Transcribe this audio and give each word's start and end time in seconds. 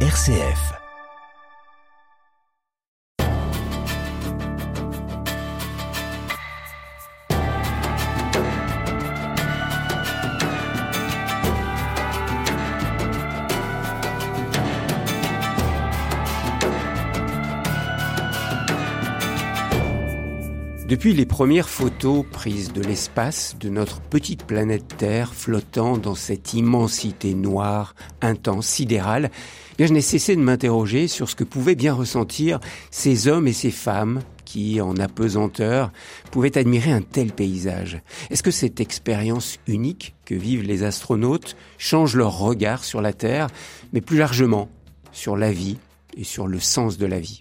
RCF. 0.00 0.85
Depuis 20.96 21.12
les 21.12 21.26
premières 21.26 21.68
photos 21.68 22.24
prises 22.32 22.72
de 22.72 22.80
l'espace 22.80 23.54
de 23.60 23.68
notre 23.68 24.00
petite 24.00 24.44
planète 24.44 24.96
Terre 24.96 25.34
flottant 25.34 25.98
dans 25.98 26.14
cette 26.14 26.54
immensité 26.54 27.34
noire, 27.34 27.94
intense, 28.22 28.66
sidérale, 28.66 29.30
eh 29.78 29.86
je 29.86 29.92
n'ai 29.92 30.00
cessé 30.00 30.36
de 30.36 30.40
m'interroger 30.40 31.06
sur 31.06 31.28
ce 31.28 31.36
que 31.36 31.44
pouvaient 31.44 31.74
bien 31.74 31.92
ressentir 31.92 32.60
ces 32.90 33.28
hommes 33.28 33.46
et 33.46 33.52
ces 33.52 33.70
femmes 33.70 34.22
qui, 34.46 34.80
en 34.80 34.96
apesanteur, 34.96 35.92
pouvaient 36.30 36.56
admirer 36.56 36.92
un 36.92 37.02
tel 37.02 37.30
paysage. 37.30 38.00
Est-ce 38.30 38.42
que 38.42 38.50
cette 38.50 38.80
expérience 38.80 39.58
unique 39.66 40.14
que 40.24 40.34
vivent 40.34 40.64
les 40.64 40.82
astronautes 40.82 41.58
change 41.76 42.16
leur 42.16 42.38
regard 42.38 42.84
sur 42.84 43.02
la 43.02 43.12
Terre, 43.12 43.48
mais 43.92 44.00
plus 44.00 44.16
largement 44.16 44.70
sur 45.12 45.36
la 45.36 45.52
vie 45.52 45.76
et 46.16 46.24
sur 46.24 46.46
le 46.46 46.60
sens 46.60 46.98
de 46.98 47.06
la 47.06 47.20
vie 47.20 47.40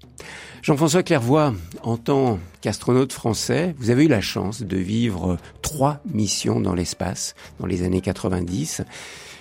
Jean-François 0.66 1.04
Clairvoy, 1.04 1.54
en 1.84 1.98
tant 1.98 2.40
qu'astronaute 2.62 3.14
français, 3.14 3.76
vous 3.78 3.92
avez 3.92 4.06
eu 4.06 4.08
la 4.08 4.20
chance 4.20 4.64
de 4.64 4.78
vivre 4.78 5.38
trois 5.62 6.00
missions 6.12 6.60
dans 6.60 6.74
l'espace 6.74 7.36
dans 7.60 7.68
les 7.68 7.84
années 7.84 8.02
90. 8.02 8.82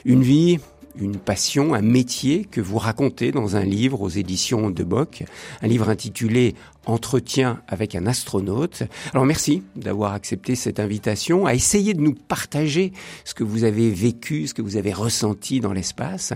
Une 0.05 0.23
vie, 0.23 0.59
une 1.01 1.17
passion, 1.17 1.73
un 1.73 1.81
métier 1.81 2.45
que 2.45 2.61
vous 2.61 2.77
racontez 2.77 3.33
dans 3.33 3.57
un 3.57 3.65
livre 3.65 4.03
aux 4.03 4.11
éditions 4.11 4.71
de 4.71 4.85
Boc, 4.85 5.25
un 5.63 5.67
livre 5.67 5.89
intitulé 5.89 6.55
Entretien 6.85 7.63
avec 7.69 7.95
un 7.95 8.07
astronaute. 8.07 8.83
Alors 9.15 9.25
merci 9.25 9.63
d'avoir 9.77 10.13
accepté 10.13 10.55
cette 10.55 10.79
invitation, 10.79 11.47
à 11.47 11.55
essayer 11.55 11.95
de 11.95 12.03
nous 12.03 12.13
partager 12.13 12.93
ce 13.25 13.33
que 13.33 13.45
vous 13.45 13.65
avez 13.65 13.91
vécu, 13.91 14.47
ce 14.47 14.53
que 14.53 14.61
vous 14.61 14.77
avez 14.77 14.93
ressenti 14.93 15.61
dans 15.61 15.73
l'espace. 15.73 16.35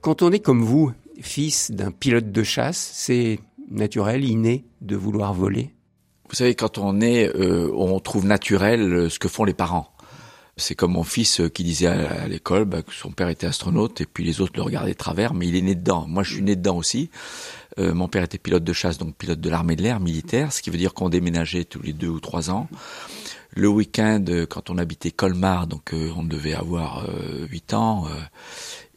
Quand 0.00 0.22
on 0.22 0.30
est 0.30 0.38
comme 0.38 0.62
vous, 0.62 0.92
fils 1.20 1.70
d'un 1.70 1.90
pilote 1.90 2.30
de 2.32 2.42
chasse, 2.42 2.90
c'est 2.94 3.40
naturel, 3.70 4.24
inné 4.24 4.64
de 4.80 4.96
vouloir 4.96 5.34
voler 5.34 5.74
Vous 6.28 6.34
savez, 6.34 6.54
quand 6.54 6.78
on 6.78 7.00
est, 7.00 7.28
euh, 7.36 7.70
on 7.74 7.98
trouve 8.00 8.26
naturel 8.26 8.92
euh, 8.92 9.08
ce 9.08 9.18
que 9.18 9.28
font 9.28 9.44
les 9.44 9.54
parents. 9.54 9.92
C'est 10.56 10.74
comme 10.74 10.92
mon 10.92 11.04
fils 11.04 11.40
euh, 11.40 11.48
qui 11.48 11.62
disait 11.62 11.86
à, 11.86 12.26
l'école 12.26 12.64
bah, 12.64 12.82
que 12.82 12.92
son 12.92 13.10
père 13.10 13.28
était 13.28 13.46
astronaute 13.46 14.00
et 14.00 14.06
puis 14.06 14.24
les 14.24 14.40
autres 14.40 14.54
le 14.56 14.62
regardaient 14.62 14.92
de 14.92 14.96
travers, 14.96 15.34
mais 15.34 15.46
il 15.46 15.56
est 15.56 15.62
né 15.62 15.74
dedans. 15.74 16.06
Moi, 16.08 16.22
je 16.22 16.34
suis 16.34 16.42
né 16.42 16.56
dedans 16.56 16.76
aussi. 16.76 17.10
mon 17.78 18.08
père 18.08 18.24
était 18.24 18.38
pilote 18.38 18.64
de 18.64 18.72
chasse, 18.72 18.98
donc 18.98 19.14
pilote 19.14 19.40
de 19.40 19.50
l'armée 19.50 19.76
de 19.76 19.82
l'air 19.82 20.00
militaire, 20.00 20.52
ce 20.52 20.62
qui 20.62 20.70
veut 20.70 20.78
dire 20.78 20.94
qu'on 20.94 21.08
déménageait 21.08 21.64
tous 21.64 21.80
les 21.80 21.92
deux 21.92 22.08
ou 22.08 22.18
trois 22.18 22.50
ans. 22.50 22.68
Le 23.50 23.68
week-end, 23.68 24.24
quand 24.50 24.68
on 24.68 24.78
habitait 24.78 25.12
Colmar, 25.12 25.68
donc 25.68 25.94
on 25.94 26.24
devait 26.24 26.54
avoir 26.54 27.06
huit 27.48 27.72
ans, 27.74 28.06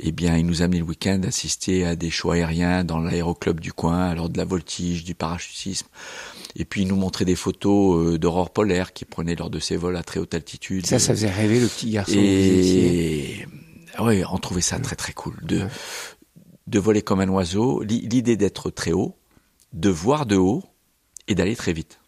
eh 0.03 0.11
bien, 0.11 0.37
il 0.37 0.45
nous 0.45 0.61
amenait 0.61 0.79
le 0.79 0.85
week-end 0.85 1.21
assister 1.27 1.85
à 1.85 1.95
des 1.95 2.09
shows 2.09 2.31
aériens 2.31 2.83
dans 2.83 2.99
l'aéroclub 2.99 3.59
du 3.59 3.71
coin, 3.71 4.05
alors 4.05 4.29
de 4.29 4.37
la 4.37 4.45
voltige, 4.45 5.03
du 5.03 5.15
parachutisme. 5.15 5.87
Et 6.55 6.65
puis, 6.65 6.81
il 6.81 6.87
nous 6.87 6.95
montrait 6.95 7.25
des 7.25 7.35
photos 7.35 8.13
euh, 8.13 8.17
d'aurore 8.17 8.49
polaire 8.49 8.93
qu'il 8.93 9.07
prenait 9.07 9.35
lors 9.35 9.49
de 9.49 9.59
ses 9.59 9.77
vols 9.77 9.95
à 9.95 10.03
très 10.03 10.19
haute 10.19 10.33
altitude. 10.33 10.85
Ça, 10.85 10.99
ça 10.99 11.13
faisait 11.13 11.29
rêver 11.29 11.59
le 11.59 11.67
petit 11.67 11.91
garçon. 11.91 12.13
Et 12.15 13.45
oui, 13.99 14.23
on 14.29 14.37
trouvait 14.37 14.61
ça 14.61 14.79
très 14.79 14.95
très 14.95 15.13
cool 15.13 15.35
de 15.43 15.67
de 16.67 16.79
voler 16.79 17.01
comme 17.01 17.19
un 17.19 17.27
oiseau. 17.27 17.83
L'idée 17.83 18.37
d'être 18.37 18.69
très 18.69 18.93
haut, 18.93 19.17
de 19.73 19.89
voir 19.89 20.25
de 20.25 20.37
haut 20.37 20.63
et 21.27 21.35
d'aller 21.35 21.55
très 21.55 21.73
vite. 21.73 21.99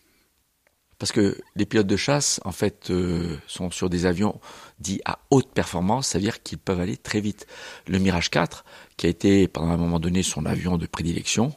Parce 1.04 1.12
que 1.12 1.38
les 1.58 1.66
pilotes 1.66 1.86
de 1.86 1.98
chasse, 1.98 2.40
en 2.46 2.54
fait, 2.54 2.90
euh, 2.90 3.36
sont 3.46 3.72
sur 3.72 3.90
des 3.90 4.06
avions 4.06 4.40
dits 4.80 5.02
à 5.04 5.20
haute 5.32 5.52
performance, 5.52 6.08
c'est-à-dire 6.08 6.42
qu'ils 6.42 6.60
peuvent 6.60 6.80
aller 6.80 6.96
très 6.96 7.20
vite. 7.20 7.46
Le 7.88 8.00
Mirage 8.00 8.30
4, 8.30 8.64
qui 8.96 9.08
a 9.08 9.10
été 9.10 9.50
pendant 9.50 9.74
un 9.74 9.78
moment 9.78 10.00
donné 10.00 10.24
son 10.24 10.46
avion 10.46 10.78
de 10.78 10.86
prédilection, 10.86 11.54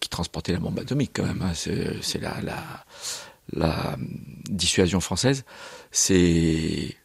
qui 0.00 0.08
transportait 0.08 0.52
la 0.52 0.58
bombe 0.58 0.80
atomique 0.80 1.12
quand 1.14 1.22
même, 1.24 1.42
hein, 1.42 1.52
c'est 1.54 2.20
la, 2.20 2.34
la, 3.52 3.96
dissuasion 4.50 4.98
française, 4.98 5.44
c'est 5.92 6.96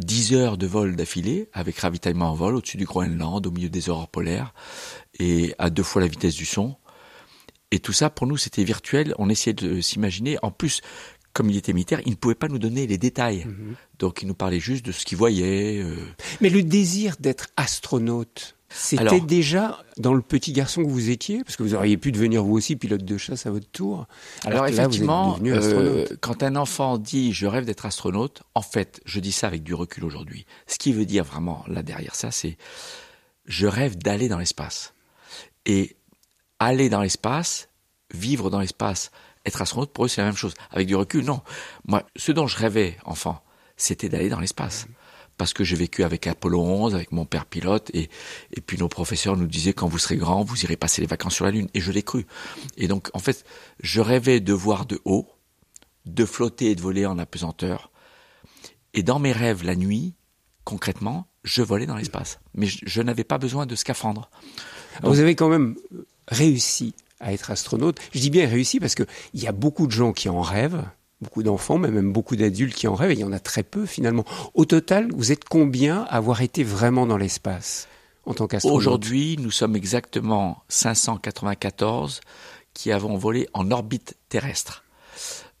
10 0.00 0.34
heures 0.34 0.58
de 0.58 0.66
vol 0.66 0.96
d'affilée, 0.96 1.48
avec 1.54 1.78
ravitaillement 1.78 2.30
en 2.30 2.34
vol 2.34 2.56
au-dessus 2.56 2.76
du 2.76 2.84
Groenland, 2.84 3.46
au 3.46 3.50
milieu 3.50 3.70
des 3.70 3.88
aurores 3.88 4.08
polaires, 4.08 4.52
et 5.18 5.54
à 5.56 5.70
deux 5.70 5.82
fois 5.82 6.02
la 6.02 6.08
vitesse 6.08 6.34
du 6.34 6.44
son. 6.44 6.76
Et 7.72 7.80
tout 7.80 7.92
ça, 7.92 8.10
pour 8.10 8.26
nous, 8.28 8.36
c'était 8.36 8.62
virtuel. 8.62 9.14
On 9.18 9.28
essayait 9.28 9.54
de 9.54 9.80
s'imaginer. 9.80 10.36
En 10.42 10.50
plus, 10.50 10.82
comme 11.32 11.48
il 11.50 11.56
était 11.56 11.72
militaire, 11.72 12.00
il 12.04 12.10
ne 12.10 12.16
pouvait 12.16 12.34
pas 12.34 12.48
nous 12.48 12.58
donner 12.58 12.86
les 12.86 12.98
détails. 12.98 13.46
Mhm. 13.46 13.74
Donc, 13.98 14.22
il 14.22 14.28
nous 14.28 14.34
parlait 14.34 14.60
juste 14.60 14.84
de 14.84 14.92
ce 14.92 15.04
qu'il 15.06 15.16
voyait. 15.16 15.82
Euh. 15.82 15.96
Mais 16.42 16.50
le 16.50 16.62
désir 16.62 17.16
d'être 17.18 17.48
astronaute, 17.56 18.56
c'était 18.68 19.20
déjà 19.20 19.82
dans 19.96 20.12
le 20.12 20.20
petit 20.20 20.52
garçon 20.52 20.82
que 20.82 20.88
vous 20.88 21.08
étiez, 21.10 21.42
parce 21.44 21.56
que 21.56 21.62
vous 21.62 21.74
auriez 21.74 21.96
pu 21.96 22.12
devenir 22.12 22.44
vous 22.44 22.54
aussi 22.54 22.76
pilote 22.76 23.04
de 23.04 23.16
chasse 23.16 23.46
à 23.46 23.50
votre 23.50 23.70
tour. 23.70 24.06
Alors, 24.44 24.66
effectivement, 24.66 25.38
euh, 25.42 26.06
quand 26.20 26.42
un 26.42 26.56
enfant 26.56 26.98
dit 26.98 27.32
je 27.32 27.46
rêve 27.46 27.64
d'être 27.64 27.86
astronaute, 27.86 28.42
en 28.54 28.62
fait, 28.62 29.00
je 29.06 29.18
dis 29.20 29.32
ça 29.32 29.46
avec 29.46 29.62
du 29.62 29.72
recul 29.72 30.04
aujourd'hui. 30.04 30.44
Ce 30.66 30.78
qui 30.78 30.92
veut 30.92 31.06
dire 31.06 31.24
vraiment 31.24 31.64
là 31.68 31.82
derrière 31.82 32.14
ça, 32.14 32.30
c'est 32.30 32.56
je 33.46 33.66
rêve 33.66 33.96
d'aller 33.96 34.28
dans 34.28 34.38
l'espace. 34.38 34.94
Et 35.64 35.96
aller 36.64 36.88
dans 36.88 37.02
l'espace, 37.02 37.68
vivre 38.12 38.50
dans 38.50 38.60
l'espace, 38.60 39.10
être 39.44 39.60
astronaute, 39.60 39.92
pour 39.92 40.04
eux, 40.04 40.08
c'est 40.08 40.20
la 40.20 40.28
même 40.28 40.36
chose. 40.36 40.54
Avec 40.70 40.86
du 40.86 40.94
recul, 40.94 41.24
non. 41.24 41.40
Moi, 41.86 42.04
ce 42.16 42.32
dont 42.32 42.46
je 42.46 42.56
rêvais, 42.56 42.96
enfant, 43.04 43.42
c'était 43.76 44.08
d'aller 44.08 44.28
dans 44.28 44.40
l'espace. 44.40 44.86
Parce 45.38 45.54
que 45.54 45.64
j'ai 45.64 45.76
vécu 45.76 46.04
avec 46.04 46.26
Apollo 46.26 46.60
11, 46.60 46.94
avec 46.94 47.10
mon 47.10 47.24
père 47.24 47.46
pilote, 47.46 47.90
et, 47.94 48.10
et 48.52 48.60
puis 48.60 48.78
nos 48.78 48.88
professeurs 48.88 49.36
nous 49.36 49.46
disaient, 49.46 49.72
quand 49.72 49.88
vous 49.88 49.98
serez 49.98 50.16
grand, 50.16 50.44
vous 50.44 50.62
irez 50.62 50.76
passer 50.76 51.00
les 51.00 51.08
vacances 51.08 51.34
sur 51.34 51.44
la 51.44 51.50
Lune. 51.50 51.68
Et 51.74 51.80
je 51.80 51.90
l'ai 51.90 52.02
cru. 52.02 52.26
Et 52.76 52.86
donc, 52.86 53.10
en 53.14 53.18
fait, 53.18 53.44
je 53.80 54.00
rêvais 54.00 54.40
de 54.40 54.52
voir 54.52 54.86
de 54.86 55.00
haut, 55.04 55.26
de 56.06 56.24
flotter 56.24 56.70
et 56.70 56.74
de 56.74 56.82
voler 56.82 57.06
en 57.06 57.18
apesanteur. 57.18 57.90
Et 58.94 59.02
dans 59.02 59.18
mes 59.18 59.32
rêves, 59.32 59.64
la 59.64 59.74
nuit, 59.74 60.14
concrètement, 60.64 61.26
je 61.44 61.62
volais 61.62 61.86
dans 61.86 61.96
l'espace. 61.96 62.38
Mais 62.54 62.66
je, 62.66 63.02
n'avais 63.02 63.24
pas 63.24 63.38
besoin 63.38 63.66
de 63.66 63.74
scaphandre. 63.74 64.30
vous 65.02 65.18
avez 65.18 65.34
quand 65.34 65.48
même 65.48 65.76
réussi 66.28 66.94
à 67.20 67.32
être 67.32 67.50
astronaute. 67.50 67.98
Je 68.12 68.20
dis 68.20 68.30
bien 68.30 68.48
réussi 68.48 68.80
parce 68.80 68.94
qu'il 68.94 69.06
y 69.34 69.46
a 69.46 69.52
beaucoup 69.52 69.86
de 69.86 69.92
gens 69.92 70.12
qui 70.12 70.28
en 70.28 70.40
rêvent, 70.40 70.84
beaucoup 71.20 71.42
d'enfants, 71.42 71.78
mais 71.78 71.90
même 71.90 72.12
beaucoup 72.12 72.36
d'adultes 72.36 72.74
qui 72.74 72.88
en 72.88 72.94
rêvent, 72.94 73.12
et 73.12 73.14
il 73.14 73.20
y 73.20 73.24
en 73.24 73.32
a 73.32 73.38
très 73.38 73.62
peu 73.62 73.86
finalement. 73.86 74.24
Au 74.54 74.64
total, 74.64 75.10
vous 75.12 75.32
êtes 75.32 75.44
combien 75.44 76.02
à 76.02 76.16
avoir 76.16 76.42
été 76.42 76.64
vraiment 76.64 77.06
dans 77.06 77.16
l'espace 77.16 77.88
en 78.26 78.34
tant 78.34 78.46
qu'astronaute? 78.48 78.76
Aujourd'hui, 78.76 79.36
nous 79.40 79.50
sommes 79.50 79.76
exactement 79.76 80.62
594 80.68 82.20
qui 82.74 82.90
avons 82.90 83.16
volé 83.16 83.48
en 83.54 83.70
orbite 83.70 84.16
terrestre. 84.28 84.84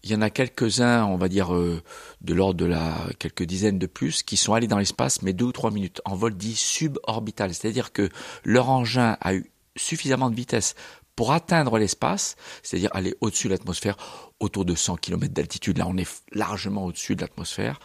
Il 0.04 0.10
y 0.10 0.16
en 0.16 0.22
a 0.22 0.30
quelques-uns, 0.30 1.04
on 1.04 1.16
va 1.16 1.28
dire 1.28 1.54
euh, 1.54 1.80
de 2.22 2.34
l'ordre 2.34 2.54
de 2.54 2.64
la 2.64 2.92
quelques 3.20 3.44
dizaines 3.44 3.78
de 3.78 3.86
plus, 3.86 4.24
qui 4.24 4.36
sont 4.36 4.52
allés 4.52 4.66
dans 4.66 4.78
l'espace, 4.78 5.22
mais 5.22 5.32
deux 5.32 5.44
ou 5.44 5.52
trois 5.52 5.70
minutes 5.70 6.00
en 6.04 6.16
vol 6.16 6.34
dit 6.34 6.56
suborbital, 6.56 7.54
c'est-à-dire 7.54 7.92
que 7.92 8.08
leur 8.42 8.68
engin 8.68 9.16
a 9.20 9.34
eu 9.34 9.51
suffisamment 9.76 10.30
de 10.30 10.36
vitesse 10.36 10.74
pour 11.16 11.32
atteindre 11.32 11.78
l'espace, 11.78 12.36
c'est-à-dire 12.62 12.90
aller 12.94 13.14
au-dessus 13.20 13.48
de 13.48 13.52
l'atmosphère, 13.52 13.96
autour 14.40 14.64
de 14.64 14.74
100 14.74 14.96
km 14.96 15.32
d'altitude, 15.32 15.78
là 15.78 15.86
on 15.86 15.96
est 15.96 16.08
largement 16.32 16.86
au-dessus 16.86 17.16
de 17.16 17.20
l'atmosphère, 17.20 17.80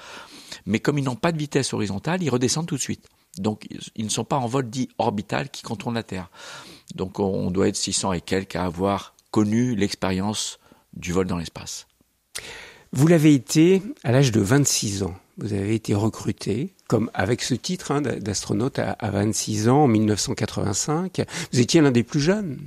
mais 0.66 0.80
comme 0.80 0.98
ils 0.98 1.04
n'ont 1.04 1.16
pas 1.16 1.32
de 1.32 1.38
vitesse 1.38 1.74
horizontale, 1.74 2.24
ils 2.24 2.30
redescendent 2.30 2.68
tout 2.68 2.78
de 2.78 2.82
suite. 2.82 3.08
Donc 3.38 3.68
ils 3.96 4.06
ne 4.06 4.10
sont 4.10 4.24
pas 4.24 4.38
en 4.38 4.48
vol 4.48 4.70
dit 4.70 4.90
orbital 4.98 5.50
qui 5.50 5.62
contourne 5.62 5.96
la 5.96 6.04
Terre. 6.04 6.32
Donc 6.96 7.20
on 7.20 7.52
doit 7.52 7.68
être 7.68 7.76
600 7.76 8.14
et 8.14 8.22
quelques 8.22 8.56
à 8.56 8.64
avoir 8.64 9.14
connu 9.32 9.76
l'expérience 9.76 10.60
du 10.94 11.12
vol 11.12 11.28
dans 11.28 11.38
l'espace. 11.38 11.86
Vous 12.94 13.08
l'avez 13.08 13.34
été 13.34 13.84
à 14.04 14.12
l'âge 14.12 14.32
de 14.32 14.40
26 14.40 15.04
ans. 15.04 15.14
Vous 15.40 15.54
avez 15.54 15.76
été 15.76 15.94
recruté, 15.94 16.74
comme 16.88 17.12
avec 17.14 17.44
ce 17.44 17.54
titre 17.54 17.92
hein, 17.92 18.02
d'astronaute 18.02 18.80
à, 18.80 18.96
26 19.02 19.70
ans 19.70 19.84
en 19.84 19.88
1985. 19.88 21.22
Vous 21.54 21.60
étiez 21.60 21.80
l'un 21.80 21.92
des 21.92 22.04
plus 22.04 22.20
jeunes, 22.20 22.58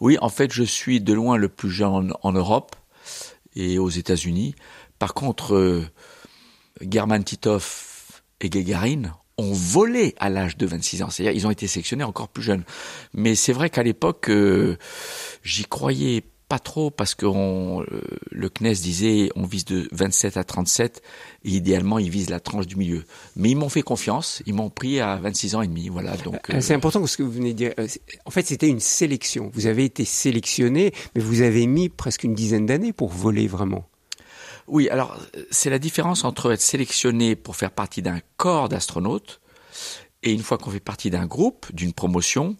Oui, 0.00 0.16
en 0.22 0.30
fait, 0.30 0.50
je 0.50 0.62
suis 0.62 1.02
de 1.02 1.12
loin 1.12 1.36
le 1.36 1.50
plus 1.50 1.70
jeune 1.70 2.14
en, 2.22 2.32
Europe 2.32 2.76
et 3.54 3.78
aux 3.78 3.90
États-Unis. 3.90 4.54
Par 4.98 5.12
contre, 5.12 5.54
euh, 5.54 5.86
German 6.80 7.22
Titov 7.22 8.22
et 8.40 8.48
Gagarin 8.48 9.14
ont 9.36 9.52
volé 9.52 10.14
à 10.18 10.30
l'âge 10.30 10.56
de 10.56 10.66
26 10.66 11.02
ans. 11.02 11.10
C'est-à-dire, 11.10 11.36
ils 11.36 11.46
ont 11.46 11.50
été 11.50 11.66
sélectionnés 11.66 12.04
encore 12.04 12.28
plus 12.28 12.42
jeunes. 12.42 12.64
Mais 13.12 13.34
c'est 13.34 13.52
vrai 13.52 13.68
qu'à 13.68 13.82
l'époque, 13.82 14.30
euh, 14.30 14.78
j'y 15.42 15.64
croyais 15.64 16.24
trop 16.58 16.90
parce 16.90 17.14
que 17.14 17.26
on, 17.26 17.84
le 18.30 18.48
CNES 18.48 18.72
disait 18.72 19.28
on 19.36 19.44
vise 19.44 19.66
de 19.66 19.86
27 19.92 20.38
à 20.38 20.44
37 20.44 21.02
et 21.44 21.50
idéalement 21.50 21.98
ils 21.98 22.08
visent 22.08 22.30
la 22.30 22.40
tranche 22.40 22.66
du 22.66 22.76
milieu. 22.76 23.04
Mais 23.36 23.50
ils 23.50 23.56
m'ont 23.56 23.68
fait 23.68 23.82
confiance, 23.82 24.42
ils 24.46 24.54
m'ont 24.54 24.70
pris 24.70 25.00
à 25.00 25.16
26 25.16 25.54
ans 25.56 25.62
et 25.62 25.66
demi, 25.66 25.88
voilà. 25.88 26.16
Donc 26.16 26.40
ah, 26.48 26.60
c'est 26.62 26.72
important 26.72 27.06
ce 27.06 27.18
que 27.18 27.22
vous 27.22 27.30
venez 27.30 27.52
de 27.52 27.58
dire. 27.58 27.74
En 28.24 28.30
fait, 28.30 28.46
c'était 28.46 28.68
une 28.68 28.80
sélection. 28.80 29.50
Vous 29.52 29.66
avez 29.66 29.84
été 29.84 30.06
sélectionné, 30.06 30.94
mais 31.14 31.20
vous 31.20 31.42
avez 31.42 31.66
mis 31.66 31.90
presque 31.90 32.24
une 32.24 32.34
dizaine 32.34 32.64
d'années 32.64 32.94
pour 32.94 33.10
voler 33.10 33.46
vraiment. 33.46 33.86
Oui, 34.68 34.88
alors 34.88 35.18
c'est 35.50 35.70
la 35.70 35.78
différence 35.78 36.24
entre 36.24 36.52
être 36.52 36.60
sélectionné 36.60 37.36
pour 37.36 37.56
faire 37.56 37.70
partie 37.70 38.02
d'un 38.02 38.20
corps 38.36 38.68
d'astronautes 38.68 39.40
et 40.22 40.32
une 40.32 40.42
fois 40.42 40.58
qu'on 40.58 40.70
fait 40.70 40.80
partie 40.80 41.10
d'un 41.10 41.26
groupe, 41.26 41.66
d'une 41.72 41.92
promotion, 41.92 42.56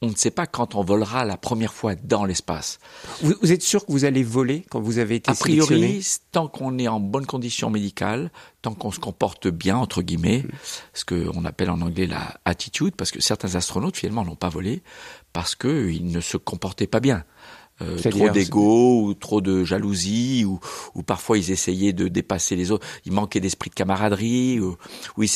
on 0.00 0.08
ne 0.10 0.14
sait 0.14 0.30
pas 0.30 0.46
quand 0.46 0.76
on 0.76 0.84
volera 0.84 1.24
la 1.24 1.36
première 1.36 1.74
fois 1.74 1.96
dans 1.96 2.24
l'espace. 2.24 2.78
Vous, 3.20 3.52
êtes 3.52 3.62
sûr 3.62 3.84
que 3.84 3.90
vous 3.90 4.04
allez 4.04 4.22
voler 4.22 4.64
quand 4.70 4.80
vous 4.80 4.98
avez 4.98 5.16
été 5.16 5.30
A 5.30 5.34
priori, 5.34 6.06
tant 6.30 6.46
qu'on 6.46 6.78
est 6.78 6.86
en 6.86 7.00
bonne 7.00 7.26
condition 7.26 7.68
médicale, 7.68 8.30
tant 8.62 8.74
qu'on 8.74 8.92
se 8.92 9.00
comporte 9.00 9.48
bien, 9.48 9.76
entre 9.76 10.02
guillemets, 10.02 10.44
mm. 10.44 10.50
ce 10.94 11.04
qu'on 11.04 11.44
appelle 11.44 11.70
en 11.70 11.80
anglais 11.80 12.06
la 12.06 12.38
attitude, 12.44 12.94
parce 12.94 13.10
que 13.10 13.20
certains 13.20 13.56
astronautes 13.56 13.96
finalement 13.96 14.24
n'ont 14.24 14.36
pas 14.36 14.48
volé 14.48 14.82
parce 15.32 15.56
qu'ils 15.56 16.06
ne 16.06 16.20
se 16.20 16.36
comportaient 16.36 16.86
pas 16.86 17.00
bien. 17.00 17.24
Euh, 17.80 17.96
trop 18.10 18.28
d'ego 18.30 19.04
ou 19.04 19.14
trop 19.14 19.40
de 19.40 19.62
jalousie 19.62 20.44
ou, 20.44 20.58
ou, 20.96 21.04
parfois 21.04 21.38
ils 21.38 21.52
essayaient 21.52 21.92
de 21.92 22.08
dépasser 22.08 22.56
les 22.56 22.72
autres. 22.72 22.84
Il 23.04 23.12
manquait 23.12 23.38
d'esprit 23.38 23.70
de 23.70 23.74
camaraderie 23.76 24.58
ou, 24.58 24.76
ils, 25.22 25.30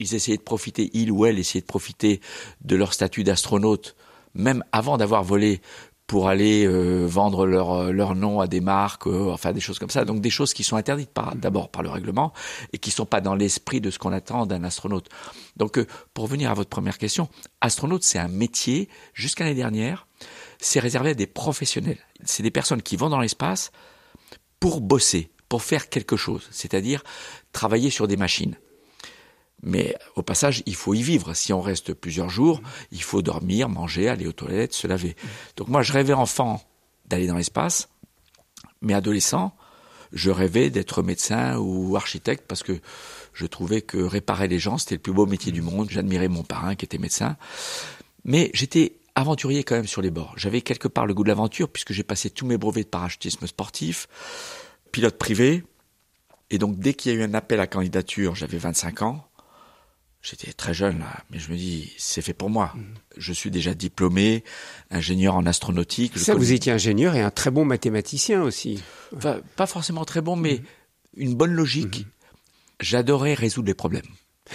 ils, 0.00 0.14
essayaient 0.14 0.36
de 0.36 0.42
profiter, 0.42 0.90
ils 0.92 1.12
ou 1.12 1.24
elles 1.24 1.38
essayaient 1.38 1.60
de 1.62 1.66
profiter 1.66 2.20
de 2.64 2.74
leur 2.74 2.92
statut 2.92 3.22
d'astronaute 3.22 3.94
même 4.34 4.64
avant 4.72 4.96
d'avoir 4.96 5.22
volé 5.22 5.60
pour 6.06 6.28
aller 6.28 6.66
euh, 6.66 7.06
vendre 7.06 7.46
leur, 7.46 7.72
euh, 7.72 7.92
leur 7.92 8.14
nom 8.14 8.40
à 8.40 8.46
des 8.46 8.60
marques, 8.60 9.06
euh, 9.06 9.30
enfin 9.32 9.52
des 9.52 9.60
choses 9.60 9.78
comme 9.78 9.90
ça. 9.90 10.04
Donc 10.04 10.20
des 10.20 10.30
choses 10.30 10.52
qui 10.52 10.62
sont 10.62 10.76
interdites 10.76 11.10
d'abord 11.36 11.70
par 11.70 11.82
le 11.82 11.88
règlement 11.88 12.32
et 12.72 12.78
qui 12.78 12.90
sont 12.90 13.06
pas 13.06 13.20
dans 13.20 13.34
l'esprit 13.34 13.80
de 13.80 13.90
ce 13.90 13.98
qu'on 13.98 14.12
attend 14.12 14.44
d'un 14.44 14.64
astronaute. 14.64 15.08
Donc 15.56 15.84
pour 16.12 16.26
venir 16.26 16.50
à 16.50 16.54
votre 16.54 16.68
première 16.68 16.98
question, 16.98 17.28
astronaute 17.60 18.02
c'est 18.02 18.18
un 18.18 18.28
métier 18.28 18.88
jusqu'à 19.14 19.44
l'année 19.44 19.56
dernière, 19.56 20.06
c'est 20.58 20.80
réservé 20.80 21.10
à 21.10 21.14
des 21.14 21.26
professionnels. 21.26 21.98
C'est 22.24 22.42
des 22.42 22.50
personnes 22.50 22.82
qui 22.82 22.96
vont 22.96 23.08
dans 23.08 23.20
l'espace 23.20 23.72
pour 24.60 24.80
bosser, 24.80 25.30
pour 25.48 25.62
faire 25.62 25.88
quelque 25.88 26.16
chose, 26.16 26.48
c'est-à-dire 26.50 27.02
travailler 27.52 27.90
sur 27.90 28.08
des 28.08 28.16
machines. 28.16 28.56
Mais 29.64 29.96
au 30.14 30.22
passage, 30.22 30.62
il 30.66 30.74
faut 30.74 30.92
y 30.92 31.02
vivre. 31.02 31.32
Si 31.34 31.52
on 31.52 31.62
reste 31.62 31.94
plusieurs 31.94 32.28
jours, 32.28 32.60
il 32.92 33.02
faut 33.02 33.22
dormir, 33.22 33.70
manger, 33.70 34.08
aller 34.08 34.26
aux 34.26 34.32
toilettes, 34.32 34.74
se 34.74 34.86
laver. 34.86 35.16
Donc 35.56 35.68
moi, 35.68 35.82
je 35.82 35.92
rêvais 35.92 36.12
enfant 36.12 36.62
d'aller 37.06 37.26
dans 37.26 37.36
l'espace, 37.36 37.88
mais 38.82 38.92
adolescent, 38.92 39.56
je 40.12 40.30
rêvais 40.30 40.68
d'être 40.68 41.02
médecin 41.02 41.56
ou 41.58 41.96
architecte 41.96 42.44
parce 42.46 42.62
que 42.62 42.78
je 43.32 43.46
trouvais 43.46 43.80
que 43.80 43.96
réparer 43.96 44.48
les 44.48 44.58
gens, 44.58 44.78
c'était 44.78 44.96
le 44.96 45.00
plus 45.00 45.12
beau 45.12 45.26
métier 45.26 45.50
du 45.50 45.62
monde. 45.62 45.88
J'admirais 45.90 46.28
mon 46.28 46.44
parrain 46.44 46.74
qui 46.74 46.84
était 46.84 46.98
médecin. 46.98 47.36
Mais 48.24 48.50
j'étais 48.54 48.96
aventurier 49.14 49.64
quand 49.64 49.76
même 49.76 49.86
sur 49.86 50.02
les 50.02 50.10
bords. 50.10 50.34
J'avais 50.36 50.60
quelque 50.60 50.88
part 50.88 51.06
le 51.06 51.14
goût 51.14 51.24
de 51.24 51.28
l'aventure 51.28 51.68
puisque 51.70 51.92
j'ai 51.92 52.02
passé 52.02 52.30
tous 52.30 52.46
mes 52.46 52.58
brevets 52.58 52.84
de 52.84 52.88
parachutisme 52.88 53.46
sportif, 53.46 54.08
pilote 54.92 55.18
privé. 55.18 55.64
Et 56.50 56.58
donc 56.58 56.78
dès 56.78 56.94
qu'il 56.94 57.12
y 57.12 57.16
a 57.16 57.18
eu 57.18 57.22
un 57.22 57.34
appel 57.34 57.60
à 57.60 57.66
candidature, 57.66 58.34
j'avais 58.34 58.58
25 58.58 59.02
ans, 59.02 59.26
J'étais 60.24 60.54
très 60.54 60.72
jeune 60.72 61.00
là, 61.00 61.22
mais 61.30 61.38
je 61.38 61.52
me 61.52 61.56
dis 61.56 61.92
c'est 61.98 62.22
fait 62.22 62.32
pour 62.32 62.48
moi. 62.48 62.72
Mhm. 62.74 62.84
Je 63.18 63.32
suis 63.34 63.50
déjà 63.50 63.74
diplômé, 63.74 64.42
ingénieur 64.90 65.36
en 65.36 65.44
astronautique. 65.44 66.18
Ça, 66.18 66.34
vous 66.34 66.52
étiez 66.52 66.72
ingénieur 66.72 67.14
et 67.14 67.20
un 67.20 67.30
très 67.30 67.50
bon 67.50 67.66
mathématicien 67.66 68.42
aussi. 68.42 68.82
Enfin, 69.14 69.40
pas 69.56 69.66
forcément 69.66 70.06
très 70.06 70.22
bon, 70.22 70.34
mais 70.34 70.54
mhm. 70.54 70.64
une 71.18 71.34
bonne 71.34 71.52
logique. 71.52 72.00
Mhm. 72.00 72.06
J'adorais 72.80 73.34
résoudre 73.34 73.66
les 73.66 73.74
problèmes. 73.74 74.06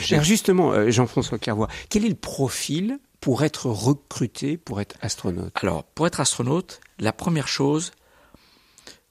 Alors 0.09 0.23
justement, 0.23 0.71
euh, 0.73 0.89
Jean-François 0.89 1.37
Clairvoy, 1.37 1.67
quel 1.89 2.03
est 2.03 2.09
le 2.09 2.15
profil 2.15 2.99
pour 3.21 3.43
être 3.43 3.67
recruté 3.67 4.57
pour 4.57 4.81
être 4.81 4.95
astronaute? 5.01 5.51
Alors, 5.61 5.83
pour 5.83 6.07
être 6.07 6.19
astronaute, 6.19 6.81
la 6.99 7.13
première 7.13 7.47
chose, 7.47 7.91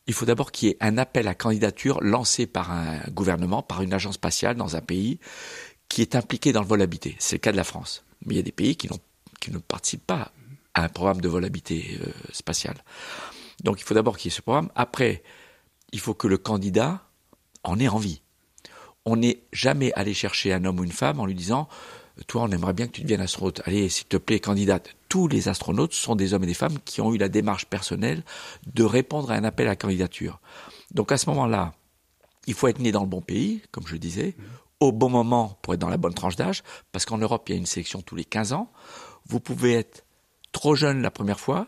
il 0.09 0.15
faut 0.15 0.25
d'abord 0.25 0.51
qu'il 0.51 0.69
y 0.69 0.73
ait 0.73 0.77
un 0.81 0.99
appel 0.99 1.29
à 1.29 1.35
candidature 1.35 2.01
lancé 2.01 2.47
par 2.47 2.73
un 2.73 2.99
gouvernement, 3.11 3.63
par 3.63 3.83
une 3.83 3.93
agence 3.93 4.15
spatiale 4.15 4.57
dans 4.57 4.75
un 4.75 4.81
pays 4.81 5.21
qui 5.89 6.03
est 6.03 6.15
impliqué 6.15 6.53
dans 6.53 6.63
le 6.63 6.67
vol 6.67 6.83
habité. 6.83 7.17
C'est 7.19 7.37
le 7.37 7.41
cas 7.41 7.53
de 7.53 7.57
la 7.57 7.65
France. 7.65 8.05
Mais 8.25 8.35
il 8.35 8.37
y 8.37 8.41
a 8.41 8.45
des 8.45 8.53
pays 8.53 8.77
qui, 8.77 8.89
qui 9.41 9.51
ne 9.51 9.59
participent 9.59 10.07
pas 10.07 10.33
à 10.75 10.85
un 10.85 10.89
programme 10.89 11.21
de 11.21 11.29
vol 11.29 11.45
habité 11.45 11.99
euh, 12.01 12.11
spatial. 12.33 12.77
Donc 13.65 13.81
il 13.81 13.85
faut 13.85 13.95
d'abord 13.95 14.17
qu'il 14.17 14.31
y 14.31 14.33
ait 14.33 14.37
ce 14.37 14.43
programme. 14.43 14.71
Après, 14.75 15.23
il 15.93 16.01
faut 16.01 16.15
que 16.15 16.29
le 16.29 16.39
candidat 16.39 17.03
en 17.65 17.79
ait 17.79 17.89
envie. 17.89 18.23
On 19.05 19.17
n'est 19.17 19.43
jamais 19.53 19.93
allé 19.95 20.15
chercher 20.15 20.53
un 20.53 20.65
homme 20.65 20.81
ou 20.81 20.85
une 20.85 20.93
femme 20.93 21.19
en 21.19 21.27
lui 21.27 21.35
disant 21.35 21.69
Toi, 22.27 22.43
on 22.43 22.51
aimerait 22.51 22.75
bien 22.75 22.87
que 22.87 22.93
tu 22.93 23.03
deviennes 23.03 23.21
astronaute. 23.21 23.63
Allez, 23.65 23.89
s'il 23.89 24.07
te 24.07 24.17
plaît, 24.17 24.41
candidate. 24.41 24.95
Tous 25.09 25.29
les 25.29 25.49
astronautes 25.49 25.95
sont 25.95 26.15
des 26.15 26.35
hommes 26.35 26.45
et 26.45 26.49
des 26.49 26.55
femmes 26.55 26.79
qui 26.85 27.01
ont 27.01 27.15
eu 27.15 27.19
la 27.19 27.29
démarche 27.29 27.67
personnelle 27.67 28.23
de 28.75 28.85
répondre 28.85 29.31
à 29.31 29.35
un 29.35 29.45
appel 29.45 29.69
à 29.69 29.77
candidature. 29.77 30.41
Donc 30.93 31.11
à 31.11 31.17
ce 31.17 31.29
moment-là, 31.31 31.75
il 32.47 32.55
faut 32.55 32.69
être 32.69 32.81
né 32.81 32.93
dans 32.93 33.03
le 33.03 33.09
bon 33.09 33.21
pays, 33.21 33.63
comme 33.71 33.87
je 33.87 33.97
disais, 33.97 34.35
au 34.81 34.93
bon 34.93 35.09
moment 35.09 35.59
pour 35.63 35.75
être 35.75 35.81
dans 35.81 35.89
la 35.89 35.97
bonne 35.97 36.15
tranche 36.15 36.37
d'âge, 36.37 36.63
parce 36.93 37.05
qu'en 37.05 37.19
Europe, 37.19 37.49
il 37.49 37.53
y 37.53 37.55
a 37.55 37.59
une 37.59 37.67
sélection 37.67 38.01
tous 38.01 38.17
les 38.17 38.25
15 38.25 38.53
ans. 38.53 38.71
Vous 39.27 39.41
pouvez 39.41 39.75
être 39.75 40.05
trop 40.53 40.75
jeune 40.75 41.03
la 41.03 41.11
première 41.11 41.41
fois, 41.41 41.67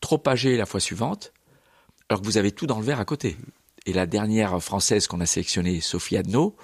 trop 0.00 0.22
âgé 0.26 0.56
la 0.56 0.66
fois 0.66 0.80
suivante, 0.80 1.32
alors 2.08 2.20
que 2.20 2.26
vous 2.26 2.38
avez 2.38 2.52
tout 2.52 2.66
dans 2.66 2.78
le 2.78 2.84
verre 2.84 3.00
à 3.00 3.04
côté. 3.04 3.36
Et 3.86 3.92
la 3.92 4.06
dernière 4.06 4.62
française 4.62 5.06
qu'on 5.06 5.20
a 5.20 5.26
sélectionnée, 5.26 5.80
Sophie 5.80 6.16
Adno, 6.16 6.56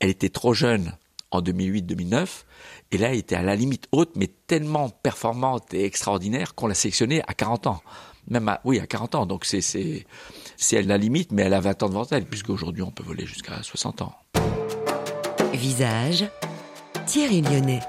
elle 0.00 0.10
était 0.10 0.28
trop 0.28 0.52
jeune 0.52 0.92
en 1.30 1.40
2008-2009, 1.40 2.44
et 2.92 2.98
là, 2.98 3.10
elle 3.10 3.18
était 3.18 3.34
à 3.34 3.42
la 3.42 3.56
limite 3.56 3.88
haute, 3.92 4.14
mais 4.16 4.28
tellement 4.46 4.88
performante 4.88 5.74
et 5.74 5.84
extraordinaire 5.84 6.54
qu'on 6.54 6.66
l'a 6.66 6.74
sélectionnée 6.74 7.22
à 7.26 7.34
40 7.34 7.66
ans. 7.66 7.82
Même 8.28 8.48
à, 8.48 8.60
oui, 8.64 8.80
à 8.80 8.86
40 8.86 9.14
ans. 9.14 9.26
Donc 9.26 9.44
c'est, 9.44 9.60
c'est, 9.60 10.06
c'est 10.56 10.82
la 10.82 10.98
limite, 10.98 11.32
mais 11.32 11.42
elle 11.42 11.54
a 11.54 11.60
20 11.60 11.82
ans 11.84 11.88
devant 11.88 12.06
elle, 12.10 12.26
puisque 12.26 12.50
aujourd'hui 12.50 12.82
on 12.82 12.90
peut 12.90 13.04
voler 13.04 13.26
jusqu'à 13.26 13.62
60 13.62 14.02
ans. 14.02 14.14
Visage, 15.56 16.28
Thierry 17.06 17.40
Lyonnais. 17.40 17.80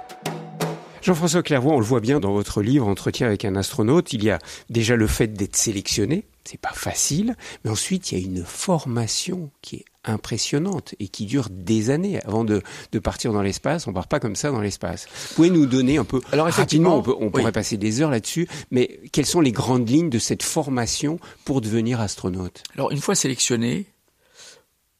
Jean-François 1.01 1.43
Clairvoy, 1.43 1.73
on 1.73 1.79
le 1.79 1.85
voit 1.85 1.99
bien 1.99 2.19
dans 2.19 2.31
votre 2.31 2.61
livre 2.61 2.87
Entretien 2.87 3.27
avec 3.27 3.45
un 3.45 3.55
astronaute, 3.55 4.13
il 4.13 4.23
y 4.23 4.29
a 4.29 4.39
déjà 4.69 4.95
le 4.95 5.07
fait 5.07 5.27
d'être 5.27 5.55
sélectionné, 5.55 6.25
c'est 6.45 6.59
pas 6.59 6.73
facile, 6.73 7.35
mais 7.63 7.71
ensuite 7.71 8.11
il 8.11 8.19
y 8.19 8.21
a 8.21 8.25
une 8.25 8.43
formation 8.43 9.51
qui 9.61 9.77
est 9.77 9.85
impressionnante 10.05 10.95
et 10.99 11.09
qui 11.09 11.25
dure 11.25 11.49
des 11.49 11.89
années 11.89 12.21
avant 12.23 12.45
de, 12.45 12.61
partir 13.03 13.33
dans 13.33 13.41
l'espace. 13.41 13.87
On 13.87 13.93
part 13.93 14.07
pas 14.07 14.19
comme 14.19 14.35
ça 14.35 14.51
dans 14.51 14.61
l'espace. 14.61 15.07
Vous 15.29 15.35
pouvez 15.35 15.49
nous 15.49 15.65
donner 15.65 15.97
un 15.97 16.05
peu, 16.05 16.21
alors 16.31 16.47
effectivement, 16.47 17.03
on, 17.05 17.25
on 17.25 17.29
pourrait 17.29 17.51
passer 17.51 17.77
des 17.77 18.01
heures 18.01 18.11
là-dessus, 18.11 18.47
mais 18.71 18.99
quelles 19.11 19.25
sont 19.25 19.41
les 19.41 19.51
grandes 19.51 19.89
lignes 19.89 20.09
de 20.09 20.19
cette 20.19 20.43
formation 20.43 21.19
pour 21.43 21.61
devenir 21.61 21.99
astronaute? 21.99 22.63
Alors 22.75 22.91
une 22.91 23.01
fois 23.01 23.15
sélectionné, 23.15 23.87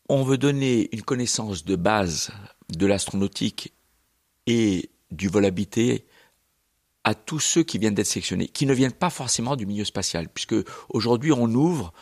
on 0.09 0.23
veut 0.23 0.37
donner 0.37 0.89
une 0.93 1.01
connaissance 1.01 1.65
de 1.65 1.75
base 1.75 2.31
de 2.69 2.85
l'astronautique 2.85 3.73
et 4.45 4.89
du 5.11 5.27
vol 5.27 5.45
habité 5.45 6.05
à 7.03 7.15
tous 7.15 7.39
ceux 7.39 7.63
qui 7.63 7.77
viennent 7.77 7.93
d'être 7.93 8.07
sélectionnés, 8.07 8.49
qui 8.49 8.65
ne 8.65 8.73
viennent 8.73 8.91
pas 8.91 9.09
forcément 9.09 9.55
du 9.55 9.65
milieu 9.65 9.85
spatial, 9.85 10.27
puisque 10.27 10.55
aujourd'hui 10.89 11.31
on 11.31 11.47
ouvre 11.47 11.93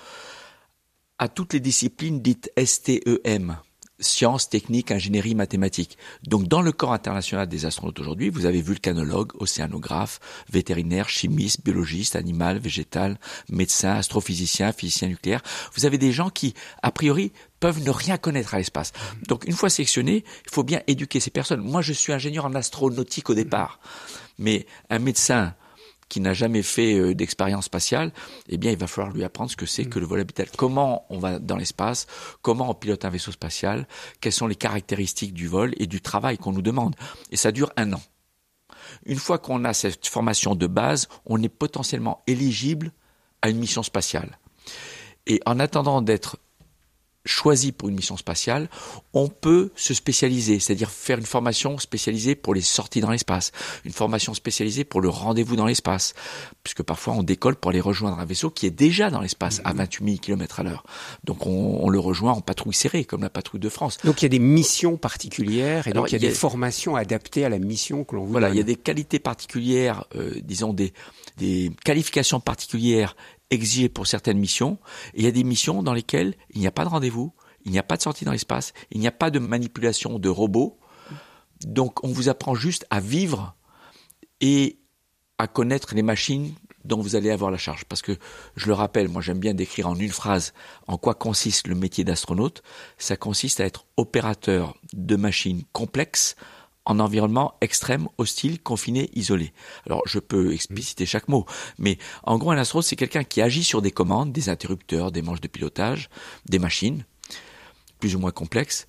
à 1.19 1.27
toutes 1.27 1.53
les 1.53 1.59
disciplines 1.59 2.21
dites 2.21 2.51
STEM, 2.57 3.57
sciences, 3.99 4.49
techniques, 4.49 4.91
ingénierie, 4.91 5.35
mathématiques. 5.35 5.97
Donc 6.23 6.47
dans 6.47 6.61
le 6.61 6.71
corps 6.71 6.93
international 6.93 7.47
des 7.47 7.65
astronautes 7.65 7.99
aujourd'hui, 7.99 8.29
vous 8.29 8.45
avez 8.45 8.61
vulcanologue, 8.61 9.31
océanographe, 9.39 10.19
vétérinaire, 10.49 11.07
chimiste, 11.07 11.63
biologiste, 11.63 12.15
animal, 12.15 12.57
végétal, 12.57 13.19
médecin, 13.49 13.93
astrophysicien, 13.93 14.71
physicien 14.73 15.07
nucléaire. 15.07 15.41
Vous 15.75 15.85
avez 15.85 15.97
des 15.97 16.11
gens 16.11 16.29
qui, 16.29 16.53
a 16.81 16.91
priori, 16.91 17.31
peuvent 17.65 17.83
ne 17.83 17.89
rien 17.89 18.19
connaître 18.19 18.53
à 18.53 18.59
l'espace. 18.59 18.93
Donc 19.27 19.45
une 19.45 19.53
fois 19.53 19.71
sélectionnés, 19.71 20.23
il 20.45 20.51
faut 20.51 20.61
bien 20.61 20.81
éduquer 20.85 21.19
ces 21.19 21.31
personnes. 21.31 21.61
Moi, 21.61 21.81
je 21.81 21.93
suis 21.93 22.13
ingénieur 22.13 22.45
en 22.45 22.53
astronautique 22.53 23.31
au 23.31 23.33
départ, 23.33 23.79
mais 24.37 24.67
un 24.91 24.99
médecin 24.99 25.55
qui 26.07 26.19
n'a 26.19 26.35
jamais 26.35 26.61
fait 26.61 26.93
euh, 26.93 27.15
d'expérience 27.15 27.65
spatiale, 27.65 28.13
eh 28.49 28.59
bien, 28.59 28.69
il 28.69 28.77
va 28.77 28.85
falloir 28.85 29.11
lui 29.11 29.23
apprendre 29.23 29.49
ce 29.49 29.55
que 29.55 29.65
c'est 29.65 29.85
que 29.85 29.97
le 29.97 30.05
vol 30.05 30.19
habitacle. 30.19 30.51
Comment 30.55 31.07
on 31.09 31.17
va 31.17 31.39
dans 31.39 31.57
l'espace, 31.57 32.05
comment 32.43 32.69
on 32.69 32.75
pilote 32.75 33.03
un 33.03 33.09
vaisseau 33.09 33.31
spatial, 33.31 33.87
quelles 34.21 34.31
sont 34.31 34.45
les 34.45 34.53
caractéristiques 34.53 35.33
du 35.33 35.47
vol 35.47 35.73
et 35.77 35.87
du 35.87 36.01
travail 36.01 36.37
qu'on 36.37 36.51
nous 36.51 36.61
demande? 36.61 36.95
Et 37.31 37.35
ça 37.35 37.51
dure 37.51 37.71
un 37.77 37.93
an. 37.93 38.01
Une 39.07 39.17
fois 39.17 39.39
qu'on 39.39 39.65
a 39.65 39.73
cette 39.73 40.05
formation 40.05 40.53
de 40.53 40.67
base, 40.67 41.07
on 41.25 41.41
est 41.41 41.49
potentiellement 41.49 42.21
éligible 42.27 42.91
à 43.41 43.49
une 43.49 43.57
mission 43.57 43.81
spatiale. 43.81 44.37
Et 45.25 45.41
en 45.47 45.59
attendant 45.59 46.03
d'être 46.03 46.37
choisi 47.25 47.71
pour 47.71 47.89
une 47.89 47.95
mission 47.95 48.17
spatiale, 48.17 48.69
on 49.13 49.27
peut 49.27 49.71
se 49.75 49.93
spécialiser, 49.93 50.59
c'est-à-dire 50.59 50.91
faire 50.91 51.17
une 51.17 51.25
formation 51.25 51.77
spécialisée 51.77 52.35
pour 52.35 52.53
les 52.53 52.61
sorties 52.61 53.01
dans 53.01 53.09
l'espace, 53.09 53.51
une 53.83 53.91
formation 53.91 54.33
spécialisée 54.33 54.83
pour 54.83 55.01
le 55.01 55.09
rendez-vous 55.09 55.55
dans 55.55 55.65
l'espace, 55.65 56.13
puisque 56.63 56.83
parfois 56.83 57.13
on 57.13 57.23
décolle 57.23 57.55
pour 57.55 57.71
aller 57.71 57.81
rejoindre 57.81 58.19
un 58.19 58.25
vaisseau 58.25 58.49
qui 58.49 58.65
est 58.65 58.71
déjà 58.71 59.09
dans 59.09 59.21
l'espace 59.21 59.61
à 59.65 59.73
28 59.73 60.05
000 60.05 60.17
km 60.17 60.59
à 60.59 60.63
l'heure. 60.63 60.83
Donc 61.23 61.45
on, 61.47 61.79
on, 61.81 61.89
le 61.89 61.99
rejoint 61.99 62.33
en 62.33 62.41
patrouille 62.41 62.73
serrée, 62.73 63.05
comme 63.05 63.21
la 63.21 63.29
patrouille 63.29 63.59
de 63.59 63.69
France. 63.69 63.97
Donc 64.03 64.21
il 64.21 64.25
y 64.25 64.27
a 64.27 64.29
des 64.29 64.39
missions 64.39 64.97
particulières 64.97 65.87
et 65.87 65.93
donc 65.93 66.11
il 66.11 66.13
y 66.13 66.15
a, 66.15 66.19
des 66.19 66.31
formations 66.31 66.95
adaptées 66.95 67.45
à 67.45 67.49
la 67.49 67.59
mission 67.59 68.03
que 68.03 68.15
l'on 68.15 68.25
vous 68.25 68.31
Voilà, 68.31 68.49
il 68.49 68.57
y 68.57 68.59
a 68.59 68.63
des 68.63 68.75
qualités 68.75 69.19
particulières, 69.19 70.05
euh, 70.15 70.31
disons 70.43 70.73
des, 70.73 70.93
des 71.37 71.71
qualifications 71.83 72.39
particulières 72.39 73.15
exigé 73.49 73.89
pour 73.89 74.07
certaines 74.07 74.37
missions. 74.39 74.79
Il 75.13 75.23
y 75.23 75.27
a 75.27 75.31
des 75.31 75.43
missions 75.43 75.83
dans 75.83 75.93
lesquelles 75.93 76.35
il 76.51 76.61
n'y 76.61 76.67
a 76.67 76.71
pas 76.71 76.83
de 76.83 76.89
rendez-vous, 76.89 77.33
il 77.63 77.71
n'y 77.71 77.79
a 77.79 77.83
pas 77.83 77.97
de 77.97 78.01
sortie 78.01 78.25
dans 78.25 78.31
l'espace, 78.31 78.73
il 78.91 78.99
n'y 78.99 79.07
a 79.07 79.11
pas 79.11 79.31
de 79.31 79.39
manipulation 79.39 80.19
de 80.19 80.29
robots. 80.29 80.79
Donc 81.65 82.03
on 82.03 82.09
vous 82.11 82.29
apprend 82.29 82.55
juste 82.55 82.85
à 82.89 82.99
vivre 82.99 83.55
et 84.41 84.79
à 85.37 85.47
connaître 85.47 85.95
les 85.95 86.03
machines 86.03 86.53
dont 86.85 87.01
vous 87.01 87.15
allez 87.15 87.31
avoir 87.31 87.51
la 87.51 87.57
charge. 87.57 87.85
Parce 87.85 88.01
que, 88.01 88.17
je 88.55 88.67
le 88.67 88.73
rappelle, 88.73 89.09
moi 89.09 89.21
j'aime 89.21 89.39
bien 89.39 89.53
décrire 89.53 89.87
en 89.87 89.95
une 89.95 90.11
phrase 90.11 90.53
en 90.87 90.97
quoi 90.97 91.15
consiste 91.15 91.67
le 91.67 91.75
métier 91.75 92.03
d'astronaute. 92.03 92.61
Ça 92.97 93.17
consiste 93.17 93.59
à 93.59 93.65
être 93.65 93.85
opérateur 93.97 94.77
de 94.93 95.15
machines 95.15 95.63
complexes 95.73 96.35
en 96.85 96.99
environnement 96.99 97.55
extrême, 97.61 98.07
hostile, 98.17 98.61
confiné, 98.61 99.09
isolé. 99.13 99.53
Alors 99.85 100.01
je 100.05 100.19
peux 100.19 100.53
expliciter 100.53 101.05
chaque 101.05 101.27
mot, 101.27 101.45
mais 101.77 101.97
en 102.23 102.37
gros 102.37 102.51
un 102.51 102.57
astronaute 102.57 102.85
c'est 102.85 102.95
quelqu'un 102.95 103.23
qui 103.23 103.41
agit 103.41 103.63
sur 103.63 103.81
des 103.81 103.91
commandes, 103.91 104.31
des 104.31 104.49
interrupteurs, 104.49 105.11
des 105.11 105.21
manches 105.21 105.41
de 105.41 105.47
pilotage, 105.47 106.09
des 106.45 106.59
machines, 106.59 107.05
plus 107.99 108.15
ou 108.15 108.19
moins 108.19 108.31
complexes, 108.31 108.87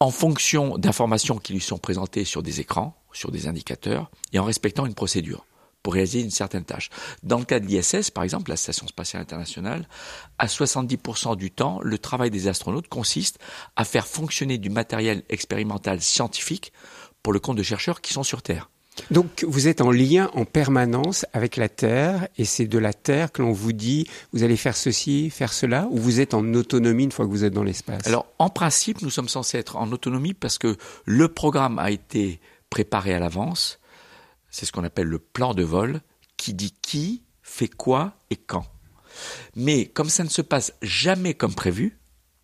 en 0.00 0.10
fonction 0.10 0.78
d'informations 0.78 1.38
qui 1.38 1.52
lui 1.52 1.60
sont 1.60 1.78
présentées 1.78 2.24
sur 2.24 2.42
des 2.42 2.60
écrans, 2.60 2.96
sur 3.12 3.30
des 3.30 3.48
indicateurs, 3.48 4.10
et 4.32 4.38
en 4.38 4.44
respectant 4.44 4.86
une 4.86 4.94
procédure 4.94 5.44
pour 5.82 5.94
réaliser 5.94 6.20
une 6.20 6.30
certaine 6.30 6.64
tâche. 6.64 6.90
Dans 7.22 7.38
le 7.38 7.44
cas 7.44 7.60
de 7.60 7.66
l'ISS, 7.66 8.10
par 8.10 8.24
exemple, 8.24 8.50
la 8.50 8.56
Station 8.56 8.86
spatiale 8.86 9.22
internationale, 9.22 9.88
à 10.38 10.46
70% 10.46 11.36
du 11.36 11.50
temps, 11.50 11.80
le 11.82 11.98
travail 11.98 12.30
des 12.30 12.48
astronautes 12.48 12.88
consiste 12.88 13.38
à 13.76 13.84
faire 13.84 14.06
fonctionner 14.06 14.58
du 14.58 14.70
matériel 14.70 15.22
expérimental 15.28 16.00
scientifique 16.00 16.72
pour 17.22 17.32
le 17.32 17.40
compte 17.40 17.56
de 17.56 17.62
chercheurs 17.62 18.00
qui 18.00 18.12
sont 18.12 18.22
sur 18.22 18.42
Terre. 18.42 18.70
Donc 19.10 19.44
vous 19.46 19.68
êtes 19.68 19.80
en 19.80 19.90
lien 19.90 20.30
en 20.34 20.44
permanence 20.44 21.24
avec 21.32 21.56
la 21.56 21.68
Terre 21.68 22.28
et 22.36 22.44
c'est 22.44 22.66
de 22.66 22.78
la 22.78 22.92
Terre 22.92 23.32
que 23.32 23.42
l'on 23.42 23.52
vous 23.52 23.72
dit 23.72 24.08
vous 24.32 24.42
allez 24.42 24.56
faire 24.56 24.76
ceci, 24.76 25.30
faire 25.30 25.52
cela 25.52 25.86
ou 25.90 25.98
vous 25.98 26.20
êtes 26.20 26.34
en 26.34 26.54
autonomie 26.54 27.04
une 27.04 27.12
fois 27.12 27.24
que 27.24 27.30
vous 27.30 27.44
êtes 27.44 27.52
dans 27.52 27.62
l'espace? 27.62 28.06
Alors 28.06 28.26
en 28.38 28.50
principe 28.50 29.02
nous 29.02 29.10
sommes 29.10 29.28
censés 29.28 29.58
être 29.58 29.76
en 29.76 29.90
autonomie 29.92 30.34
parce 30.34 30.58
que 30.58 30.76
le 31.04 31.28
programme 31.28 31.78
a 31.78 31.90
été 31.90 32.40
préparé 32.70 33.14
à 33.14 33.18
l'avance 33.18 33.78
c'est 34.50 34.66
ce 34.66 34.72
qu'on 34.72 34.84
appelle 34.84 35.06
le 35.06 35.18
plan 35.18 35.54
de 35.54 35.62
vol, 35.62 36.00
qui 36.36 36.54
dit 36.54 36.74
qui 36.82 37.22
fait 37.42 37.68
quoi 37.68 38.14
et 38.30 38.36
quand. 38.36 38.66
Mais 39.56 39.86
comme 39.86 40.10
ça 40.10 40.24
ne 40.24 40.28
se 40.28 40.42
passe 40.42 40.72
jamais 40.82 41.34
comme 41.34 41.54
prévu, 41.54 41.98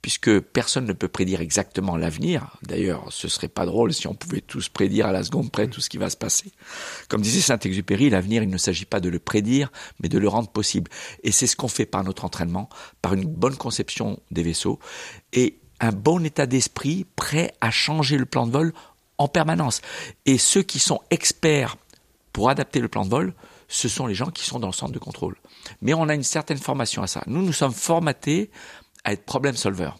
puisque 0.04 0.38
personne 0.40 0.84
ne 0.84 0.92
peut 0.92 1.08
prédire 1.08 1.40
exactement 1.40 1.96
l'avenir. 1.96 2.58
D'ailleurs, 2.62 3.06
ce 3.10 3.26
serait 3.26 3.48
pas 3.48 3.64
drôle 3.64 3.94
si 3.94 4.06
on 4.06 4.12
pouvait 4.12 4.42
tous 4.42 4.68
prédire 4.68 5.06
à 5.06 5.12
la 5.12 5.22
seconde 5.22 5.50
près 5.50 5.66
tout 5.66 5.80
ce 5.80 5.88
qui 5.88 5.96
va 5.96 6.10
se 6.10 6.16
passer. 6.18 6.52
Comme 7.08 7.22
disait 7.22 7.40
Saint-Exupéry, 7.40 8.10
l'avenir, 8.10 8.42
il 8.42 8.50
ne 8.50 8.58
s'agit 8.58 8.84
pas 8.84 9.00
de 9.00 9.08
le 9.08 9.18
prédire, 9.18 9.72
mais 10.00 10.10
de 10.10 10.18
le 10.18 10.28
rendre 10.28 10.50
possible. 10.50 10.90
Et 11.22 11.32
c'est 11.32 11.46
ce 11.46 11.56
qu'on 11.56 11.68
fait 11.68 11.86
par 11.86 12.04
notre 12.04 12.26
entraînement, 12.26 12.68
par 13.00 13.14
une 13.14 13.24
bonne 13.24 13.56
conception 13.56 14.20
des 14.30 14.42
vaisseaux 14.42 14.78
et 15.32 15.58
un 15.80 15.92
bon 15.92 16.22
état 16.22 16.44
d'esprit 16.44 17.06
prêt 17.16 17.54
à 17.62 17.70
changer 17.70 18.18
le 18.18 18.26
plan 18.26 18.46
de 18.46 18.52
vol 18.52 18.74
en 19.16 19.28
permanence. 19.28 19.80
Et 20.26 20.36
ceux 20.36 20.62
qui 20.62 20.80
sont 20.80 21.00
experts 21.10 21.78
pour 22.34 22.50
adapter 22.50 22.80
le 22.80 22.88
plan 22.88 23.06
de 23.06 23.10
vol, 23.10 23.32
ce 23.68 23.88
sont 23.88 24.06
les 24.06 24.14
gens 24.14 24.30
qui 24.30 24.44
sont 24.44 24.58
dans 24.58 24.66
le 24.66 24.74
centre 24.74 24.92
de 24.92 24.98
contrôle. 24.98 25.36
Mais 25.80 25.94
on 25.94 26.10
a 26.10 26.14
une 26.14 26.24
certaine 26.24 26.58
formation 26.58 27.02
à 27.02 27.06
ça. 27.06 27.22
Nous, 27.26 27.40
nous 27.40 27.52
sommes 27.54 27.72
formatés 27.72 28.50
à 29.04 29.12
être 29.14 29.24
problem 29.24 29.56
solver. 29.56 29.90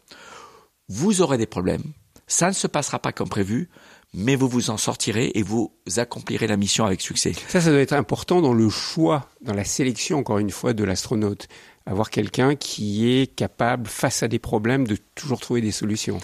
Vous 0.88 1.22
aurez 1.22 1.38
des 1.38 1.46
problèmes, 1.46 1.84
ça 2.26 2.48
ne 2.48 2.52
se 2.52 2.66
passera 2.66 2.98
pas 2.98 3.12
comme 3.12 3.28
prévu, 3.28 3.70
mais 4.12 4.36
vous 4.36 4.48
vous 4.48 4.70
en 4.70 4.76
sortirez 4.76 5.30
et 5.34 5.42
vous 5.42 5.72
accomplirez 5.96 6.46
la 6.46 6.56
mission 6.56 6.84
avec 6.84 7.00
succès. 7.00 7.32
Ça, 7.48 7.60
ça 7.60 7.70
doit 7.70 7.80
être 7.80 7.92
important 7.92 8.42
dans 8.42 8.52
le 8.52 8.68
choix, 8.68 9.28
dans 9.40 9.54
la 9.54 9.64
sélection, 9.64 10.18
encore 10.18 10.38
une 10.38 10.50
fois, 10.50 10.72
de 10.72 10.84
l'astronaute. 10.84 11.48
Avoir 11.86 12.10
quelqu'un 12.10 12.56
qui 12.56 13.08
est 13.08 13.26
capable, 13.26 13.86
face 13.86 14.22
à 14.22 14.28
des 14.28 14.38
problèmes, 14.38 14.86
de 14.86 14.96
toujours 15.14 15.40
trouver 15.40 15.60
des 15.60 15.72
solutions 15.72 16.18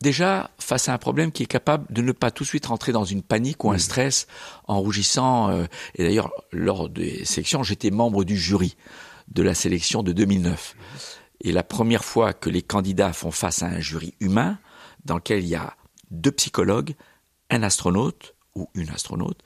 déjà 0.00 0.50
face 0.58 0.88
à 0.88 0.94
un 0.94 0.98
problème 0.98 1.32
qui 1.32 1.42
est 1.42 1.46
capable 1.46 1.92
de 1.92 2.02
ne 2.02 2.12
pas 2.12 2.30
tout 2.30 2.44
de 2.44 2.48
suite 2.48 2.66
rentrer 2.66 2.92
dans 2.92 3.04
une 3.04 3.22
panique 3.22 3.64
ou 3.64 3.70
un 3.70 3.78
stress 3.78 4.26
en 4.66 4.80
rougissant. 4.80 5.50
Euh, 5.50 5.64
et 5.94 6.04
d'ailleurs, 6.04 6.32
lors 6.52 6.88
des 6.88 7.24
sélections, 7.24 7.62
j'étais 7.62 7.90
membre 7.90 8.24
du 8.24 8.36
jury 8.36 8.76
de 9.28 9.42
la 9.42 9.54
sélection 9.54 10.02
de 10.02 10.12
2009. 10.12 10.76
Et 11.42 11.52
la 11.52 11.62
première 11.62 12.04
fois 12.04 12.32
que 12.32 12.50
les 12.50 12.62
candidats 12.62 13.12
font 13.12 13.30
face 13.30 13.62
à 13.62 13.66
un 13.66 13.80
jury 13.80 14.14
humain, 14.20 14.58
dans 15.04 15.16
lequel 15.16 15.42
il 15.42 15.48
y 15.48 15.54
a 15.54 15.76
deux 16.10 16.32
psychologues, 16.32 16.94
un 17.50 17.62
astronaute 17.62 18.34
ou 18.54 18.68
une 18.74 18.90
astronaute 18.90 19.42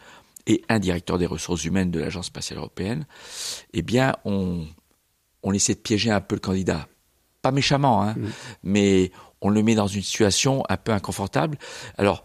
et 0.46 0.62
un 0.68 0.78
directeur 0.78 1.18
des 1.18 1.26
ressources 1.26 1.64
humaines 1.64 1.90
de 1.90 2.00
l'Agence 2.00 2.26
spatiale 2.26 2.58
européenne, 2.58 3.06
eh 3.72 3.82
bien, 3.82 4.14
on, 4.24 4.66
on 5.42 5.52
essaie 5.52 5.74
de 5.74 5.80
piéger 5.80 6.10
un 6.10 6.20
peu 6.20 6.36
le 6.36 6.40
candidat. 6.40 6.88
Pas 7.42 7.52
méchamment, 7.52 8.02
hein, 8.02 8.14
mais 8.62 9.12
on 9.40 9.50
le 9.50 9.62
met 9.62 9.74
dans 9.74 9.86
une 9.86 10.02
situation 10.02 10.62
un 10.68 10.76
peu 10.76 10.92
inconfortable. 10.92 11.58
Alors, 11.96 12.24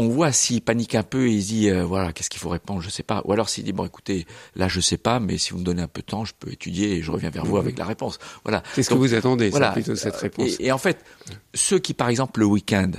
on 0.00 0.08
voit 0.08 0.30
s'il 0.30 0.62
panique 0.62 0.94
un 0.94 1.02
peu 1.02 1.26
et 1.26 1.32
il 1.32 1.44
dit 1.44 1.70
euh, 1.70 1.84
voilà 1.84 2.12
qu'est-ce 2.12 2.30
qu'il 2.30 2.40
faut 2.40 2.48
répondre 2.48 2.80
je 2.80 2.88
sais 2.88 3.02
pas. 3.02 3.20
Ou 3.24 3.32
alors 3.32 3.48
s'il 3.48 3.64
dit 3.64 3.72
bon 3.72 3.84
écoutez 3.84 4.26
là 4.54 4.68
je 4.68 4.80
sais 4.80 4.96
pas 4.96 5.18
mais 5.18 5.38
si 5.38 5.50
vous 5.50 5.58
me 5.58 5.64
donnez 5.64 5.82
un 5.82 5.88
peu 5.88 6.02
de 6.02 6.06
temps 6.06 6.24
je 6.24 6.34
peux 6.38 6.52
étudier 6.52 6.92
et 6.92 7.02
je 7.02 7.10
reviens 7.10 7.30
vers 7.30 7.44
vous 7.44 7.56
mhm. 7.56 7.62
avec 7.62 7.78
la 7.78 7.84
réponse. 7.84 8.18
Voilà. 8.44 8.62
Qu'est-ce 8.74 8.90
que 8.90 8.94
vous 8.94 9.14
attendez 9.14 9.50
voilà. 9.50 9.72
plutôt 9.72 9.96
cette 9.96 10.16
réponse 10.16 10.52
et, 10.60 10.70
en 10.70 10.78
fait 10.78 11.04
ceux 11.52 11.80
qui 11.80 11.94
par 11.94 12.08
exemple 12.08 12.40
le 12.40 12.46
week-end 12.46 12.92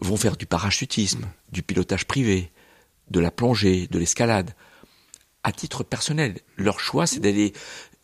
vont 0.00 0.16
faire 0.16 0.36
du 0.36 0.44
parachutisme 0.44 1.24
du 1.50 1.62
pilotage 1.62 2.04
privé 2.04 2.52
de 3.10 3.20
la 3.20 3.30
plongée 3.30 3.86
de 3.86 3.98
l'escalade 3.98 4.50
à 5.42 5.52
titre 5.52 5.84
personnel 5.84 6.38
leur 6.56 6.80
choix 6.80 7.06
c'est 7.06 7.20
d'aller 7.20 7.54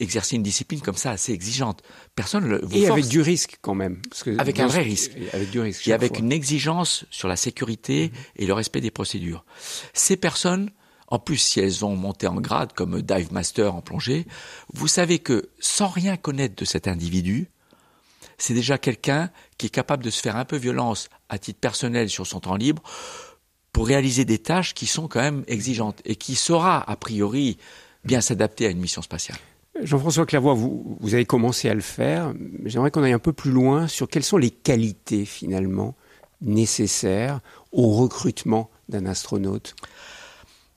exercer 0.00 0.36
une 0.36 0.42
discipline 0.42 0.80
comme 0.80 0.96
ça 0.96 1.10
assez 1.10 1.32
exigeante. 1.32 1.82
Personne 2.16 2.48
le 2.48 2.60
vous 2.62 2.76
Et 2.76 2.88
avec 2.88 3.06
du 3.06 3.20
risque 3.20 3.58
quand 3.60 3.74
même. 3.74 4.00
Parce 4.08 4.22
que 4.22 4.38
avec 4.38 4.58
un 4.58 4.66
vrai 4.66 4.82
risque. 4.82 5.12
Avec 5.32 5.50
du 5.50 5.60
risque. 5.60 5.86
Et 5.86 5.92
avec 5.92 6.18
une 6.18 6.32
exigence 6.32 7.04
sur 7.10 7.28
la 7.28 7.36
sécurité 7.36 8.08
mhm. 8.08 8.14
et 8.36 8.46
le 8.46 8.54
respect 8.54 8.80
des 8.80 8.90
procédures. 8.90 9.44
Ces 9.92 10.16
personnes, 10.16 10.70
en 11.08 11.18
plus 11.18 11.36
si 11.36 11.60
elles 11.60 11.84
ont 11.84 11.96
monté 11.96 12.26
en 12.26 12.40
grade 12.40 12.72
comme 12.72 13.02
dive 13.02 13.32
master 13.32 13.74
en 13.74 13.82
plongée, 13.82 14.26
vous 14.72 14.88
savez 14.88 15.18
que 15.18 15.50
sans 15.60 15.88
rien 15.88 16.16
connaître 16.16 16.56
de 16.56 16.64
cet 16.64 16.88
individu, 16.88 17.50
c'est 18.38 18.54
déjà 18.54 18.78
quelqu'un 18.78 19.30
qui 19.58 19.66
est 19.66 19.70
capable 19.70 20.02
de 20.02 20.10
se 20.10 20.20
faire 20.20 20.36
un 20.36 20.46
peu 20.46 20.56
violence 20.56 21.10
à 21.28 21.38
titre 21.38 21.60
personnel 21.60 22.08
sur 22.08 22.26
son 22.26 22.40
temps 22.40 22.56
libre 22.56 22.82
pour 23.72 23.86
réaliser 23.86 24.24
des 24.24 24.38
tâches 24.38 24.74
qui 24.74 24.86
sont 24.86 25.08
quand 25.08 25.20
même 25.20 25.44
exigeantes 25.46 26.00
et 26.04 26.16
qui 26.16 26.34
saura 26.34 26.90
a 26.90 26.96
priori 26.96 27.58
bien 28.04 28.20
s'adapter 28.20 28.66
à 28.66 28.70
une 28.70 28.80
mission 28.80 29.02
spatiale. 29.02 29.38
Jean-François 29.82 30.26
Clavois, 30.26 30.54
vous, 30.54 30.96
vous, 31.00 31.14
avez 31.14 31.24
commencé 31.24 31.68
à 31.68 31.74
le 31.74 31.80
faire. 31.80 32.34
J'aimerais 32.64 32.90
qu'on 32.90 33.02
aille 33.02 33.12
un 33.12 33.18
peu 33.18 33.32
plus 33.32 33.50
loin 33.50 33.88
sur 33.88 34.08
quelles 34.08 34.24
sont 34.24 34.36
les 34.36 34.50
qualités 34.50 35.24
finalement 35.24 35.94
nécessaires 36.40 37.40
au 37.72 37.90
recrutement 37.90 38.70
d'un 38.88 39.06
astronaute. 39.06 39.76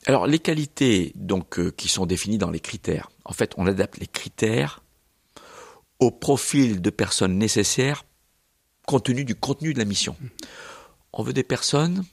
Alors 0.06 0.28
les 0.28 0.40
qualités 0.40 1.14
donc 1.16 1.60
euh, 1.60 1.72
qui 1.72 1.88
sont 1.88 2.06
définies 2.06 2.38
dans 2.38 2.52
les 2.52 2.60
critères. 2.60 3.10
En 3.26 3.34
fait, 3.34 3.54
on 3.58 3.68
adapte 3.68 3.98
les 3.98 4.08
critères 4.08 4.84
au 6.00 6.12
profil 6.12 6.82
de 6.82 6.90
personnes 6.90 7.38
nécessaires 7.38 8.04
compte 8.86 9.06
tenu 9.06 9.24
du 9.24 9.36
contenu 9.36 9.74
de 9.74 9.80
la 9.80 9.86
mission. 9.86 10.18
On 11.14 11.24
veut 11.24 11.34
des 11.34 11.44
personnes 11.44 12.04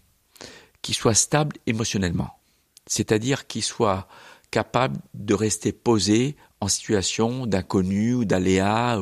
qui 0.82 0.94
soient 0.94 1.14
stables 1.14 1.56
émotionnellement, 1.66 2.38
c'est-à-dire 2.86 3.48
qui 3.48 3.60
soient 3.60 4.06
capables 4.50 4.98
de 5.14 5.34
rester 5.34 5.72
posées 5.72 6.36
en 6.60 6.68
situation 6.68 7.46
d'inconnu 7.46 8.14
ou 8.14 8.24
d'aléa 8.24 9.00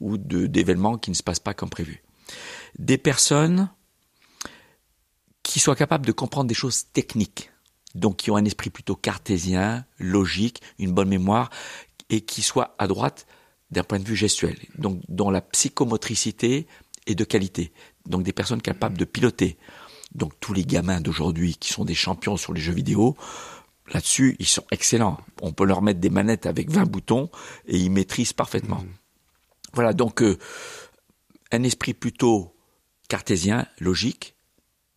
ou 0.00 0.18
d'événements 0.18 0.98
qui 0.98 1.10
ne 1.10 1.14
se 1.14 1.22
passent 1.22 1.40
pas 1.40 1.54
comme 1.54 1.70
prévu. 1.70 2.02
Des 2.78 2.98
personnes 2.98 3.70
qui 5.42 5.60
soient 5.60 5.76
capables 5.76 6.06
de 6.06 6.12
comprendre 6.12 6.48
des 6.48 6.54
choses 6.54 6.86
techniques, 6.92 7.50
donc 7.94 8.16
qui 8.16 8.30
ont 8.30 8.36
un 8.36 8.44
esprit 8.44 8.70
plutôt 8.70 8.96
cartésien, 8.96 9.86
logique, 9.98 10.60
une 10.78 10.92
bonne 10.92 11.08
mémoire, 11.08 11.50
et 12.10 12.20
qui 12.20 12.42
soient 12.42 12.74
à 12.78 12.86
droite 12.86 13.26
d'un 13.70 13.82
point 13.82 13.98
de 13.98 14.04
vue 14.04 14.16
gestuel, 14.16 14.58
donc 14.76 15.00
dont 15.08 15.30
la 15.30 15.40
psychomotricité 15.40 16.66
est 17.06 17.14
de 17.14 17.24
qualité, 17.24 17.72
donc 18.06 18.22
des 18.22 18.32
personnes 18.32 18.62
capables 18.62 18.98
de 18.98 19.04
piloter. 19.04 19.56
Donc 20.14 20.32
tous 20.40 20.54
les 20.54 20.64
gamins 20.64 21.00
d'aujourd'hui 21.00 21.56
qui 21.56 21.72
sont 21.72 21.84
des 21.84 21.94
champions 21.94 22.36
sur 22.36 22.52
les 22.52 22.60
jeux 22.60 22.72
vidéo, 22.72 23.16
Là-dessus, 23.92 24.36
ils 24.38 24.46
sont 24.46 24.64
excellents. 24.70 25.18
On 25.40 25.52
peut 25.52 25.64
leur 25.64 25.82
mettre 25.82 26.00
des 26.00 26.10
manettes 26.10 26.46
avec 26.46 26.70
20 26.70 26.84
boutons 26.84 27.30
et 27.66 27.78
ils 27.78 27.90
maîtrisent 27.90 28.32
parfaitement. 28.32 28.84
Voilà, 29.72 29.92
donc 29.92 30.22
euh, 30.22 30.38
un 31.52 31.62
esprit 31.62 31.94
plutôt 31.94 32.54
cartésien, 33.08 33.66
logique, 33.78 34.34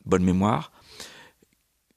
bonne 0.05 0.23
mémoire, 0.23 0.71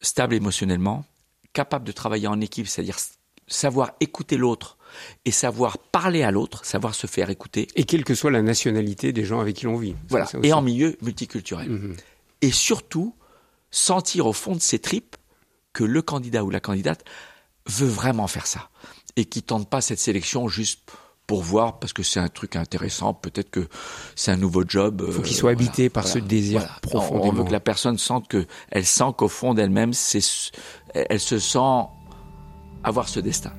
stable 0.00 0.34
émotionnellement, 0.34 1.04
capable 1.52 1.84
de 1.84 1.92
travailler 1.92 2.28
en 2.28 2.40
équipe, 2.40 2.68
c'est-à-dire 2.68 2.98
savoir 3.46 3.92
écouter 4.00 4.36
l'autre 4.36 4.78
et 5.24 5.30
savoir 5.30 5.78
parler 5.78 6.22
à 6.22 6.30
l'autre, 6.30 6.64
savoir 6.64 6.94
se 6.94 7.06
faire 7.06 7.30
écouter. 7.30 7.68
Et 7.74 7.84
quelle 7.84 8.04
que 8.04 8.14
soit 8.14 8.30
la 8.30 8.42
nationalité 8.42 9.12
des 9.12 9.24
gens 9.24 9.40
avec 9.40 9.56
qui 9.56 9.64
l'on 9.64 9.76
vit. 9.76 9.96
Voilà, 10.08 10.28
et 10.42 10.52
en 10.52 10.62
milieu 10.62 10.96
multiculturel. 11.02 11.68
Mhm. 11.68 11.96
Et 12.42 12.52
surtout, 12.52 13.14
sentir 13.70 14.26
au 14.26 14.32
fond 14.32 14.54
de 14.54 14.60
ses 14.60 14.78
tripes 14.78 15.16
que 15.74 15.84
le 15.84 16.00
candidat 16.00 16.42
ou 16.42 16.50
la 16.50 16.60
candidate 16.60 17.04
veut 17.66 17.88
vraiment 17.88 18.26
faire 18.26 18.46
ça 18.46 18.70
et 19.16 19.26
qui 19.26 19.42
tente 19.42 19.68
pas 19.68 19.82
cette 19.82 19.98
sélection 19.98 20.48
juste 20.48 20.80
pour 21.26 21.42
voir 21.42 21.78
parce 21.78 21.92
que 21.92 22.02
c'est 22.02 22.20
un 22.20 22.28
truc 22.28 22.56
intéressant, 22.56 23.14
peut-être 23.14 23.50
que 23.50 23.68
c'est 24.14 24.30
un 24.30 24.36
nouveau 24.36 24.62
job. 24.66 25.02
Il 25.06 25.12
faut 25.12 25.22
qu'il 25.22 25.36
soit 25.36 25.52
habité 25.52 25.88
par 25.88 26.06
ce 26.06 26.18
désir 26.18 26.80
profond. 26.80 27.20
On 27.22 27.32
veut 27.32 27.44
que 27.44 27.52
la 27.52 27.60
personne 27.60 27.98
sente 27.98 28.28
que 28.28 28.46
elle 28.70 28.86
sent 28.86 29.12
qu'au 29.16 29.28
fond 29.28 29.54
d'elle-même, 29.54 29.92
c'est 29.92 30.20
elle 30.94 31.20
se 31.20 31.38
sent 31.38 31.88
avoir 32.82 33.08
ce 33.08 33.20
destin. 33.20 33.52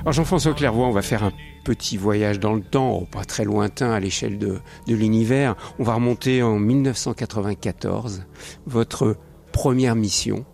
Alors 0.00 0.12
Jean-François 0.12 0.52
Clairvoy, 0.52 0.86
on 0.86 0.90
va 0.90 1.00
faire 1.00 1.24
un 1.24 1.32
petit 1.64 1.96
voyage 1.96 2.40
dans 2.40 2.52
le 2.52 2.60
temps, 2.60 3.06
pas 3.10 3.24
très 3.24 3.44
lointain 3.44 3.90
à 3.90 4.00
l'échelle 4.00 4.38
de, 4.38 4.60
de 4.86 4.94
l'univers. 4.94 5.56
On 5.78 5.82
va 5.82 5.94
remonter 5.94 6.42
en 6.42 6.58
1994, 6.58 8.26
votre 8.66 9.16
première 9.52 9.94
mission. 9.94 10.44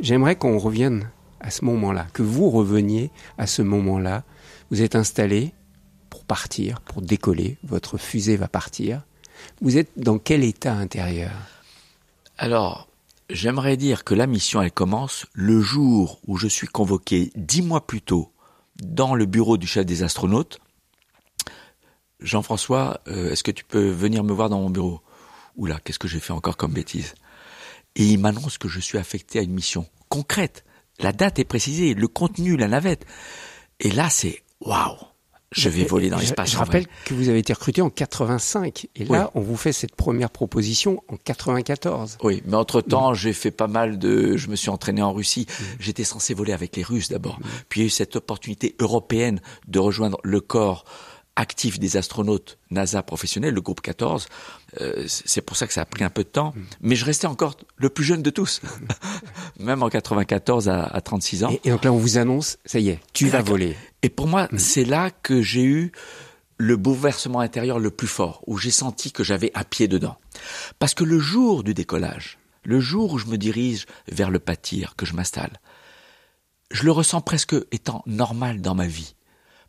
J'aimerais 0.00 0.36
qu'on 0.36 0.56
revienne 0.58 1.10
à 1.40 1.50
ce 1.50 1.66
moment-là, 1.66 2.06
que 2.14 2.22
vous 2.22 2.48
reveniez 2.48 3.10
à 3.36 3.46
ce 3.46 3.60
moment-là. 3.60 4.24
Vous 4.70 4.80
êtes 4.80 4.96
installé 4.96 5.52
pour 6.08 6.24
partir, 6.24 6.80
pour 6.80 7.02
décoller, 7.02 7.58
votre 7.62 7.98
fusée 7.98 8.36
va 8.36 8.48
partir. 8.48 9.02
Vous 9.60 9.76
êtes 9.76 9.90
dans 9.96 10.18
quel 10.18 10.44
état 10.44 10.74
intérieur? 10.74 11.32
Alors, 12.38 12.88
j'aimerais 13.28 13.76
dire 13.76 14.04
que 14.04 14.14
la 14.14 14.26
mission, 14.26 14.62
elle 14.62 14.72
commence 14.72 15.26
le 15.32 15.60
jour 15.60 16.20
où 16.26 16.36
je 16.36 16.48
suis 16.48 16.66
convoqué 16.66 17.30
dix 17.36 17.62
mois 17.62 17.86
plus 17.86 18.02
tôt 18.02 18.32
dans 18.82 19.14
le 19.14 19.26
bureau 19.26 19.56
du 19.56 19.66
chef 19.66 19.84
des 19.84 20.02
astronautes. 20.02 20.58
Jean-François, 22.20 23.00
euh, 23.08 23.30
est-ce 23.30 23.42
que 23.42 23.50
tu 23.50 23.64
peux 23.64 23.90
venir 23.90 24.24
me 24.24 24.32
voir 24.32 24.48
dans 24.48 24.60
mon 24.60 24.70
bureau? 24.70 25.00
Oula, 25.56 25.80
qu'est-ce 25.80 25.98
que 25.98 26.08
j'ai 26.08 26.20
fait 26.20 26.32
encore 26.32 26.56
comme 26.56 26.72
bêtise? 26.72 27.14
Et 27.96 28.04
il 28.04 28.18
m'annonce 28.18 28.58
que 28.58 28.68
je 28.68 28.80
suis 28.80 28.98
affecté 28.98 29.38
à 29.38 29.42
une 29.42 29.52
mission 29.52 29.86
concrète. 30.08 30.64
La 30.98 31.12
date 31.12 31.38
est 31.38 31.44
précisée, 31.44 31.94
le 31.94 32.08
contenu, 32.08 32.56
la 32.56 32.68
navette. 32.68 33.06
Et 33.80 33.90
là, 33.90 34.10
c'est 34.10 34.42
waouh 34.60 34.96
je 35.52 35.68
vais 35.68 35.84
voler 35.84 36.10
dans 36.10 36.18
l'espace. 36.18 36.52
Je, 36.52 36.56
rappelle 36.56 36.86
que 37.04 37.14
vous 37.14 37.28
avez 37.28 37.40
été 37.40 37.52
recruté 37.52 37.82
en 37.82 37.90
85 37.90 38.86
et 38.94 39.04
là 39.04 39.30
on 39.34 39.40
vous 39.40 39.56
fait 39.56 39.72
cette 39.72 39.96
première 39.96 40.30
proposition 40.30 41.02
en 41.08 41.16
94. 41.16 42.18
Oui, 42.22 42.42
mais 42.46 42.56
entre 42.56 42.80
temps 42.80 43.12
mm. 43.12 43.14
j'ai 43.14 43.32
fait 43.32 43.50
pas 43.50 43.66
mal 43.66 43.98
de, 43.98 44.36
je 44.36 44.48
me 44.48 44.56
suis 44.56 44.70
entraîné 44.70 45.02
en 45.02 45.12
Russie. 45.12 45.46
Mm. 45.48 45.64
J'étais 45.80 46.04
censé 46.04 46.34
voler 46.34 46.52
avec 46.52 46.76
les 46.76 46.82
Russes 46.82 47.08
d'abord. 47.08 47.40
Mm. 47.40 47.44
Puis 47.68 47.80
il 47.80 47.82
y 47.82 47.84
a 47.84 47.88
eu 47.88 47.90
cette 47.90 48.16
opportunité 48.16 48.76
européenne 48.78 49.40
de 49.66 49.78
rejoindre 49.78 50.18
le 50.22 50.40
corps 50.40 50.84
actif 51.36 51.78
des 51.78 51.96
astronautes 51.96 52.58
NASA 52.70 53.02
professionnels, 53.02 53.54
le 53.54 53.60
groupe 53.60 53.80
14. 53.80 54.28
Euh, 54.80 55.04
c'est 55.06 55.40
pour 55.40 55.56
ça 55.56 55.66
que 55.66 55.72
ça 55.72 55.82
a 55.82 55.84
pris 55.84 56.04
un 56.04 56.10
peu 56.10 56.22
de 56.22 56.28
temps. 56.28 56.52
Mais 56.80 56.96
je 56.96 57.04
restais 57.04 57.26
encore 57.26 57.56
le 57.76 57.88
plus 57.88 58.04
jeune 58.04 58.22
de 58.22 58.30
tous, 58.30 58.60
même 59.58 59.82
en 59.82 59.88
94 59.88 60.68
à, 60.68 60.84
à 60.84 61.00
36 61.00 61.44
ans. 61.44 61.50
Et, 61.64 61.70
donc 61.70 61.84
là, 61.84 61.92
on 61.92 61.98
vous 61.98 62.18
annonce, 62.18 62.58
ça 62.64 62.78
y 62.78 62.90
est, 62.90 63.00
tu 63.12 63.28
vas 63.28 63.42
voler. 63.42 63.76
Et 64.02 64.08
pour 64.08 64.26
moi, 64.26 64.48
mm. 64.50 64.58
c'est 64.58 64.84
là 64.84 65.10
que 65.10 65.42
j'ai 65.42 65.64
eu 65.64 65.92
le 66.58 66.76
bouleversement 66.76 67.40
intérieur 67.40 67.78
le 67.78 67.90
plus 67.90 68.06
fort, 68.06 68.42
où 68.46 68.58
j'ai 68.58 68.70
senti 68.70 69.12
que 69.12 69.24
j'avais 69.24 69.50
un 69.54 69.64
pied 69.64 69.88
dedans. 69.88 70.18
Parce 70.78 70.94
que 70.94 71.04
le 71.04 71.18
jour 71.18 71.64
du 71.64 71.72
décollage, 71.72 72.38
le 72.64 72.80
jour 72.80 73.14
où 73.14 73.18
je 73.18 73.26
me 73.26 73.38
dirige 73.38 73.86
vers 74.12 74.30
le 74.30 74.38
pâtir, 74.38 74.94
que 74.96 75.06
je 75.06 75.14
m'installe, 75.14 75.58
je 76.70 76.84
le 76.84 76.92
ressens 76.92 77.22
presque 77.22 77.56
étant 77.72 78.02
normal 78.06 78.60
dans 78.60 78.74
ma 78.74 78.86
vie 78.86 79.14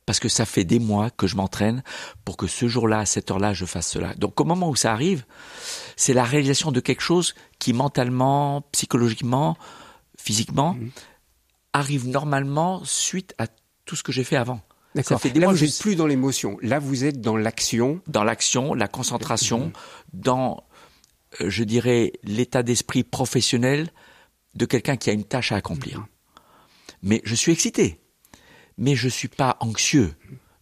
parce 0.06 0.20
que 0.20 0.30
ça 0.30 0.46
fait 0.46 0.64
des 0.64 0.80
mois 0.80 1.10
que 1.10 1.28
je 1.28 1.36
m'entraîne 1.36 1.84
pour 2.26 2.38
que 2.38 2.48
ce 2.48 2.68
jour-là, 2.68 3.00
à 3.00 3.06
cette 3.06 3.32
heure-là, 3.32 3.54
je 3.54 3.66
fasse 3.66 3.88
cela. 3.88 4.14
Donc 4.16 4.40
au 4.42 4.44
moment 4.44 4.70
où 4.70 4.76
ça 4.76 4.92
arrive, 4.92 5.26
c'est 5.96 6.14
la 6.14 6.24
réalisation 6.24 6.72
de 6.72 6.80
quelque 6.80 7.02
chose 7.02 7.36
qui 7.60 7.74
mentalement, 7.74 8.62
psychologiquement, 8.72 9.58
physiquement, 10.18 10.74
mmh. 10.74 10.90
arrive 11.74 12.08
normalement 12.08 12.82
suite 12.84 13.36
à 13.38 13.48
tout 13.86 13.96
ce 13.96 14.04
que 14.04 14.12
j'ai 14.12 14.24
fait 14.24 14.36
avant. 14.36 14.62
D'accord. 14.94 15.22
Là, 15.36 15.48
vous 15.48 15.64
n'êtes 15.64 15.80
plus 15.80 15.96
dans 15.96 16.08
l'émotion. 16.08 16.58
Là, 16.62 16.80
vous 16.80 17.06
êtes 17.06 17.22
dans 17.22 17.38
l'action. 17.38 18.02
Dans 18.08 18.24
l'action, 18.24 18.74
la 18.74 18.88
concentration, 18.88 19.68
mmh. 19.68 19.72
dans, 20.14 20.64
euh, 21.40 21.50
je 21.50 21.64
dirais, 21.64 22.12
l'état 22.24 22.62
d'esprit 22.62 23.04
professionnel 23.04 23.90
de 24.54 24.66
quelqu'un 24.66 24.98
qui 24.98 25.10
a 25.10 25.14
une 25.14 25.24
tâche 25.24 25.54
à 25.54 25.56
accomplir. 25.56 26.00
Mmh. 26.00 26.06
Mais 27.04 27.22
je 27.24 27.36
suis 27.36 27.52
excité 27.54 28.02
mais 28.82 28.96
je 28.96 29.08
suis 29.08 29.28
pas 29.28 29.58
anxieux. 29.60 30.14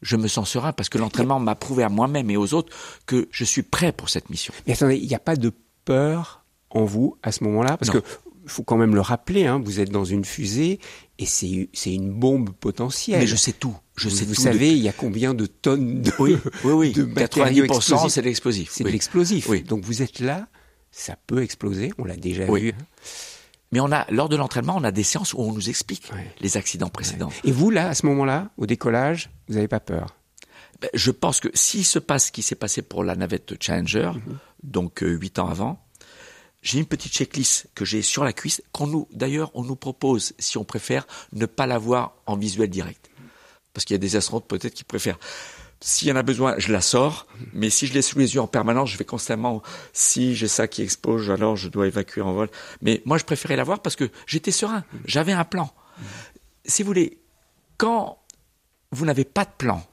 Je 0.01 0.15
me 0.15 0.27
sens 0.27 0.49
serein 0.49 0.73
parce 0.73 0.89
que 0.89 0.97
l'entraînement 0.97 1.39
m'a 1.39 1.55
prouvé 1.55 1.83
à 1.83 1.89
moi-même 1.89 2.29
et 2.29 2.37
aux 2.37 2.53
autres 2.53 2.75
que 3.05 3.27
je 3.31 3.43
suis 3.43 3.63
prêt 3.63 3.91
pour 3.91 4.09
cette 4.09 4.29
mission. 4.29 4.53
Mais 4.67 4.73
attendez, 4.73 4.97
il 4.97 5.07
n'y 5.07 5.15
a 5.15 5.19
pas 5.19 5.35
de 5.35 5.51
peur 5.85 6.45
en 6.69 6.85
vous 6.85 7.17
à 7.23 7.31
ce 7.31 7.43
moment-là? 7.45 7.77
Parce 7.77 7.91
que 7.91 8.01
faut 8.45 8.63
quand 8.63 8.77
même 8.77 8.95
le 8.95 9.01
rappeler, 9.01 9.45
hein, 9.45 9.61
vous 9.63 9.79
êtes 9.79 9.89
dans 9.89 10.05
une 10.05 10.25
fusée 10.25 10.79
et 11.19 11.25
c'est 11.25 11.93
une 11.93 12.13
bombe 12.13 12.51
potentielle. 12.51 13.19
Mais 13.19 13.27
je 13.27 13.35
sais 13.35 13.51
tout. 13.51 13.75
Je 13.97 14.07
vous, 14.07 14.15
sais 14.15 14.23
vous 14.23 14.35
savez, 14.35 14.71
il 14.71 14.77
y 14.77 14.87
a 14.87 14.93
combien 14.93 15.33
de 15.33 15.45
tonnes 15.45 16.01
de 16.01 16.11
oui, 16.17 16.37
oui, 16.63 16.71
oui. 16.71 16.91
de 16.95 17.03
matériaux 17.03 17.65
explosifs 17.65 18.07
c'est 18.09 18.21
l'explosif. 18.21 18.69
C'est 18.71 18.85
de 18.85 18.89
l'explosif. 18.89 19.49
Donc 19.65 19.83
vous 19.83 20.01
êtes 20.01 20.19
là, 20.19 20.47
ça 20.91 21.17
peut 21.27 21.43
exploser. 21.43 21.91
On 21.97 22.05
l'a 22.05 22.15
déjà 22.15 22.45
vu. 22.45 22.69
Hein. 22.69 22.83
Mais 23.73 23.81
on 23.81 23.91
a, 23.91 24.09
lors 24.09 24.29
de 24.29 24.37
l'entraînement, 24.37 24.77
on 24.77 24.83
a 24.85 24.91
des 24.91 25.03
séances 25.03 25.33
où 25.33 25.41
on 25.41 25.51
nous 25.51 25.69
explique 25.69 26.09
les 26.39 26.55
accidents 26.55 26.89
précédents. 26.89 27.29
Et 27.43 27.51
vous, 27.51 27.69
là, 27.69 27.89
à 27.89 27.93
ce 27.93 28.05
moment-là, 28.07 28.49
au 28.57 28.65
décollage, 28.65 29.29
vous 29.47 29.55
n'avez 29.55 29.67
pas 29.67 29.81
peur? 29.81 30.15
Ben, 30.81 30.89
Je 30.93 31.11
pense 31.11 31.41
que 31.41 31.49
s'il 31.53 31.85
se 31.85 31.99
passe 31.99 32.27
ce 32.27 32.31
qui 32.31 32.41
s'est 32.41 32.55
passé 32.55 32.81
pour 32.81 33.03
la 33.03 33.15
navette 33.15 33.61
Challenger, 33.61 34.11
mhm. 34.15 34.37
donc 34.63 35.03
euh, 35.03 35.09
huit 35.09 35.37
ans 35.37 35.49
avant, 35.49 35.85
j'ai 36.61 36.79
une 36.79 36.85
petite 36.85 37.13
checklist 37.13 37.67
que 37.75 37.85
j'ai 37.85 38.01
sur 38.01 38.23
la 38.23 38.33
cuisse, 38.33 38.61
qu'on 38.71 38.87
nous, 38.87 39.07
d'ailleurs, 39.11 39.51
on 39.53 39.63
nous 39.63 39.75
propose, 39.75 40.33
si 40.39 40.57
on 40.57 40.63
préfère, 40.63 41.07
ne 41.33 41.45
pas 41.45 41.67
l'avoir 41.67 42.15
en 42.25 42.35
visuel 42.35 42.69
direct. 42.69 43.09
Parce 43.73 43.85
qu'il 43.85 43.93
y 43.93 43.95
a 43.95 43.99
des 43.99 44.15
astronautes 44.15 44.47
peut-être 44.47 44.73
qui 44.73 44.83
préfèrent 44.83 45.19
s'il 45.81 46.09
y 46.09 46.11
en 46.11 46.15
a 46.15 46.23
besoin, 46.23 46.55
je 46.57 46.71
la 46.71 46.81
sors, 46.81 47.25
mais 47.53 47.69
si 47.69 47.87
je 47.87 47.93
l'ai 47.93 48.01
sous 48.01 48.19
les 48.19 48.35
yeux 48.35 48.41
en 48.41 48.47
permanence, 48.47 48.89
je 48.89 48.97
vais 48.97 49.05
constamment, 49.05 49.61
si 49.93 50.35
j'ai 50.35 50.47
ça 50.47 50.67
qui 50.67 50.81
explose, 50.81 51.31
alors 51.31 51.55
je 51.55 51.69
dois 51.69 51.87
évacuer 51.87 52.21
en 52.21 52.33
vol. 52.33 52.49
Mais 52.81 53.01
moi, 53.05 53.17
je 53.17 53.23
préférais 53.23 53.55
la 53.55 53.63
voir 53.63 53.81
parce 53.81 53.95
que 53.95 54.09
j'étais 54.27 54.51
serein, 54.51 54.83
j'avais 55.05 55.31
un 55.31 55.45
plan. 55.45 55.71
Si 56.65 56.83
vous 56.83 56.87
voulez, 56.87 57.19
quand 57.77 58.19
vous 58.91 59.05
n'avez 59.05 59.23
pas 59.23 59.45
de 59.45 59.51
plan 59.57 59.85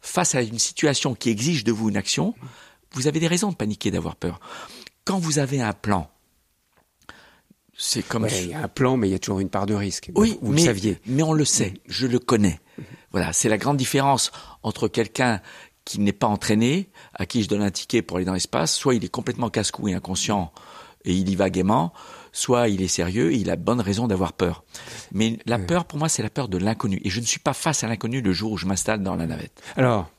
face 0.00 0.36
à 0.36 0.42
une 0.42 0.60
situation 0.60 1.14
qui 1.14 1.30
exige 1.30 1.64
de 1.64 1.72
vous 1.72 1.88
une 1.88 1.96
action, 1.96 2.34
vous 2.92 3.08
avez 3.08 3.18
des 3.18 3.26
raisons 3.26 3.50
de 3.50 3.56
paniquer, 3.56 3.90
d'avoir 3.90 4.14
peur. 4.14 4.38
Quand 5.06 5.18
vous 5.20 5.38
avez 5.38 5.62
un 5.62 5.72
plan, 5.72 6.10
c'est 7.78 8.02
comme... 8.02 8.26
il 8.28 8.48
y 8.50 8.54
a 8.54 8.62
un 8.62 8.68
plan, 8.68 8.96
mais 8.96 9.08
il 9.08 9.12
y 9.12 9.14
a 9.14 9.20
toujours 9.20 9.38
une 9.38 9.48
part 9.48 9.64
de 9.64 9.74
risque. 9.74 10.10
Oui, 10.16 10.36
vous 10.42 10.52
mais, 10.52 10.60
le 10.60 10.66
saviez. 10.66 11.00
Mais 11.06 11.22
on 11.22 11.32
le 11.32 11.44
sait, 11.44 11.74
je 11.86 12.08
le 12.08 12.18
connais. 12.18 12.58
Voilà, 13.12 13.32
c'est 13.32 13.48
la 13.48 13.56
grande 13.56 13.76
différence 13.76 14.32
entre 14.64 14.88
quelqu'un 14.88 15.40
qui 15.84 16.00
n'est 16.00 16.12
pas 16.12 16.26
entraîné, 16.26 16.90
à 17.14 17.24
qui 17.24 17.44
je 17.44 17.48
donne 17.48 17.62
un 17.62 17.70
ticket 17.70 18.02
pour 18.02 18.16
aller 18.16 18.26
dans 18.26 18.34
l'espace, 18.34 18.74
soit 18.74 18.96
il 18.96 19.04
est 19.04 19.08
complètement 19.08 19.48
casse-cou 19.48 19.86
et 19.86 19.94
inconscient 19.94 20.52
et 21.04 21.12
il 21.12 21.30
y 21.30 21.36
va 21.36 21.50
gaiement, 21.50 21.92
soit 22.32 22.66
il 22.66 22.82
est 22.82 22.88
sérieux 22.88 23.32
et 23.32 23.36
il 23.36 23.48
a 23.48 23.54
bonne 23.54 23.80
raison 23.80 24.08
d'avoir 24.08 24.32
peur. 24.32 24.64
Mais 25.12 25.38
la 25.46 25.60
peur, 25.60 25.84
pour 25.84 26.00
moi, 26.00 26.08
c'est 26.08 26.24
la 26.24 26.30
peur 26.30 26.48
de 26.48 26.58
l'inconnu. 26.58 27.00
Et 27.04 27.10
je 27.10 27.20
ne 27.20 27.24
suis 27.24 27.38
pas 27.38 27.52
face 27.52 27.84
à 27.84 27.86
l'inconnu 27.86 28.22
le 28.22 28.32
jour 28.32 28.50
où 28.50 28.56
je 28.56 28.66
m'installe 28.66 29.04
dans 29.04 29.14
la 29.14 29.26
navette. 29.26 29.62
Alors, 29.76 30.10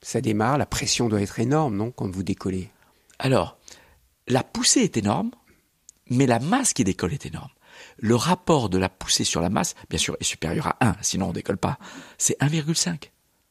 ça 0.00 0.22
démarre, 0.22 0.56
la 0.56 0.64
pression 0.64 1.10
doit 1.10 1.20
être 1.20 1.38
énorme, 1.38 1.76
non, 1.76 1.90
quand 1.90 2.10
vous 2.10 2.22
décollez? 2.22 2.70
Alors, 3.18 3.58
la 4.28 4.42
poussée 4.42 4.80
est 4.80 4.96
énorme, 4.96 5.30
mais 6.10 6.26
la 6.26 6.38
masse 6.38 6.72
qui 6.72 6.84
décolle 6.84 7.12
est 7.12 7.26
énorme 7.26 7.50
le 7.98 8.16
rapport 8.16 8.68
de 8.68 8.78
la 8.78 8.88
poussée 8.88 9.24
sur 9.24 9.40
la 9.40 9.48
masse, 9.48 9.74
bien 9.90 9.98
sûr, 9.98 10.16
est 10.20 10.24
supérieur 10.24 10.68
à 10.80 10.88
1, 10.88 10.96
sinon 11.00 11.28
on 11.28 11.32
décolle 11.32 11.58
pas. 11.58 11.78
C'est 12.18 12.38
1,5. 12.40 13.10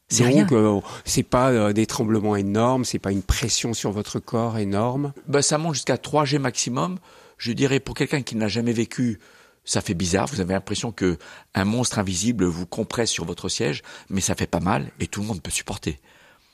C'est 0.09 0.25
rien. 0.25 0.45
Euh, 0.51 0.81
c'est 1.05 1.23
pas 1.23 1.51
euh, 1.51 1.73
des 1.73 1.85
tremblements 1.85 2.35
énormes, 2.35 2.83
c'est 2.83 2.99
pas 2.99 3.11
une 3.11 3.23
pression 3.23 3.73
sur 3.73 3.91
votre 3.91 4.19
corps 4.19 4.57
énorme? 4.57 5.13
Ben, 5.27 5.41
ça 5.41 5.57
monte 5.57 5.75
jusqu'à 5.75 5.97
3 5.97 6.25
G 6.25 6.37
maximum. 6.37 6.99
Je 7.37 7.53
dirais 7.53 7.79
pour 7.79 7.95
quelqu'un 7.95 8.21
qui 8.21 8.35
n'a 8.35 8.47
jamais 8.47 8.73
vécu 8.73 9.19
ça 9.63 9.79
fait 9.79 9.93
bizarre, 9.93 10.25
vous 10.25 10.41
avez 10.41 10.55
l'impression 10.55 10.91
que 10.91 11.19
un 11.53 11.65
monstre 11.65 11.99
invisible 11.99 12.45
vous 12.45 12.65
compresse 12.65 13.11
sur 13.11 13.25
votre 13.25 13.47
siège, 13.47 13.83
mais 14.09 14.19
ça 14.19 14.33
fait 14.33 14.47
pas 14.47 14.59
mal 14.59 14.91
et 14.99 15.05
tout 15.05 15.21
le 15.21 15.27
monde 15.27 15.41
peut 15.41 15.51
supporter. 15.51 15.99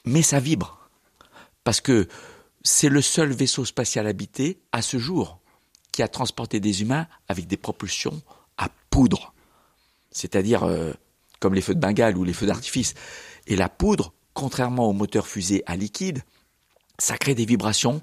Mais 0.03 0.21
ça 0.21 0.41
vibre. 0.41 0.89
Parce 1.63 1.79
que 1.79 2.09
c'est 2.67 2.89
le 2.89 3.01
seul 3.01 3.31
vaisseau 3.31 3.63
spatial 3.63 4.07
habité 4.07 4.59
à 4.73 4.81
ce 4.81 4.97
jour 4.97 5.39
qui 5.93 6.03
a 6.03 6.09
transporté 6.09 6.59
des 6.59 6.81
humains 6.81 7.07
avec 7.29 7.47
des 7.47 7.55
propulsions 7.55 8.21
à 8.57 8.69
poudre. 8.89 9.33
C'est-à-dire 10.11 10.63
euh, 10.63 10.91
comme 11.39 11.53
les 11.53 11.61
feux 11.61 11.75
de 11.75 11.79
Bengale 11.79 12.17
ou 12.17 12.25
les 12.25 12.33
feux 12.33 12.45
d'artifice. 12.45 12.93
Et 13.47 13.55
la 13.55 13.69
poudre, 13.69 14.13
contrairement 14.33 14.89
aux 14.89 14.93
moteurs 14.93 15.27
fusées 15.27 15.63
à 15.65 15.77
liquide, 15.77 16.23
ça 16.99 17.17
crée 17.17 17.35
des 17.35 17.45
vibrations, 17.45 18.01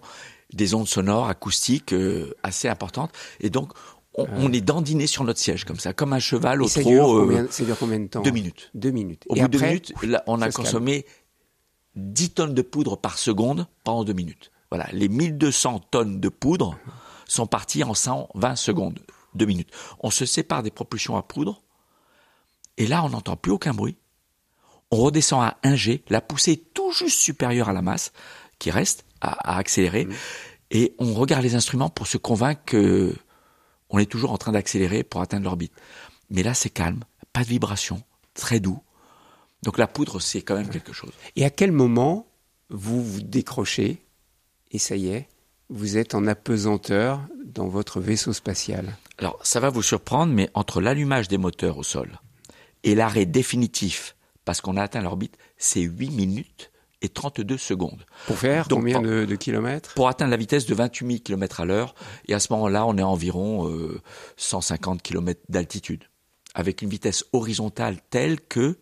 des 0.53 0.73
ondes 0.73 0.89
sonores, 0.89 1.29
acoustiques 1.29 1.93
euh, 1.93 2.35
assez 2.43 2.67
importantes. 2.67 3.13
Et 3.41 3.51
donc, 3.51 3.73
on, 4.15 4.51
est 4.53 4.63
dandiné 4.63 5.07
sur 5.07 5.25
notre 5.25 5.41
siège 5.41 5.65
comme 5.65 5.79
ça, 5.79 5.93
comme 5.93 6.15
un 6.15 6.21
cheval 6.21 6.63
au 6.63 6.69
trot. 6.69 6.83
Dure 6.89 7.07
combien, 7.07 7.47
ça 7.51 7.65
dure 7.65 7.77
combien 7.79 8.01
de 8.01 8.07
temps 8.07 8.23
Deux 8.23 8.31
minutes. 8.31 8.71
Deux 8.73 8.93
minutes. 8.93 9.25
Au 9.29 9.35
bout 9.35 9.43
de 9.43 9.59
deux 9.59 9.67
minutes, 9.67 9.93
là, 10.05 10.23
on 10.27 10.41
a 10.41 10.51
consommé 10.51 11.05
10 11.97 12.31
tonnes 12.31 12.55
de 12.55 12.63
poudre 12.63 12.97
par 12.97 13.19
seconde 13.19 13.67
pendant 13.83 14.05
deux 14.05 14.13
minutes. 14.13 14.53
Voilà, 14.75 14.91
les 14.91 15.09
1200 15.09 15.83
tonnes 15.93 16.19
de 16.19 16.29
poudre 16.29 16.77
sont 17.29 17.47
parties 17.47 17.85
en 17.85 17.95
120 17.95 18.57
secondes, 18.57 18.99
deux 19.37 19.47
minutes. 19.47 19.71
On 20.01 20.11
se 20.11 20.27
sépare 20.27 20.65
des 20.65 20.73
propulsions 20.73 21.17
à 21.17 21.23
poudre, 21.23 21.63
et 22.77 22.89
là, 22.89 23.05
on 23.05 23.11
n'entend 23.11 23.37
plus 23.37 23.53
aucun 23.53 23.73
bruit. 23.73 23.97
On 24.91 24.97
redescend 24.97 25.45
à 25.45 25.59
1 25.63 25.77
G, 25.77 26.03
la 26.09 26.21
poussée 26.21 26.55
est 26.55 26.75
tout 26.75 26.91
juste 26.91 27.21
supérieure 27.21 27.69
à 27.69 27.73
la 27.73 27.83
masse 27.83 28.13
qui 28.59 28.73
reste 28.73 29.05
à, 29.21 29.59
accélérer, 29.59 30.07
mmh. 30.07 30.13
et 30.73 30.97
on 30.99 31.15
regarde 31.15 31.45
les 31.45 31.55
instruments 31.55 31.89
pour 31.89 32.09
se 32.09 32.19
convaincre 32.19 32.63
que 32.67 33.15
on 33.91 34.01
est 34.01 34.11
toujours 34.11 34.33
en 34.33 34.39
train 34.39 34.51
d'accélérer 34.51 35.05
pour 35.05 35.21
atteindre 35.21 35.45
l'orbite. 35.45 35.73
Mais 36.31 36.43
là, 36.43 36.53
c'est 36.53 36.71
calme, 36.71 37.05
pas 37.33 37.45
de 37.45 37.49
vibration, 37.49 38.03
très 38.35 38.59
doux. 38.59 38.83
Donc 39.63 39.79
la 39.79 39.87
poudre, 39.87 40.19
c'est 40.19 40.43
quand 40.43 40.57
même 40.57 40.69
quelque 40.69 40.93
chose. 40.93 41.13
Et 41.37 41.45
à 41.45 41.51
quel 41.51 41.71
moment 41.71 42.27
vous 42.71 43.05
vous 43.05 43.23
décrochez 43.23 44.04
et 44.71 44.79
ça 44.79 44.97
y 44.97 45.09
est, 45.09 45.29
vous 45.71 45.97
êtes 45.97 46.15
en 46.15 46.27
apesanteur 46.27 47.21
dans 47.45 47.69
votre 47.69 48.01
vaisseau 48.01 48.33
spatial 48.33 48.97
Alors, 49.19 49.39
ça 49.43 49.61
va 49.61 49.71
vous 49.71 49.83
surprendre, 49.83 50.33
mais 50.33 50.51
entre 50.55 50.81
l'allumage 50.81 51.29
des 51.29 51.39
moteurs 51.39 51.79
au 51.79 51.83
sol 51.83 52.21
et 52.83 52.95
l'arrêt 52.95 53.27
définitif, 53.27 54.15
parce 54.45 54.61
qu'on 54.61 54.77
a 54.77 54.83
atteint 54.83 55.01
l'orbite, 55.01 55.39
c'est 55.57 55.81
8 55.81 56.11
minutes 56.11 56.71
et 57.01 57.09
32 57.09 57.57
secondes. 57.57 58.05
Pour 58.27 58.39
faire 58.39 58.67
combien 58.69 59.01
de, 59.01 59.35
kilomètres? 59.37 59.95
Pour 59.95 60.09
atteindre 60.09 60.31
la 60.31 60.37
vitesse 60.37 60.67
de 60.67 60.75
28 60.75 61.07
000 61.07 61.19
km 61.23 61.61
à 61.61 61.65
l'heure. 61.65 61.95
Et 62.29 62.35
à 62.35 62.41
ce 62.41 62.53
moment-là, 62.53 62.87
on 62.87 62.97
est 62.97 63.03
à 63.03 63.07
environ 63.07 63.71
150 64.37 64.99
euh, 64.99 65.01
km 65.03 65.41
d'altitude. 65.49 66.05
Avec 66.55 66.83
une 66.83 66.89
vitesse 66.89 67.25
horizontale 67.33 67.99
telle 68.11 68.41
que, 68.41 68.79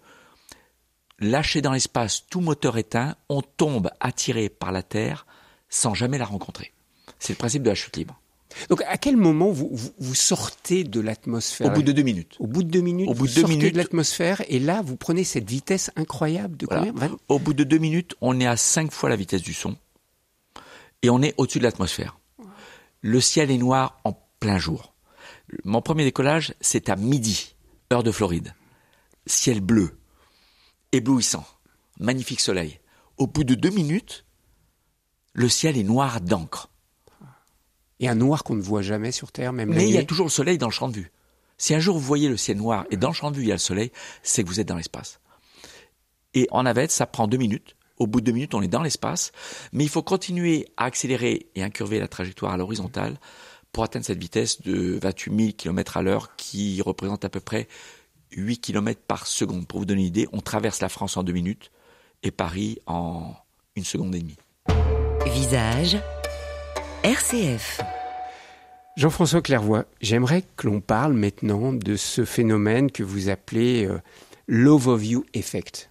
lâché 1.18 1.62
dans 1.62 1.72
l'espace, 1.72 2.26
tout 2.28 2.40
moteur 2.40 2.76
éteint, 2.76 3.16
on 3.28 3.42
tombe 3.42 3.90
attiré 4.00 4.48
par 4.48 4.72
la 4.72 4.82
Terre 4.82 5.26
sans 5.72 5.94
jamais 5.94 6.18
la 6.18 6.26
rencontrer. 6.26 6.72
C'est 7.18 7.32
le 7.32 7.38
principe 7.38 7.62
de 7.62 7.70
la 7.70 7.74
chute 7.74 7.96
libre. 7.96 8.20
Donc, 8.68 8.82
à 8.82 8.98
quel 8.98 9.16
moment 9.16 9.50
vous, 9.50 9.70
vous, 9.98 10.14
sortez 10.14 10.84
de 10.84 11.00
l'atmosphère? 11.00 11.68
Au 11.68 11.70
bout 11.70 11.82
de 11.82 11.92
deux 11.92 12.02
minutes. 12.02 12.36
Au 12.38 12.46
bout 12.46 12.62
de 12.62 12.68
deux 12.68 12.82
minutes. 12.82 13.08
Au 13.08 13.14
bout 13.14 13.26
de 13.26 13.32
deux 13.32 13.46
minutes 13.46 13.72
de 13.72 13.78
l'atmosphère, 13.78 14.42
et 14.48 14.58
là, 14.58 14.82
vous 14.82 14.96
prenez 14.96 15.24
cette 15.24 15.48
vitesse 15.48 15.90
incroyable 15.96 16.58
de 16.58 16.66
combien? 16.66 16.92
Au 17.28 17.38
bout 17.38 17.54
de 17.54 17.64
deux 17.64 17.78
minutes, 17.78 18.14
on 18.20 18.38
est 18.38 18.46
à 18.46 18.58
cinq 18.58 18.92
fois 18.92 19.08
la 19.08 19.16
vitesse 19.16 19.40
du 19.40 19.54
son, 19.54 19.78
et 21.00 21.08
on 21.08 21.22
est 21.22 21.34
au-dessus 21.38 21.60
de 21.60 21.64
l'atmosphère. 21.64 22.18
Le 23.00 23.20
ciel 23.22 23.50
est 23.50 23.58
noir 23.58 23.98
en 24.04 24.12
plein 24.38 24.58
jour. 24.58 24.92
Mon 25.64 25.80
premier 25.80 26.04
décollage, 26.04 26.54
c'est 26.60 26.90
à 26.90 26.96
midi, 26.96 27.54
heure 27.90 28.02
de 28.02 28.12
Floride. 28.12 28.54
Ciel 29.24 29.62
bleu, 29.62 29.96
éblouissant, 30.92 31.46
magnifique 31.98 32.40
soleil. 32.40 32.80
Au 33.16 33.26
bout 33.26 33.44
de 33.44 33.54
deux 33.54 33.70
minutes, 33.70 34.26
le 35.32 35.48
ciel 35.48 35.76
est 35.76 35.82
noir 35.82 36.20
d'encre 36.20 36.68
et 38.00 38.08
un 38.08 38.14
noir 38.14 38.42
qu'on 38.42 38.56
ne 38.56 38.62
voit 38.62 38.82
jamais 38.82 39.12
sur 39.12 39.30
Terre, 39.30 39.52
même 39.52 39.70
Mais 39.70 39.88
il 39.88 39.94
y 39.94 39.98
a 39.98 40.04
toujours 40.04 40.26
le 40.26 40.30
soleil 40.30 40.58
dans 40.58 40.66
le 40.66 40.72
champ 40.72 40.88
de 40.88 40.96
vue. 40.96 41.12
Si 41.56 41.74
un 41.74 41.78
jour 41.78 41.96
vous 41.96 42.04
voyez 42.04 42.28
le 42.28 42.36
ciel 42.36 42.56
noir 42.56 42.84
et 42.90 42.96
dans 42.96 43.08
le 43.08 43.14
champ 43.14 43.30
de 43.30 43.36
vue 43.36 43.42
il 43.42 43.48
y 43.48 43.52
a 43.52 43.54
le 43.54 43.60
soleil, 43.60 43.92
c'est 44.22 44.42
que 44.42 44.48
vous 44.48 44.58
êtes 44.58 44.66
dans 44.66 44.76
l'espace. 44.76 45.20
Et 46.34 46.48
en 46.50 46.64
navette, 46.64 46.90
ça 46.90 47.06
prend 47.06 47.28
deux 47.28 47.36
minutes. 47.36 47.76
Au 47.98 48.08
bout 48.08 48.20
de 48.20 48.26
deux 48.26 48.32
minutes, 48.32 48.54
on 48.54 48.62
est 48.62 48.68
dans 48.68 48.82
l'espace, 48.82 49.30
mais 49.72 49.84
il 49.84 49.88
faut 49.88 50.02
continuer 50.02 50.66
à 50.76 50.86
accélérer 50.86 51.46
et 51.54 51.62
incurver 51.62 52.00
la 52.00 52.08
trajectoire 52.08 52.52
à 52.52 52.56
l'horizontale 52.56 53.20
pour 53.70 53.84
atteindre 53.84 54.04
cette 54.04 54.18
vitesse 54.18 54.62
de 54.62 54.98
28 55.00 55.36
000 55.36 55.52
km 55.56 55.98
à 55.98 56.02
l'heure 56.02 56.34
qui 56.36 56.82
représente 56.82 57.24
à 57.24 57.28
peu 57.28 57.40
près 57.40 57.68
8 58.32 58.58
km 58.58 59.00
par 59.06 59.26
seconde. 59.26 59.68
Pour 59.68 59.78
vous 59.78 59.84
donner 59.84 60.00
une 60.00 60.08
idée, 60.08 60.28
on 60.32 60.40
traverse 60.40 60.80
la 60.80 60.88
France 60.88 61.16
en 61.16 61.22
deux 61.22 61.32
minutes 61.32 61.70
et 62.24 62.32
Paris 62.32 62.80
en 62.86 63.34
une 63.76 63.84
seconde 63.84 64.14
et 64.14 64.20
demie. 64.20 64.36
Visage 65.26 65.98
RCF. 67.04 67.80
Jean-François 68.96 69.40
Clairvoy, 69.40 69.84
j'aimerais 70.00 70.42
que 70.56 70.66
l'on 70.66 70.80
parle 70.80 71.12
maintenant 71.14 71.72
de 71.72 71.96
ce 71.96 72.24
phénomène 72.24 72.90
que 72.90 73.02
vous 73.02 73.28
appelez 73.28 73.86
euh, 73.86 73.98
l'overview 74.48 75.24
effect. 75.32 75.90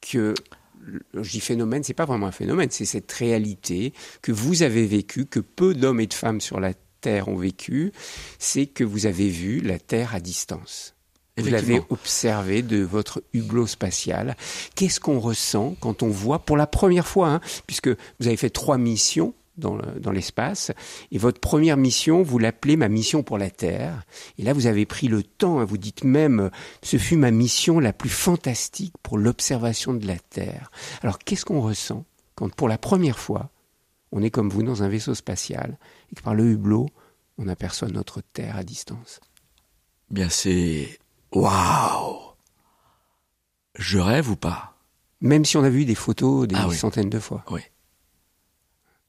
Que 0.00 0.34
je 1.14 1.30
dis 1.30 1.40
phénomène, 1.40 1.82
c'est 1.82 1.94
pas 1.94 2.04
vraiment 2.04 2.26
un 2.26 2.32
phénomène, 2.32 2.70
c'est 2.70 2.84
cette 2.84 3.10
réalité 3.12 3.92
que 4.22 4.32
vous 4.32 4.62
avez 4.62 4.86
vécue, 4.86 5.26
que 5.26 5.40
peu 5.40 5.74
d'hommes 5.74 6.00
et 6.00 6.06
de 6.06 6.14
femmes 6.14 6.40
sur 6.40 6.60
la 6.60 6.74
Terre 7.00 7.28
ont 7.28 7.36
vécu, 7.36 7.92
c'est 8.38 8.66
que 8.66 8.84
vous 8.84 9.06
avez 9.06 9.28
vu 9.28 9.60
la 9.60 9.78
Terre 9.78 10.14
à 10.14 10.20
distance. 10.20 10.94
Vous 11.38 11.50
l'avez 11.50 11.80
observé 11.90 12.62
de 12.62 12.82
votre 12.82 13.22
hublot 13.32 13.66
spatial. 13.66 14.36
Qu'est-ce 14.74 15.00
qu'on 15.00 15.20
ressent 15.20 15.76
quand 15.80 16.02
on 16.02 16.08
voit 16.08 16.40
pour 16.40 16.56
la 16.56 16.66
première 16.66 17.06
fois, 17.06 17.28
hein, 17.28 17.40
puisque 17.66 17.88
vous 17.88 18.26
avez 18.26 18.36
fait 18.36 18.50
trois 18.50 18.78
missions 18.78 19.34
dans 19.58 20.12
l'espace. 20.12 20.72
et 21.10 21.18
votre 21.18 21.40
première 21.40 21.76
mission, 21.76 22.22
vous 22.22 22.38
l'appelez 22.38 22.76
ma 22.76 22.88
mission 22.88 23.22
pour 23.22 23.38
la 23.38 23.50
Terre. 23.50 24.04
Et 24.38 24.42
là, 24.42 24.52
vous 24.52 24.66
avez 24.66 24.86
pris 24.86 25.08
le 25.08 25.22
temps, 25.22 25.58
hein, 25.58 25.64
vous 25.64 25.78
dites 25.78 26.04
même, 26.04 26.50
ce 26.82 26.96
fut 26.96 27.16
ma 27.16 27.30
mission 27.30 27.80
la 27.80 27.92
plus 27.92 28.08
fantastique 28.08 28.94
pour 29.02 29.18
l'observation 29.18 29.94
de 29.94 30.06
la 30.06 30.18
Terre. 30.18 30.70
Alors, 31.02 31.18
qu'est-ce 31.18 31.44
qu'on 31.44 31.60
ressent 31.60 32.04
quand, 32.34 32.54
pour 32.54 32.68
la 32.68 32.78
première 32.78 33.18
fois, 33.18 33.50
on 34.12 34.22
est 34.22 34.30
comme 34.30 34.48
vous 34.48 34.62
dans 34.62 34.82
un 34.82 34.88
vaisseau 34.88 35.14
spatial 35.14 35.78
et 36.12 36.14
que 36.14 36.22
par 36.22 36.34
le 36.34 36.44
hublot, 36.44 36.88
on 37.36 37.48
aperçoit 37.48 37.88
notre 37.88 38.20
Terre 38.20 38.56
à 38.56 38.64
distance? 38.64 39.20
Bien, 40.10 40.28
c'est 40.28 40.98
waouh 41.32 42.34
Je 43.74 43.98
rêve 43.98 44.30
ou 44.30 44.36
pas? 44.36 44.76
Même 45.20 45.44
si 45.44 45.56
on 45.56 45.64
a 45.64 45.70
vu 45.70 45.84
des 45.84 45.94
photos 45.94 46.46
des 46.46 46.56
ah 46.56 46.70
centaines 46.72 47.10
de 47.10 47.18
fois. 47.18 47.44
Oui 47.50 47.62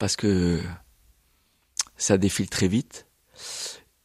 parce 0.00 0.16
que 0.16 0.60
ça 1.96 2.18
défile 2.18 2.48
très 2.48 2.66
vite 2.66 3.06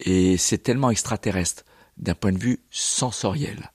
et 0.01 0.37
c'est 0.37 0.59
tellement 0.59 0.91
extraterrestre 0.91 1.63
d'un 1.97 2.13
point 2.13 2.33
de 2.33 2.37
vue 2.37 2.59
sensoriel. 2.69 3.71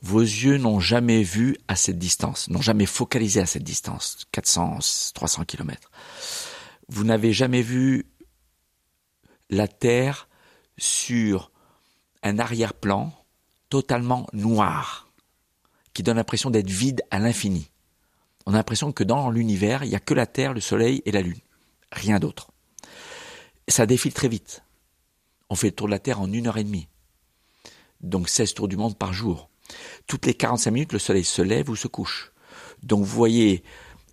Vos 0.00 0.20
yeux 0.20 0.58
n'ont 0.58 0.78
jamais 0.78 1.24
vu 1.24 1.56
à 1.66 1.74
cette 1.74 1.98
distance, 1.98 2.48
n'ont 2.48 2.62
jamais 2.62 2.86
focalisé 2.86 3.40
à 3.40 3.46
cette 3.46 3.64
distance, 3.64 4.26
400, 4.30 4.78
300 5.14 5.44
kilomètres. 5.44 5.90
Vous 6.88 7.02
n'avez 7.02 7.32
jamais 7.32 7.62
vu 7.62 8.06
la 9.50 9.66
Terre 9.66 10.28
sur 10.78 11.50
un 12.22 12.38
arrière-plan 12.38 13.12
totalement 13.68 14.26
noir, 14.32 15.08
qui 15.94 16.02
donne 16.02 16.16
l'impression 16.16 16.50
d'être 16.50 16.70
vide 16.70 17.02
à 17.10 17.18
l'infini. 17.18 17.70
On 18.46 18.52
a 18.52 18.56
l'impression 18.56 18.92
que 18.92 19.04
dans 19.04 19.30
l'univers, 19.30 19.82
il 19.84 19.88
n'y 19.88 19.96
a 19.96 20.00
que 20.00 20.14
la 20.14 20.26
Terre, 20.26 20.54
le 20.54 20.60
Soleil 20.60 21.02
et 21.04 21.12
la 21.12 21.22
Lune 21.22 21.40
rien 21.92 22.18
d'autre. 22.18 22.52
Ça 23.68 23.86
défile 23.86 24.12
très 24.12 24.28
vite. 24.28 24.62
On 25.50 25.54
fait 25.54 25.68
le 25.68 25.74
tour 25.74 25.86
de 25.86 25.92
la 25.92 25.98
Terre 25.98 26.20
en 26.20 26.32
une 26.32 26.46
heure 26.46 26.58
et 26.58 26.64
demie. 26.64 26.88
Donc 28.00 28.28
16 28.28 28.54
tours 28.54 28.68
du 28.68 28.76
monde 28.76 28.96
par 28.96 29.12
jour. 29.12 29.48
Toutes 30.06 30.26
les 30.26 30.34
45 30.34 30.70
minutes, 30.70 30.92
le 30.92 30.98
soleil 30.98 31.24
se 31.24 31.42
lève 31.42 31.70
ou 31.70 31.76
se 31.76 31.88
couche. 31.88 32.32
Donc 32.82 33.00
vous 33.00 33.16
voyez, 33.16 33.64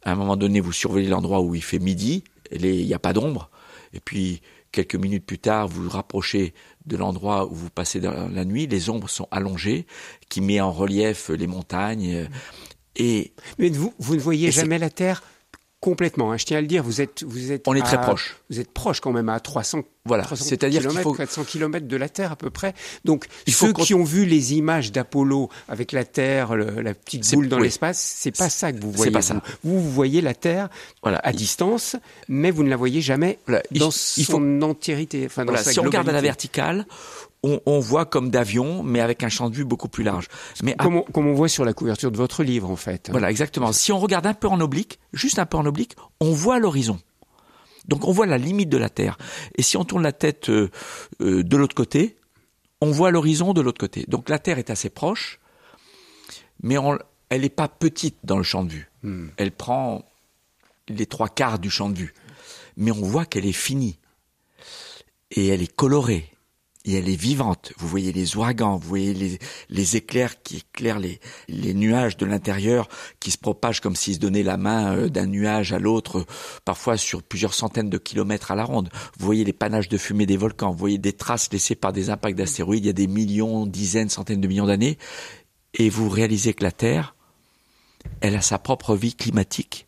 à 0.04 0.12
un 0.12 0.16
moment 0.16 0.38
donné, 0.38 0.60
vous 0.60 0.72
surveillez 0.72 1.10
l'endroit 1.10 1.42
où 1.42 1.54
il 1.54 1.64
fait 1.64 1.80
midi, 1.80 2.24
il 2.52 2.86
n'y 2.86 2.94
a 2.94 3.00
pas 3.00 3.14
d'ombre, 3.14 3.50
et 3.94 4.00
puis 4.00 4.42
quelques 4.74 4.96
minutes 4.96 5.26
plus 5.26 5.40
tard, 5.40 5.70
vous 5.70 5.84
vous 5.84 5.90
rapprochez 5.90 6.54
de 6.86 6.98
l'endroit 6.98 7.50
où 7.50 7.56
vous 7.56 7.70
passez 7.70 8.02
la 8.02 8.44
nuit, 8.44 8.68
les 8.68 8.90
ombres 8.90 9.10
sont 9.10 9.30
allongées, 9.32 9.86
qui 10.28 10.42
met 10.42 10.60
en 10.60 10.74
relief 10.74 11.30
les 11.30 11.48
montagnes. 11.48 12.28
Et 12.98 13.32
Mais 13.58 13.70
vous, 13.70 13.94
vous 14.00 14.16
ne 14.16 14.20
voyez 14.20 14.52
jamais 14.52 14.78
la 14.78 14.90
Terre 14.90 15.24
Complètement. 15.84 16.32
Hein, 16.32 16.38
je 16.38 16.46
tiens 16.46 16.60
à 16.60 16.62
le 16.62 16.68
dire, 16.68 16.82
vous 16.82 17.02
êtes, 17.02 17.24
vous 17.24 17.52
êtes. 17.52 17.68
On 17.68 17.76
est 17.76 17.82
très 17.82 18.00
proche. 18.00 18.38
Vous 18.50 18.62
êtes 18.62 18.72
proche 18.72 19.02
quand 19.02 19.12
même 19.12 19.28
à 19.28 19.42
300. 19.42 19.82
Voilà. 20.06 20.26
C'est-à-dire 20.34 20.82
faut 21.02 21.12
400 21.12 21.44
km 21.44 21.88
de 21.88 21.98
la 21.98 22.08
Terre 22.08 22.32
à 22.32 22.36
peu 22.38 22.50
près. 22.50 22.74
Donc 23.04 23.28
ceux 23.46 23.74
qui 23.74 23.94
ont 23.94 24.06
vu 24.06 24.24
les 24.24 24.54
images 24.54 24.94
d'Apollo 24.94 25.50
avec 25.68 25.92
la 25.92 26.06
Terre, 26.06 26.56
la 26.56 26.94
petite 26.94 27.30
boule 27.34 27.50
dans 27.50 27.60
l'espace, 27.60 28.00
c'est 28.00 28.32
pas 28.32 28.50
ça 28.50 28.72
que 28.72 28.80
vous 28.80 28.94
voyez. 28.94 29.12
Pas 29.12 29.22
ça. 29.22 29.42
Vous, 29.66 29.82
vous, 29.82 29.92
voyez 29.92 30.22
la 30.22 30.34
Terre 30.34 30.70
voilà. 31.02 31.20
à 31.22 31.34
distance, 31.34 31.98
mais 32.30 32.50
vous 32.50 32.64
ne 32.64 32.70
la 32.70 32.78
voyez 32.78 33.02
jamais 33.02 33.40
dans 33.72 33.90
il 33.90 34.26
son 34.26 34.62
entièreté. 34.62 35.24
Enfin, 35.26 35.44
dans 35.44 35.58
si 35.58 35.82
on 35.82 35.84
regarde 35.84 36.08
à 36.08 36.14
la 36.14 36.22
verticale, 36.22 36.86
on, 37.44 37.60
on 37.66 37.80
voit 37.80 38.06
comme 38.06 38.30
d'avion, 38.30 38.84
mais 38.84 39.00
avec 39.02 39.24
un 39.24 39.30
champ 39.30 39.50
de 39.50 39.56
vue 39.56 39.66
beaucoup 39.66 39.90
plus 39.90 40.04
large. 40.04 40.28
Mais 40.64 40.76
Comme 40.76 40.96
on, 40.98 41.02
comme 41.04 41.28
on 41.28 41.34
voit 41.34 41.50
sur 41.50 41.66
la 41.66 41.74
couverture 41.74 42.12
de 42.12 42.18
votre 42.18 42.44
livre, 42.44 42.70
en 42.72 42.76
fait. 42.76 43.10
voilà, 43.12 43.30
exactement. 43.30 43.72
Si 43.74 43.92
on 43.92 44.00
regarde 44.00 44.26
un 44.26 44.34
peu 44.34 44.48
en 44.48 44.60
oblique, 44.62 45.00
juste 45.12 45.40
un 45.40 45.46
peu 45.46 45.58
en 45.58 45.66
oblique, 45.66 45.96
on 46.20 46.32
voit 46.32 46.60
l'horizon. 46.60 47.00
Donc 47.88 48.08
on 48.08 48.12
voit 48.14 48.26
la 48.26 48.38
limite 48.38 48.70
de 48.70 48.78
la 48.78 48.90
Terre. 48.90 49.18
Et 49.56 49.62
si 49.62 49.76
on 49.76 49.84
tourne 49.84 50.04
la 50.04 50.14
tête 50.14 50.50
euh, 50.50 50.70
euh, 51.22 51.44
de 51.44 51.58
l'autre 51.58 51.76
côté, 51.76 52.16
on 52.80 52.92
voit 52.92 53.12
l'horizon 53.12 53.54
de 53.54 53.60
l'autre 53.62 53.80
côté. 53.80 54.06
Donc 54.08 54.30
la 54.30 54.40
Terre 54.40 54.58
est 54.58 54.70
assez 54.70 54.90
proche, 54.90 55.40
mais 56.62 56.78
on- 56.78 56.98
elle 57.30 57.42
n'est 57.42 57.50
pas 57.50 57.68
petite 57.68 58.18
dans 58.24 58.38
le 58.38 58.44
champ 58.44 58.64
de 58.64 58.70
vue. 58.72 58.90
Hmm. 59.04 59.28
Elle 59.38 59.52
prend 59.52 60.06
les 60.88 61.06
trois 61.08 61.28
quarts 61.28 61.60
du 61.60 61.70
champ 61.70 61.90
de 61.90 61.98
vue. 61.98 62.14
Mais 62.78 62.92
on 62.92 63.02
voit 63.02 63.26
qu'elle 63.26 63.46
est 63.46 63.52
finie. 63.52 64.00
Et 65.32 65.48
elle 65.48 65.62
est 65.62 65.74
colorée. 65.76 66.30
Et 66.86 66.96
elle 66.96 67.08
est 67.08 67.16
vivante. 67.16 67.72
Vous 67.78 67.88
voyez 67.88 68.12
les 68.12 68.36
ouragans, 68.36 68.76
vous 68.76 68.88
voyez 68.88 69.40
les, 69.70 69.96
éclairs 69.96 70.42
qui 70.42 70.58
éclairent 70.58 71.00
les, 71.00 71.20
nuages 71.74 72.18
de 72.18 72.26
l'intérieur 72.26 72.90
qui 73.22 73.32
se 73.32 73.38
propagent 73.38 73.80
comme 73.80 73.96
s'ils 73.96 74.16
se 74.16 74.20
donnaient 74.20 74.44
la 74.44 74.58
main 74.58 74.96
euh, 74.96 75.10
d'un 75.10 75.28
nuage 75.28 75.72
à 75.72 75.80
l'autre, 75.80 76.26
parfois 76.66 76.98
sur 76.98 77.24
plusieurs 77.24 77.54
centaines 77.54 77.90
de 77.90 77.98
kilomètres 77.98 78.52
à 78.52 78.56
la 78.56 78.66
ronde. 78.66 78.90
Vous 79.18 79.26
voyez 79.26 79.46
les 79.46 79.54
panaches 79.54 79.88
de 79.88 79.98
fumée 79.98 80.26
des 80.26 80.36
volcans, 80.36 80.72
vous 80.72 80.78
voyez 80.78 80.98
des 80.98 81.14
traces 81.14 81.52
laissées 81.54 81.76
par 81.76 81.94
des 81.94 82.10
impacts 82.10 82.38
d'astéroïdes 82.38 82.84
il 82.84 82.88
y 82.88 82.90
a 82.90 82.94
des 82.94 83.08
millions, 83.08 83.66
dizaines, 83.66 84.10
centaines 84.10 84.42
de 84.42 84.48
millions 84.48 84.66
d'années. 84.66 84.98
Et 85.76 85.90
vous 85.90 86.10
réalisez 86.10 86.54
que 86.54 86.64
la 86.64 86.72
Terre, 86.72 87.16
elle 88.22 88.36
a 88.36 88.42
sa 88.42 88.60
propre 88.60 88.96
vie 88.96 89.16
climatique, 89.16 89.88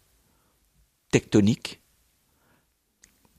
tectonique, 1.11 1.81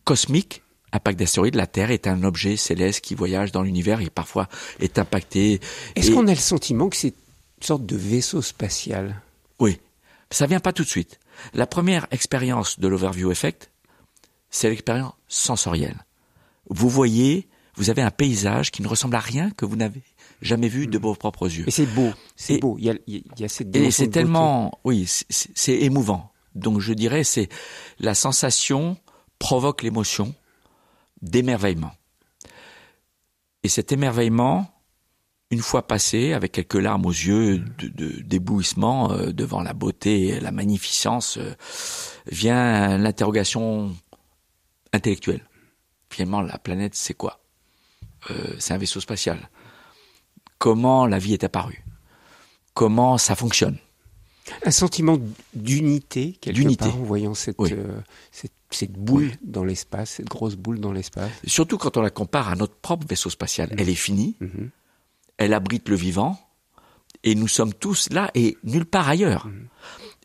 cosmique. 0.05 0.63
Impact 0.93 1.19
d'astéroïdes, 1.19 1.57
la 1.57 1.67
Terre 1.67 1.91
est 1.91 2.07
un 2.07 2.23
objet 2.23 2.57
céleste 2.57 3.01
qui 3.01 3.15
voyage 3.15 3.53
dans 3.53 3.63
l'univers 3.63 4.01
et 4.01 4.09
parfois 4.11 4.49
est 4.81 4.99
impacté. 4.99 5.61
Est-ce 5.95 6.11
Et- 6.11 6.15
qu'on 6.15 6.27
a 6.29 6.33
le 6.33 6.37
sentiment 6.37 6.89
que 6.89 6.97
c'est 6.97 7.09
une 7.09 7.67
sorte 7.67 7.85
de 7.85 7.97
vaisseau 7.97 8.41
spatial? 8.41 9.21
Oui, 9.59 9.79
ça 10.31 10.47
vient 10.47 10.61
pas 10.61 10.73
tout 10.73 10.85
de 10.85 10.89
suite. 10.89 11.19
La 11.55 11.67
première 11.67 12.07
expérience 12.13 12.79
de 12.79 12.89
l'overview 12.89 13.31
effect, 13.31 13.71
c'est 14.49 14.71
l'expérience 14.71 15.13
sensorielle. 15.29 16.05
Vous 16.71 16.89
voyez, 16.89 17.47
vous 17.77 17.91
avez 17.91 18.01
un 18.03 18.11
paysage 18.11 18.71
qui 18.71 18.81
ne 18.81 18.89
ressemble 18.89 19.17
à 19.17 19.21
rien 19.21 19.51
que 19.51 19.67
vous 19.67 19.77
n'avez 19.77 20.03
jamais 20.41 20.69
vu 20.69 20.87
de 20.87 20.99
vos 20.99 21.15
propres 21.15 21.47
yeux. 21.51 21.65
Et 21.67 21.71
c'est 21.71 21.87
beau, 21.87 22.11
c'est 22.37 22.59
beau. 22.59 22.77
Il 22.79 22.85
y 22.85 22.91
a, 22.91 22.95
il 23.07 23.23
y 23.39 23.45
a 23.45 23.49
cette 23.49 23.75
Et 23.77 23.91
c'est 23.91 24.05
beauté. 24.07 24.13
tellement, 24.21 24.79
oui, 24.85 25.05
c'est 25.29 25.73
émouvant. 25.83 26.31
Donc 26.55 26.81
je 26.81 26.93
dirais, 26.95 27.23
c'est 27.25 27.49
la 27.99 28.15
sensation 28.15 28.97
provoque 29.39 29.83
l'émotion 29.83 30.35
d'émerveillement. 31.27 31.93
Et 33.63 33.69
cet 33.69 33.93
émerveillement, 33.93 34.71
une 35.51 35.61
fois 35.61 35.87
passé, 35.87 36.33
avec 36.33 36.53
quelques 36.53 36.75
larmes 36.75 37.07
aux 37.07 37.11
yeux, 37.11 37.59
de- 37.59 37.89
de- 37.89 38.21
d'éblouissement 38.23 39.13
euh, 39.13 39.33
devant 39.33 39.63
la 39.63 39.75
beauté, 39.75 40.29
et 40.29 40.41
la 40.41 40.53
magnificence, 40.53 41.39
euh, 41.39 41.55
vient 42.27 42.97
l'interrogation 42.99 43.95
intellectuelle. 44.93 45.45
Finalement, 46.11 46.41
la 46.41 46.59
planète, 46.59 46.95
c'est 46.95 47.15
quoi? 47.15 47.41
Euh, 48.31 48.55
C'est 48.59 48.75
un 48.75 48.79
vaisseau 48.79 49.01
spatial. 49.01 49.49
Comment 50.59 51.07
la 51.07 51.19
vie 51.19 51.35
est 51.35 51.45
apparue? 51.45 51.85
Comment 52.75 53.19
ça 53.19 53.35
fonctionne? 53.37 53.79
Un 54.65 54.71
sentiment 54.71 55.19
d'unité, 55.55 56.33
quelque 56.41 56.77
part, 56.77 56.95
en 56.97 57.03
voyant 57.03 57.35
cette, 57.35 57.57
Oui. 57.59 57.71
cette, 58.31 58.53
cette 58.71 58.93
boule 58.93 59.25
Oui. 59.31 59.35
dans 59.43 59.65
l'espace, 59.65 60.11
cette 60.11 60.29
grosse 60.29 60.57
boule 60.57 60.81
dans 60.81 60.93
l'espace. 60.93 61.31
Surtout 61.47 61.79
quand 61.79 61.97
on 61.97 62.03
la 62.03 62.11
compare 62.11 62.49
à 62.49 62.57
notre 62.57 62.75
propre 62.75 63.07
vaisseau 63.07 63.31
spatial. 63.31 63.71
Elle 63.79 63.89
est 63.89 63.95
finie, 63.95 64.37
Mhm. 64.41 64.71
elle 65.39 65.55
abrite 65.55 65.89
le 65.89 65.97
vivant, 65.97 66.39
et 67.25 67.35
nous 67.35 67.49
sommes 67.49 67.73
tous 67.75 68.09
là 68.11 68.31
et 68.35 68.57
nulle 68.65 68.85
part 68.87 69.09
ailleurs. 69.09 69.49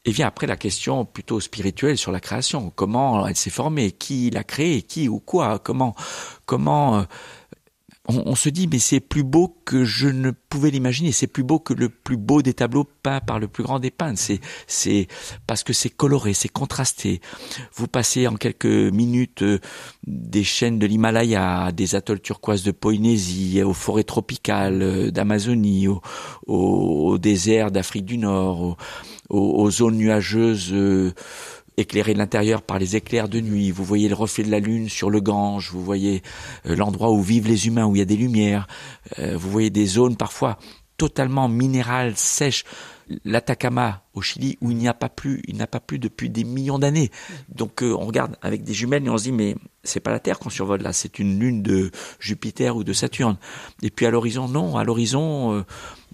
Et 0.03 0.11
vient 0.11 0.25
après 0.27 0.47
la 0.47 0.57
question 0.57 1.05
plutôt 1.05 1.39
spirituelle 1.39 1.95
sur 1.97 2.11
la 2.11 2.19
création. 2.19 2.71
Comment 2.75 3.27
elle 3.27 3.35
s'est 3.35 3.51
formée? 3.51 3.91
Qui 3.91 4.31
l'a 4.31 4.43
créée? 4.43 4.81
Qui 4.81 5.07
ou 5.07 5.19
quoi? 5.19 5.59
Comment 5.59 5.95
Comment 6.47 6.97
euh, 6.99 7.03
on, 8.25 8.35
se 8.35 8.49
dit 8.49 8.67
mais 8.71 8.79
c'est 8.79 8.99
plus 8.99 9.23
beau 9.23 9.55
que 9.65 9.83
je 9.85 10.07
ne 10.07 10.31
pouvais 10.31 10.69
l'imaginer. 10.71 11.11
C'est 11.11 11.27
plus 11.27 11.43
beau 11.43 11.59
que 11.59 11.73
le 11.73 11.89
plus 11.89 12.17
beau 12.17 12.41
des 12.41 12.53
tableaux 12.53 12.85
peints 13.03 13.19
par 13.21 13.39
le 13.39 13.47
plus 13.47 13.63
grand 13.63 13.79
des 13.79 13.91
peintres. 13.91 14.21
C'est 14.67 15.07
parce 15.47 15.63
que 15.63 15.73
c'est 15.73 15.89
coloré, 15.89 16.33
c'est 16.33 16.49
contrasté. 16.49 17.21
Vous 17.75 17.87
passez 17.87 18.27
en 18.27 18.35
quelques 18.35 18.65
minutes 18.65 19.41
euh, 19.43 19.59
des 20.05 20.43
chaînes 20.43 20.79
de 20.79 20.85
l'Himalaya, 20.85 21.71
des 21.71 21.95
atolls 21.95 22.21
turquoises 22.21 22.63
de 22.63 22.71
Polynésie, 22.71 23.61
aux 23.63 23.73
forêts 23.73 24.03
tropicales 24.03 24.81
euh, 24.81 25.11
d'Amazonie, 25.11 25.87
au, 25.87 26.01
au, 26.47 27.11
au 27.11 27.17
désert 27.17 27.71
d'Afrique 27.71 28.05
du 28.05 28.17
Nord, 28.17 28.61
au- 28.61 28.77
aux, 29.29 29.63
aux 29.63 29.71
zones 29.71 29.95
nuageuses 29.97 30.73
éclairées 31.77 32.13
de 32.13 32.19
l'intérieur 32.19 32.61
par 32.61 32.79
les 32.79 32.95
éclairs 32.95 33.29
de 33.29 33.39
nuit. 33.39 33.71
Vous 33.71 33.83
voyez 33.83 34.09
le 34.09 34.15
reflet 34.15 34.43
de 34.43 34.51
la 34.51 34.59
lune 34.59 34.89
sur 34.89 35.09
le 35.09 35.21
Gange. 35.21 35.69
Vous 35.71 35.83
voyez 35.83 36.21
euh, 36.65 36.75
l'endroit 36.75 37.11
où 37.11 37.21
vivent 37.21 37.47
les 37.47 37.67
humains, 37.67 37.85
où 37.85 37.95
il 37.95 37.99
y 37.99 38.03
a 38.03 38.05
des 38.05 38.17
lumières. 38.17 38.67
Euh, 39.19 39.37
vous 39.37 39.49
voyez 39.49 39.69
des 39.69 39.85
zones 39.85 40.17
parfois 40.17 40.57
totalement 40.97 41.49
minérales, 41.49 42.15
sèches. 42.15 42.63
L'Atacama 43.25 44.03
au 44.13 44.21
Chili 44.21 44.57
où 44.61 44.71
il 44.71 44.77
n'y 44.77 44.87
a 44.87 44.93
pas 44.93 45.09
plus, 45.09 45.41
il 45.45 45.57
n'a 45.57 45.67
pas 45.67 45.81
plu 45.81 45.99
depuis 45.99 46.29
des 46.29 46.45
millions 46.45 46.79
d'années. 46.79 47.11
Donc 47.49 47.83
euh, 47.83 47.93
on 47.93 48.05
regarde 48.05 48.37
avec 48.41 48.63
des 48.63 48.73
jumelles 48.73 49.05
et 49.05 49.09
on 49.09 49.17
se 49.17 49.23
dit 49.23 49.31
mais 49.33 49.57
c'est 49.83 49.99
pas 49.99 50.11
la 50.11 50.19
Terre 50.19 50.39
qu'on 50.39 50.49
survole 50.49 50.81
là, 50.81 50.93
c'est 50.93 51.19
une 51.19 51.37
lune 51.37 51.61
de 51.61 51.91
Jupiter 52.21 52.77
ou 52.77 52.85
de 52.85 52.93
Saturne. 52.93 53.35
Et 53.81 53.89
puis 53.89 54.05
à 54.05 54.11
l'horizon 54.11 54.47
non, 54.47 54.77
à 54.77 54.85
l'horizon 54.85 55.65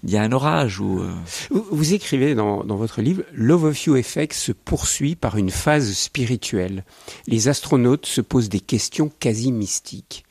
il 0.04 0.10
y 0.10 0.16
a 0.16 0.22
un 0.22 0.32
orage 0.32 0.80
ou 0.80 1.00
euh, 1.00 1.12
Vous, 1.50 1.66
vous 1.70 1.94
écrivez 1.94 2.34
dans, 2.34 2.64
dans 2.64 2.76
votre 2.76 3.02
livre, 3.02 3.22
Love 3.32 3.64
of 3.64 3.84
You 3.84 3.96
Effect 3.96 4.32
se 4.32 4.52
poursuit 4.52 5.16
par 5.16 5.36
une 5.36 5.50
phase 5.50 5.92
spirituelle. 5.92 6.84
Les 7.26 7.48
astronautes 7.48 8.06
se 8.06 8.20
posent 8.20 8.48
des 8.48 8.60
questions 8.60 9.10
quasi 9.18 9.50
mystiques. 9.50 10.24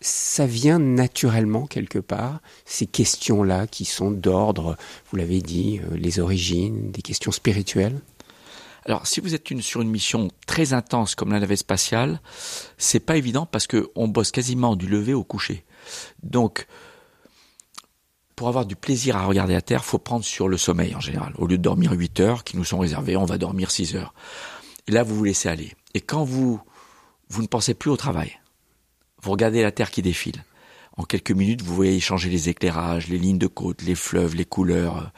Ça 0.00 0.46
vient 0.46 0.78
naturellement 0.78 1.66
quelque 1.66 1.98
part, 1.98 2.40
ces 2.64 2.86
questions-là 2.86 3.66
qui 3.66 3.84
sont 3.84 4.10
d'ordre, 4.10 4.76
vous 5.10 5.16
l'avez 5.16 5.42
dit, 5.42 5.80
euh, 5.80 5.96
les 5.96 6.18
origines, 6.20 6.90
des 6.90 7.02
questions 7.02 7.32
spirituelles? 7.32 8.00
Alors, 8.86 9.06
si 9.06 9.20
vous 9.20 9.34
êtes 9.34 9.50
une, 9.50 9.62
sur 9.62 9.80
une 9.80 9.90
mission 9.90 10.28
très 10.46 10.74
intense 10.74 11.14
comme 11.14 11.32
la 11.32 11.40
navette 11.40 11.58
spatiale, 11.58 12.20
c'est 12.76 13.00
pas 13.00 13.16
évident 13.16 13.46
parce 13.46 13.66
que 13.66 13.90
on 13.94 14.08
bosse 14.08 14.30
quasiment 14.30 14.76
du 14.76 14.86
lever 14.86 15.14
au 15.14 15.24
coucher. 15.24 15.64
Donc, 16.22 16.66
pour 18.36 18.48
avoir 18.48 18.66
du 18.66 18.76
plaisir 18.76 19.16
à 19.16 19.26
regarder 19.26 19.54
la 19.54 19.62
Terre, 19.62 19.84
faut 19.84 19.98
prendre 19.98 20.24
sur 20.24 20.48
le 20.48 20.56
sommeil 20.56 20.94
en 20.94 21.00
général. 21.00 21.32
Au 21.38 21.46
lieu 21.46 21.58
de 21.58 21.62
dormir 21.62 21.92
8 21.92 22.20
heures 22.20 22.44
qui 22.44 22.56
nous 22.56 22.64
sont 22.64 22.78
réservées, 22.78 23.16
on 23.16 23.24
va 23.24 23.38
dormir 23.38 23.70
6 23.70 23.96
heures. 23.96 24.14
Et 24.86 24.92
là, 24.92 25.02
vous 25.02 25.14
vous 25.16 25.24
laissez 25.24 25.48
aller. 25.48 25.72
Et 25.94 26.00
quand 26.00 26.24
vous, 26.24 26.60
vous 27.28 27.42
ne 27.42 27.46
pensez 27.46 27.74
plus 27.74 27.90
au 27.90 27.96
travail, 27.96 28.40
vous 29.22 29.30
regardez 29.30 29.62
la 29.62 29.72
Terre 29.72 29.90
qui 29.90 30.02
défile. 30.02 30.44
En 30.96 31.04
quelques 31.04 31.32
minutes, 31.32 31.62
vous 31.62 31.74
voyez 31.74 31.98
changer 32.00 32.30
les 32.30 32.48
éclairages, 32.48 33.08
les 33.08 33.18
lignes 33.18 33.38
de 33.38 33.46
côte, 33.46 33.82
les 33.82 33.94
fleuves, 33.94 34.34
les 34.34 34.44
couleurs. 34.44 35.12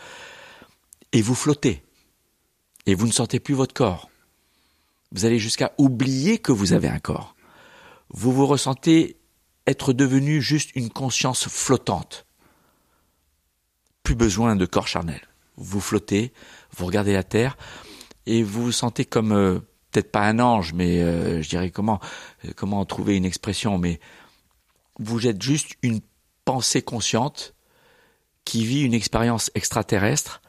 Et 1.12 1.22
vous 1.22 1.34
flottez 1.34 1.82
et 2.86 2.94
vous 2.94 3.06
ne 3.06 3.12
sentez 3.12 3.40
plus 3.40 3.54
votre 3.54 3.74
corps. 3.74 4.10
Vous 5.12 5.24
allez 5.24 5.38
jusqu'à 5.38 5.72
oublier 5.78 6.38
que 6.38 6.52
vous 6.52 6.72
avez 6.72 6.88
un 6.88 6.98
corps. 6.98 7.34
Vous 8.10 8.32
vous 8.32 8.46
ressentez 8.46 9.16
être 9.66 9.92
devenu 9.92 10.40
juste 10.40 10.70
une 10.76 10.90
conscience 10.90 11.48
flottante. 11.48 12.25
Plus 14.06 14.14
besoin 14.14 14.54
de 14.54 14.66
corps 14.66 14.86
charnel. 14.86 15.20
Vous 15.56 15.80
flottez, 15.80 16.32
vous 16.76 16.86
regardez 16.86 17.12
la 17.12 17.24
terre 17.24 17.56
et 18.26 18.44
vous 18.44 18.62
vous 18.62 18.70
sentez 18.70 19.04
comme 19.04 19.32
euh, 19.32 19.58
peut-être 19.90 20.12
pas 20.12 20.20
un 20.28 20.38
ange, 20.38 20.74
mais 20.74 21.02
euh, 21.02 21.42
je 21.42 21.48
dirais 21.48 21.72
comment 21.72 21.98
euh, 22.44 22.52
comment 22.54 22.84
trouver 22.84 23.16
une 23.16 23.24
expression, 23.24 23.78
mais 23.78 23.98
vous 25.00 25.26
êtes 25.26 25.42
juste 25.42 25.72
une 25.82 26.02
pensée 26.44 26.82
consciente 26.82 27.56
qui 28.44 28.64
vit 28.64 28.82
une 28.82 28.94
expérience 28.94 29.50
extraterrestre 29.56 30.40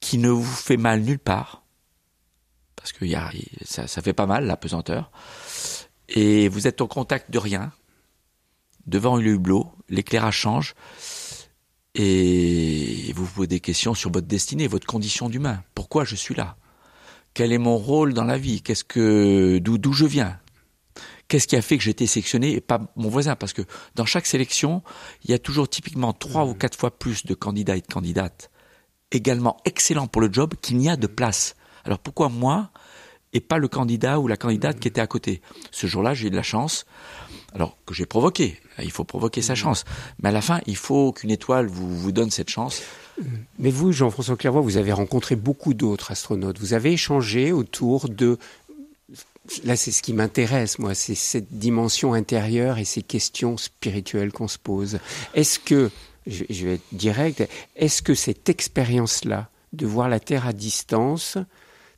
qui 0.00 0.18
ne 0.18 0.28
vous 0.28 0.44
fait 0.44 0.76
mal 0.76 1.00
nulle 1.00 1.18
part, 1.18 1.62
parce 2.76 2.92
que 2.92 3.06
y 3.06 3.14
a, 3.14 3.30
ça, 3.64 3.86
ça 3.86 4.02
fait 4.02 4.12
pas 4.12 4.26
mal 4.26 4.44
la 4.44 4.58
pesanteur, 4.58 5.10
et 6.10 6.50
vous 6.50 6.66
êtes 6.66 6.82
au 6.82 6.88
contact 6.88 7.30
de 7.30 7.38
rien, 7.38 7.72
devant 8.84 9.16
le 9.16 9.30
hublot, 9.30 9.72
l'éclairage 9.88 10.36
change, 10.36 10.74
et 11.94 13.12
vous 13.14 13.24
vous 13.24 13.32
posez 13.32 13.46
des 13.48 13.60
questions 13.60 13.94
sur 13.94 14.10
votre 14.10 14.26
destinée, 14.26 14.66
votre 14.66 14.86
condition 14.86 15.28
d'humain. 15.28 15.62
Pourquoi 15.74 16.04
je 16.04 16.16
suis 16.16 16.34
là? 16.34 16.56
Quel 17.34 17.52
est 17.52 17.58
mon 17.58 17.76
rôle 17.76 18.12
dans 18.14 18.24
la 18.24 18.38
vie? 18.38 18.62
Qu'est-ce 18.62 18.84
que 18.84 19.58
d'où 19.58 19.78
d'où 19.78 19.92
je 19.92 20.06
viens? 20.06 20.38
Qu'est-ce 21.28 21.46
qui 21.46 21.54
a 21.54 21.62
fait 21.62 21.78
que 21.78 21.84
j'ai 21.84 21.92
été 21.92 22.06
sélectionné 22.06 22.54
et 22.54 22.60
pas 22.60 22.80
mon 22.96 23.08
voisin? 23.08 23.36
Parce 23.36 23.52
que 23.52 23.62
dans 23.94 24.04
chaque 24.04 24.26
sélection, 24.26 24.82
il 25.24 25.30
y 25.30 25.34
a 25.34 25.38
toujours 25.38 25.68
typiquement 25.68 26.12
trois 26.12 26.44
ou 26.44 26.54
quatre 26.54 26.76
fois 26.76 26.98
plus 26.98 27.24
de 27.24 27.34
candidats 27.34 27.76
et 27.76 27.80
de 27.80 27.86
candidates. 27.86 28.50
Également 29.12 29.56
excellents 29.64 30.08
pour 30.08 30.22
le 30.22 30.32
job 30.32 30.54
qu'il 30.60 30.76
n'y 30.76 30.88
a 30.88 30.96
de 30.96 31.06
place. 31.06 31.54
Alors 31.84 32.00
pourquoi 32.00 32.28
moi 32.28 32.70
et 33.32 33.40
pas 33.40 33.58
le 33.58 33.68
candidat 33.68 34.18
ou 34.18 34.26
la 34.26 34.36
candidate 34.36 34.80
qui 34.80 34.88
était 34.88 35.00
à 35.00 35.06
côté? 35.06 35.40
Ce 35.70 35.86
jour-là, 35.86 36.14
j'ai 36.14 36.26
eu 36.26 36.30
de 36.30 36.36
la 36.36 36.42
chance, 36.42 36.84
alors 37.54 37.76
que 37.86 37.94
j'ai 37.94 38.06
provoqué. 38.06 38.58
Il 38.82 38.90
faut 38.90 39.04
provoquer 39.04 39.42
sa 39.42 39.54
chance. 39.54 39.84
Mais 40.22 40.28
à 40.28 40.32
la 40.32 40.40
fin, 40.40 40.60
il 40.66 40.76
faut 40.76 41.12
qu'une 41.12 41.30
étoile 41.30 41.66
vous, 41.66 41.96
vous 41.96 42.12
donne 42.12 42.30
cette 42.30 42.50
chance. 42.50 42.82
Mais 43.58 43.70
vous, 43.70 43.92
Jean-François 43.92 44.36
Clairvoy, 44.36 44.62
vous 44.62 44.76
avez 44.76 44.92
rencontré 44.92 45.36
beaucoup 45.36 45.74
d'autres 45.74 46.10
astronautes. 46.10 46.58
Vous 46.58 46.72
avez 46.72 46.92
échangé 46.92 47.52
autour 47.52 48.08
de 48.08 48.38
là, 49.64 49.76
c'est 49.76 49.90
ce 49.90 50.02
qui 50.02 50.12
m'intéresse, 50.12 50.78
moi, 50.78 50.94
c'est 50.94 51.14
cette 51.14 51.58
dimension 51.58 52.12
intérieure 52.12 52.78
et 52.78 52.84
ces 52.84 53.02
questions 53.02 53.56
spirituelles 53.56 54.32
qu'on 54.32 54.48
se 54.48 54.58
pose. 54.58 54.98
Est-ce 55.34 55.58
que, 55.58 55.90
je 56.26 56.66
vais 56.66 56.74
être 56.74 56.84
direct, 56.92 57.48
est-ce 57.76 58.02
que 58.02 58.14
cette 58.14 58.48
expérience-là, 58.48 59.48
de 59.72 59.86
voir 59.86 60.08
la 60.08 60.20
Terre 60.20 60.46
à 60.46 60.52
distance, 60.52 61.38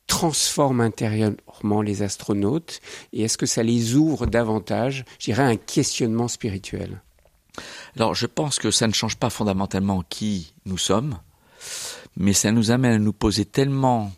transforme 0.06 0.80
intérieurement 0.80 1.82
les 1.82 2.02
astronautes 2.02 2.80
et 3.12 3.22
est-ce 3.22 3.38
que 3.38 3.46
ça 3.46 3.62
les 3.62 3.94
ouvre 3.94 4.26
davantage, 4.26 5.04
je 5.18 5.26
dirais, 5.26 5.42
un 5.42 5.56
questionnement 5.56 6.28
spirituel? 6.28 7.02
Alors, 7.96 8.14
je 8.14 8.26
pense 8.26 8.58
que 8.58 8.70
ça 8.70 8.86
ne 8.86 8.92
change 8.92 9.16
pas 9.16 9.30
fondamentalement 9.30 10.02
qui 10.08 10.54
nous 10.64 10.78
sommes, 10.78 11.18
mais 12.16 12.32
ça 12.32 12.52
nous 12.52 12.70
amène 12.70 12.92
à 12.92 12.98
nous 12.98 13.12
poser 13.12 13.44
tellement 13.44 14.12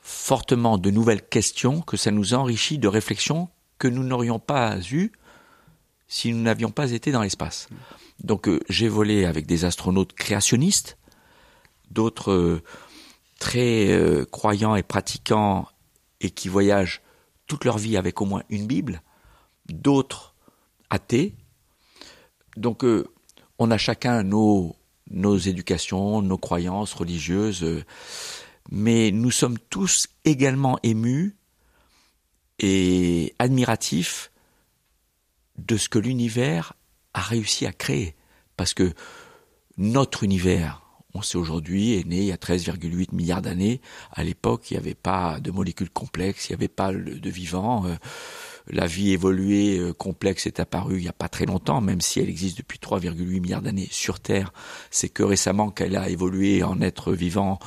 fortement 0.00 0.78
de 0.78 0.90
nouvelles 0.90 1.26
questions 1.26 1.80
que 1.80 1.96
ça 1.96 2.10
nous 2.10 2.34
enrichit 2.34 2.78
de 2.78 2.88
réflexions 2.88 3.48
que 3.78 3.88
nous 3.88 4.04
n'aurions 4.04 4.38
pas 4.38 4.78
eues 4.92 5.12
si 6.08 6.32
nous 6.32 6.42
n'avions 6.42 6.70
pas 6.70 6.90
été 6.90 7.10
dans 7.10 7.22
l'espace. 7.22 7.68
Donc 8.22 8.48
euh, 8.48 8.60
j'ai 8.68 8.88
volé 8.88 9.24
avec 9.24 9.46
des 9.46 9.64
astronautes 9.64 10.12
créationnistes, 10.12 10.98
d'autres 11.90 12.32
euh, 12.32 12.62
très 13.42 13.90
euh, 13.90 14.24
croyants 14.24 14.76
et 14.76 14.84
pratiquants 14.84 15.66
et 16.20 16.30
qui 16.30 16.48
voyagent 16.48 17.02
toute 17.48 17.64
leur 17.64 17.76
vie 17.76 17.96
avec 17.96 18.20
au 18.20 18.24
moins 18.24 18.44
une 18.50 18.68
Bible, 18.68 19.02
d'autres 19.66 20.36
athées. 20.90 21.34
Donc 22.56 22.84
on 23.58 23.70
a 23.72 23.78
chacun 23.78 24.22
nos, 24.22 24.76
nos 25.10 25.36
éducations, 25.36 26.22
nos 26.22 26.38
croyances 26.38 26.94
religieuses 26.94 27.84
mais 28.70 29.10
nous 29.10 29.30
sommes 29.30 29.58
tous 29.58 30.08
également 30.24 30.78
émus 30.82 31.36
et 32.58 33.34
admiratifs 33.38 34.30
de 35.58 35.76
ce 35.76 35.88
que 35.88 35.98
l'univers 35.98 36.74
a 37.12 37.20
réussi 37.20 37.66
à 37.66 37.72
créer. 37.72 38.14
Parce 38.56 38.74
que 38.74 38.94
notre 39.76 40.22
univers, 40.22 40.81
on 41.14 41.22
sait 41.22 41.38
aujourd'hui, 41.38 41.94
est 41.94 42.06
né 42.06 42.18
il 42.18 42.24
y 42.24 42.32
a 42.32 42.36
13,8 42.36 43.14
milliards 43.14 43.42
d'années. 43.42 43.80
À 44.12 44.24
l'époque, 44.24 44.70
il 44.70 44.74
n'y 44.74 44.78
avait 44.78 44.94
pas 44.94 45.40
de 45.40 45.50
molécules 45.50 45.90
complexes, 45.90 46.48
il 46.48 46.52
n'y 46.52 46.56
avait 46.56 46.68
pas 46.68 46.92
de 46.92 47.30
vivant. 47.30 47.86
Euh, 47.86 47.94
la 48.68 48.86
vie 48.86 49.12
évoluée 49.12 49.78
euh, 49.78 49.92
complexe 49.92 50.46
est 50.46 50.60
apparue 50.60 50.98
il 50.98 51.02
n'y 51.02 51.08
a 51.08 51.12
pas 51.12 51.28
très 51.28 51.46
longtemps, 51.46 51.80
même 51.80 52.00
si 52.00 52.20
elle 52.20 52.28
existe 52.28 52.58
depuis 52.58 52.78
3,8 52.78 53.40
milliards 53.40 53.62
d'années 53.62 53.88
sur 53.90 54.20
Terre. 54.20 54.52
C'est 54.90 55.08
que 55.08 55.22
récemment 55.22 55.70
qu'elle 55.70 55.96
a 55.96 56.08
évolué 56.08 56.62
en 56.62 56.80
être 56.80 57.12
vivant 57.12 57.58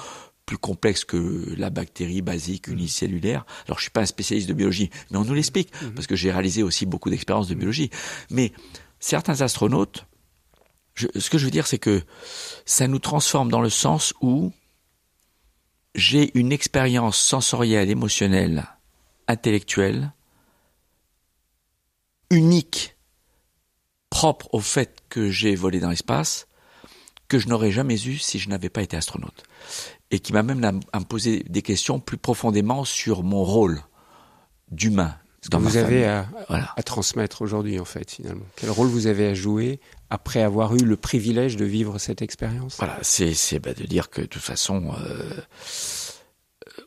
plus 0.46 0.58
complexe 0.58 1.06
que 1.06 1.56
la 1.58 1.70
bactérie 1.70 2.22
basique 2.22 2.68
unicellulaire. 2.68 3.46
Alors 3.66 3.80
je 3.80 3.84
suis 3.84 3.92
pas 3.92 4.02
un 4.02 4.06
spécialiste 4.06 4.48
de 4.48 4.54
biologie, 4.54 4.92
mais 5.10 5.18
on 5.18 5.26
nous 5.26 5.34
l'explique 5.34 5.70
mhm. 5.82 5.94
parce 5.94 6.08
que 6.08 6.16
j'ai 6.16 6.32
réalisé 6.32 6.64
aussi 6.64 6.86
beaucoup 6.86 7.10
d'expériences 7.10 7.48
de 7.48 7.56
biologie. 7.56 7.90
Mais 8.30 8.52
certains 9.00 9.42
astronautes, 9.42 10.06
ce 10.96 11.30
que 11.30 11.38
je 11.38 11.46
veux 11.46 11.52
dire, 11.52 11.68
c'est 11.68 11.80
que 11.80 12.04
ça 12.66 12.88
nous 12.88 13.00
transforme 13.00 13.50
dans 13.50 13.62
le 13.62 13.70
sens 13.70 14.14
où 14.22 14.52
j'ai 15.94 16.38
une 16.38 16.52
expérience 16.52 17.18
sensorielle, 17.18 17.90
émotionnelle, 17.90 18.66
intellectuelle, 19.28 20.14
unique, 22.30 22.96
propre 24.10 24.48
au 24.54 24.60
fait 24.60 25.00
que 25.10 25.30
j'ai 25.30 25.56
volé 25.56 25.80
dans 25.80 25.90
l'espace, 25.90 26.48
que 27.28 27.40
je 27.40 27.48
n'aurais 27.48 27.72
jamais 27.72 28.02
eu 28.06 28.18
si 28.18 28.40
je 28.40 28.50
n'avais 28.50 28.70
pas 28.70 28.82
été 28.82 28.96
astronaute 28.96 29.44
et 30.12 30.20
qui 30.20 30.34
m'a 30.34 30.44
même 30.44 30.64
à, 30.94 31.00
des 31.20 31.62
questions 31.62 32.00
plus 32.00 32.18
profondément 32.18 32.86
sur 32.86 33.24
mon 33.24 33.44
rôle 33.44 33.82
d'humain. 34.72 35.18
Ce 35.46 35.50
que 35.52 35.58
vous 35.58 35.78
avez 35.78 36.06
à, 36.06 36.28
à, 36.50 36.82
transmettre 36.82 37.44
aujourd'hui, 37.44 37.80
en 37.80 37.86
fait, 37.86 38.10
finalement. 38.10 38.46
Quel 38.56 38.72
rôle 38.72 38.88
vous 38.88 39.06
avez 39.06 39.28
à 39.28 39.36
jouer 39.36 39.80
après 40.10 40.42
avoir 40.42 40.74
eu 40.74 40.80
le 40.80 40.96
privilège 40.96 41.56
de 41.56 41.66
vivre 41.66 42.00
cette 42.00 42.24
expérience? 42.24 42.78
Voilà, 42.80 42.98
c'est 43.04 43.60
bah, 43.60 43.76
de 43.76 43.84
dire 43.84 44.10
que 44.10 44.22
de 44.22 44.26
toute 44.26 44.42
façon, 44.42 44.92
euh, 45.00 45.30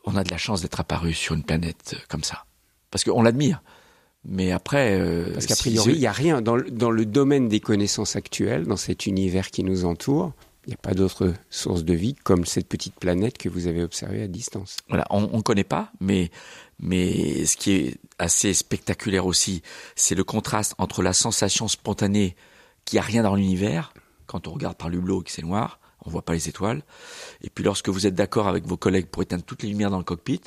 on 0.03 0.17
a 0.17 0.25
de 0.25 0.29
la 0.29 0.37
chance 0.37 0.61
d'être 0.61 0.77
apparu 0.77 1.13
sur 1.13 1.35
une 1.35 1.43
planète 1.43 1.95
comme 2.09 2.25
ça. 2.25 2.43
Parce 2.91 3.05
qu'on 3.05 3.21
l'admire. 3.21 3.63
Mais 4.25 4.51
après... 4.51 4.99
Euh, 4.99 5.31
Parce 5.31 5.45
qu'a 5.45 5.55
priori, 5.55 5.93
il 5.93 5.99
n'y 5.99 6.07
a 6.07 6.11
rien 6.11 6.41
dans, 6.41 6.57
dans 6.57 6.91
le 6.91 7.05
domaine 7.05 7.47
des 7.47 7.61
connaissances 7.61 8.17
actuelles, 8.17 8.65
dans 8.65 8.75
cet 8.75 9.05
univers 9.05 9.51
qui 9.51 9.63
nous 9.63 9.85
entoure, 9.85 10.33
il 10.65 10.71
n'y 10.71 10.73
a 10.73 10.81
pas 10.81 10.93
d'autre 10.93 11.33
source 11.49 11.85
de 11.85 11.93
vie 11.93 12.13
comme 12.13 12.45
cette 12.45 12.67
petite 12.67 12.95
planète 12.95 13.37
que 13.37 13.47
vous 13.47 13.67
avez 13.67 13.81
observée 13.81 14.21
à 14.21 14.27
distance. 14.27 14.75
Voilà, 14.89 15.05
on 15.09 15.37
ne 15.37 15.41
connaît 15.41 15.63
pas, 15.63 15.93
mais, 16.01 16.29
mais 16.79 17.45
ce 17.45 17.57
qui 17.57 17.71
est 17.71 17.97
assez 18.17 18.53
spectaculaire 18.53 19.25
aussi, 19.25 19.61
c'est 19.95 20.15
le 20.15 20.23
contraste 20.23 20.75
entre 20.77 21.01
la 21.01 21.13
sensation 21.13 21.67
spontanée 21.67 22.35
qu'il 22.85 22.97
n'y 22.97 23.01
a 23.01 23.05
rien 23.05 23.23
dans 23.23 23.35
l'univers, 23.35 23.93
quand 24.25 24.47
on 24.47 24.53
regarde 24.53 24.77
par 24.77 24.89
l'hublot 24.89 25.21
que 25.21 25.31
c'est 25.31 25.41
noir, 25.41 25.79
on 26.05 26.09
voit 26.09 26.23
pas 26.23 26.33
les 26.33 26.47
étoiles, 26.47 26.83
et 27.41 27.49
puis 27.49 27.63
lorsque 27.63 27.89
vous 27.89 28.07
êtes 28.07 28.15
d'accord 28.15 28.47
avec 28.47 28.65
vos 28.65 28.77
collègues 28.77 29.07
pour 29.07 29.21
éteindre 29.21 29.43
toutes 29.43 29.63
les 29.63 29.69
lumières 29.69 29.91
dans 29.91 29.97
le 29.97 30.03
cockpit, 30.03 30.41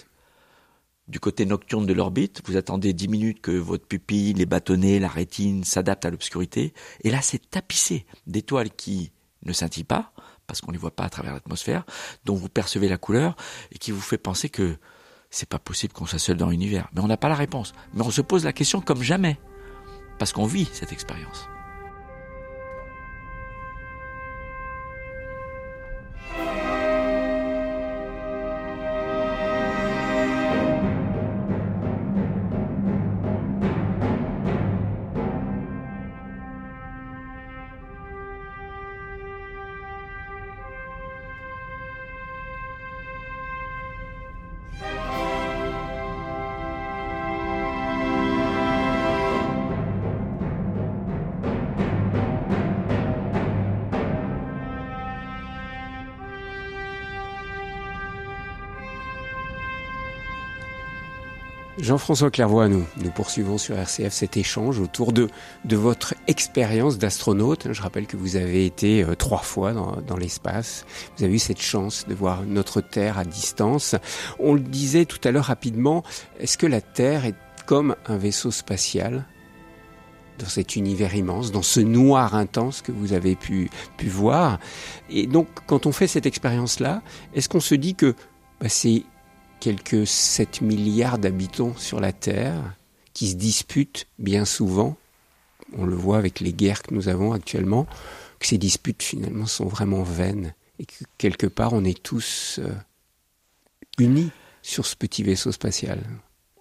du 1.09 1.21
côté 1.21 1.45
nocturne 1.45 1.85
de 1.85 1.93
l'orbite, 1.93 2.41
vous 2.47 2.57
attendez 2.57 2.93
dix 2.93 3.09
minutes 3.09 3.41
que 3.41 3.51
votre 3.51 3.87
pupille, 3.87 4.33
les 4.33 4.47
bâtonnets, 4.47 4.99
la 4.99 5.09
rétine 5.09 5.65
s'adaptent 5.65 6.07
à 6.07 6.11
l'obscurité, 6.11 6.73
et 7.05 7.11
là 7.11 7.21
c'est 7.21 7.51
tapissé 7.51 8.07
d'étoiles 8.27 8.71
qui 8.71 9.13
ne 9.45 9.53
scintillent 9.53 9.85
pas, 9.85 10.13
parce 10.47 10.61
qu'on 10.61 10.71
ne 10.71 10.77
les 10.77 10.81
voit 10.81 10.95
pas 10.95 11.05
à 11.05 11.11
travers 11.11 11.35
l'atmosphère, 11.35 11.85
dont 12.25 12.35
vous 12.35 12.49
percevez 12.49 12.89
la 12.89 12.99
couleur, 12.99 13.37
et 13.73 13.79
qui 13.79 13.91
vous 13.91 14.01
fait 14.01 14.19
penser 14.19 14.49
que 14.49 14.77
c'est 15.33 15.49
pas 15.49 15.59
possible 15.59 15.95
qu'on 15.95 16.07
soit 16.07 16.19
seul 16.21 16.37
dans 16.37 16.51
l'univers. 16.51 16.89
Mais 16.95 17.01
on 17.01 17.09
n'a 17.09 17.17
pas 17.17 17.31
la 17.31 17.35
réponse. 17.35 17.73
Mais 17.95 18.03
on 18.03 18.11
se 18.11 18.21
pose 18.21 18.45
la 18.45 18.53
question 18.53 18.81
comme 18.81 19.03
jamais, 19.03 19.39
parce 20.19 20.33
qu'on 20.33 20.47
vit 20.47 20.69
cette 20.73 20.93
expérience. 20.93 21.49
Jean-François 61.83 62.31
Clairvoy, 62.31 62.69
nous, 62.69 62.87
poursuivons 63.13 63.59
sur 63.59 63.77
RCF 63.77 64.13
cet 64.13 64.37
échange 64.37 64.79
autour 64.79 65.13
de, 65.13 65.29
votre 65.69 66.15
expérience 66.29 66.97
d'astronaute. 66.97 67.73
Je 67.73 67.83
rappelle 67.83 68.07
que 68.07 68.17
vous 68.17 68.37
avez 68.37 68.65
été 68.65 69.03
euh, 69.03 69.17
trois 69.17 69.41
fois 69.41 69.73
dans, 69.73 70.17
l'espace. 70.17 70.87
Vous 71.17 71.25
avez 71.25 71.35
eu 71.35 71.41
cette 71.41 71.61
chance 71.61 72.07
de 72.07 72.15
voir 72.15 72.45
notre 72.45 72.81
Terre 72.83 73.19
à 73.19 73.25
distance. 73.25 73.97
On 74.39 74.55
le 74.55 74.61
disait 74.61 75.07
tout 75.07 75.19
à 75.25 75.33
l'heure 75.33 75.47
rapidement, 75.47 76.05
est-ce 76.39 76.57
que 76.57 76.69
la 76.69 76.81
Terre 76.81 77.27
est 77.27 77.35
comme 77.67 77.97
un 78.07 78.17
vaisseau 78.17 78.53
spatial 78.53 79.27
dans 80.39 80.47
cet 80.47 80.77
univers 80.77 81.17
immense, 81.17 81.51
dans 81.51 81.63
ce 81.63 81.81
noir 81.81 82.37
intense 82.37 82.81
que 82.81 82.93
vous 82.93 83.13
avez 83.13 83.35
pu, 83.35 83.71
pu 83.97 84.07
voir? 84.07 84.61
Et 85.11 85.27
donc, 85.27 85.49
quand 85.67 85.87
on 85.87 85.91
fait 85.93 86.07
cette 86.07 86.27
expérience-là, 86.27 87.03
est-ce 87.35 87.49
qu'on 87.49 87.59
se 87.59 87.75
dit 87.75 87.97
que 87.97 88.15
bah, 88.61 88.69
c'est 88.69 89.03
quelques 89.63 90.09
7 90.09 90.61
milliards 90.61 91.19
d'habitants 91.19 91.77
sur 91.77 92.01
la 92.01 92.13
Terre 92.13 92.75
qui 93.13 93.29
se 93.29 93.37
disputent 93.37 94.09
bien 94.19 94.45
souvent, 94.45 94.97
on 95.79 95.85
le 95.85 95.95
voit 95.95 96.19
avec 96.19 96.41
les 96.41 96.53
guerres 96.53 96.83
que 96.83 96.93
nous 96.93 97.09
avons 97.09 97.33
actuellement, 97.33 97.87
que 98.41 98.49
ces 98.49 98.59
disputes 98.59 99.05
finalement 99.05 99.47
sont 99.47 99.67
vraiment 99.67 100.03
vaines 100.03 100.53
et 100.81 100.85
que 100.85 101.05
quelque 101.17 101.47
part 101.47 101.75
on 101.75 101.85
est 101.85 102.03
tous 102.03 102.59
euh, 102.59 102.73
unis 104.01 104.33
sur 104.63 104.85
ce 104.85 104.97
petit 104.97 105.23
vaisseau 105.23 105.53
spatial. 105.53 106.01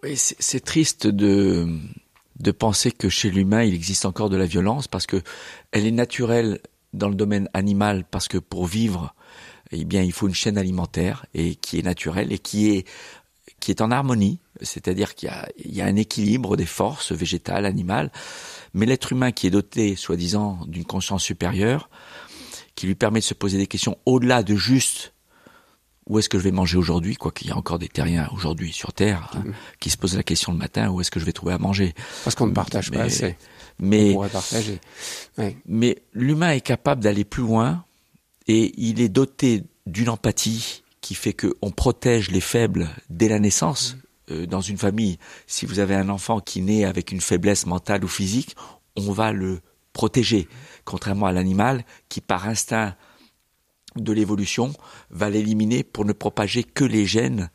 Oui, 0.03 0.13
c'est 0.15 0.63
triste 0.63 1.07
de, 1.07 1.79
de 2.39 2.51
penser 2.51 2.91
que 2.91 3.09
chez 3.09 3.31
l'humain 3.31 3.63
il 3.63 3.73
existe 3.73 4.05
encore 4.05 4.29
de 4.29 4.37
la 4.37 4.45
violence 4.45 4.87
parce 4.87 5.07
que 5.07 5.23
elle 5.71 5.87
est 5.87 5.91
naturelle 5.91 6.59
dans 6.93 7.09
le 7.09 7.15
domaine 7.15 7.49
animal 7.55 8.05
parce 8.11 8.27
que 8.27 8.37
pour 8.37 8.67
vivre 8.67 9.15
eh 9.71 9.85
bien, 9.85 10.01
il 10.01 10.11
faut 10.11 10.27
une 10.27 10.35
chaîne 10.35 10.57
alimentaire 10.57 11.25
et 11.33 11.55
qui 11.55 11.79
est 11.79 11.83
naturelle 11.83 12.31
et 12.31 12.39
qui 12.39 12.71
est 12.71 12.87
qui 13.59 13.69
est 13.69 13.81
en 13.81 13.91
harmonie 13.91 14.39
c'est-à-dire 14.61 15.15
qu'il 15.15 15.31
y 15.65 15.81
a, 15.81 15.85
un 15.85 15.95
équilibre 15.95 16.55
des 16.55 16.65
forces 16.65 17.11
végétales, 17.11 17.65
animales, 17.65 18.11
mais 18.73 18.85
l'être 18.85 19.11
humain 19.11 19.31
qui 19.31 19.47
est 19.47 19.51
doté, 19.51 19.95
soi-disant, 19.95 20.59
d'une 20.67 20.85
conscience 20.85 21.23
supérieure, 21.23 21.89
qui 22.75 22.87
lui 22.87 22.95
permet 22.95 23.19
de 23.19 23.25
se 23.25 23.33
poser 23.33 23.57
des 23.57 23.67
questions 23.67 23.97
au-delà 24.05 24.43
de 24.43 24.55
juste 24.55 25.13
où 26.07 26.17
est-ce 26.17 26.29
que 26.29 26.39
je 26.39 26.43
vais 26.43 26.51
manger 26.51 26.77
aujourd'hui, 26.77 27.15
quoi 27.15 27.31
qu'il 27.31 27.47
y 27.47 27.51
a 27.51 27.57
encore 27.57 27.79
des 27.79 27.87
terriens 27.87 28.27
aujourd'hui 28.33 28.73
sur 28.73 28.91
Terre 28.91 29.29
hein, 29.33 29.43
mmh. 29.45 29.53
qui 29.79 29.89
se 29.89 29.97
posent 29.97 30.17
la 30.17 30.23
question 30.23 30.51
le 30.51 30.57
matin 30.57 30.89
où 30.89 30.99
est-ce 30.99 31.11
que 31.11 31.19
je 31.19 31.25
vais 31.25 31.31
trouver 31.31 31.53
à 31.53 31.57
manger? 31.57 31.93
Parce 32.23 32.35
qu'on 32.35 32.47
ne 32.47 32.53
partage 32.53 32.91
pas 32.91 33.03
assez. 33.03 33.37
Mais, 33.79 34.09
on 34.09 34.13
pourrait 34.13 34.29
partager. 34.29 34.79
Mais 35.67 36.01
l'humain 36.13 36.51
est 36.51 36.61
capable 36.61 37.01
d'aller 37.03 37.23
plus 37.23 37.43
loin 37.43 37.85
et 38.47 38.73
il 38.77 39.01
est 39.01 39.09
doté 39.09 39.63
d'une 39.85 40.09
empathie 40.09 40.83
qui 41.01 41.15
fait 41.15 41.33
qu'on 41.33 41.71
protège 41.71 42.31
les 42.31 42.41
faibles 42.41 42.89
dès 43.09 43.27
la 43.27 43.39
naissance. 43.39 43.97
Euh, 44.29 44.45
dans 44.45 44.61
une 44.61 44.77
famille, 44.77 45.17
si 45.47 45.65
vous 45.65 45.79
avez 45.79 45.95
un 45.95 46.09
enfant 46.09 46.39
qui 46.39 46.61
naît 46.61 46.85
avec 46.85 47.11
une 47.11 47.21
faiblesse 47.21 47.65
mentale 47.65 48.03
ou 48.03 48.07
physique, 48.07 48.55
on 48.95 49.11
va 49.11 49.31
le 49.31 49.61
protéger, 49.93 50.47
contrairement 50.85 51.25
à 51.25 51.31
l'animal 51.31 51.83
qui, 52.07 52.21
par 52.21 52.47
instinct 52.47 52.95
de 53.95 54.13
l'évolution, 54.13 54.73
va 55.09 55.29
l'éliminer 55.29 55.83
pour 55.83 56.05
ne 56.05 56.13
propager 56.13 56.63
que 56.63 56.85
les 56.85 57.05
gènes 57.05 57.49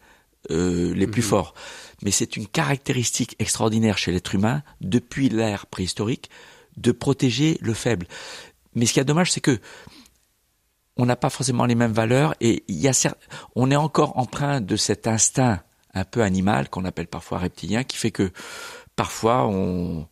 euh, 0.51 0.93
les 0.95 1.07
plus 1.07 1.23
mhm. 1.23 1.29
forts. 1.29 1.55
Mais 2.03 2.11
c'est 2.11 2.37
une 2.37 2.47
caractéristique 2.47 3.37
extraordinaire 3.39 3.97
chez 3.97 4.13
l'être 4.13 4.35
humain, 4.35 4.63
depuis 4.81 5.29
l'ère 5.29 5.67
préhistorique, 5.67 6.31
de 6.77 6.93
protéger 6.93 7.59
le 7.63 7.75
faible. 7.75 8.07
Mais 8.75 8.87
ce 8.87 8.93
qui 8.93 9.01
est 9.01 9.05
dommage, 9.05 9.33
c'est 9.33 9.41
que 9.41 9.59
on 10.97 11.07
n'a 11.07 11.17
pas 11.17 11.31
forcément 11.31 11.67
les 11.67 11.75
mêmes 11.75 11.93
valeurs 11.93 12.35
et 12.41 12.65
il 12.69 12.77
y 12.77 12.89
a 12.89 13.15
on 13.55 13.71
est 13.71 13.77
encore 13.77 14.19
empreint 14.19 14.61
de 14.61 14.77
cet 14.77 15.07
instinct 15.07 15.61
un 15.95 16.05
peu 16.05 16.23
animal 16.23 16.69
qu'on 16.69 16.85
appelle 16.85 17.07
parfois 17.07 17.39
reptilien 17.39 17.85
qui 17.85 17.97
fait 17.97 18.11
que 18.11 18.31
parfois 18.97 19.47
on, 19.47 20.07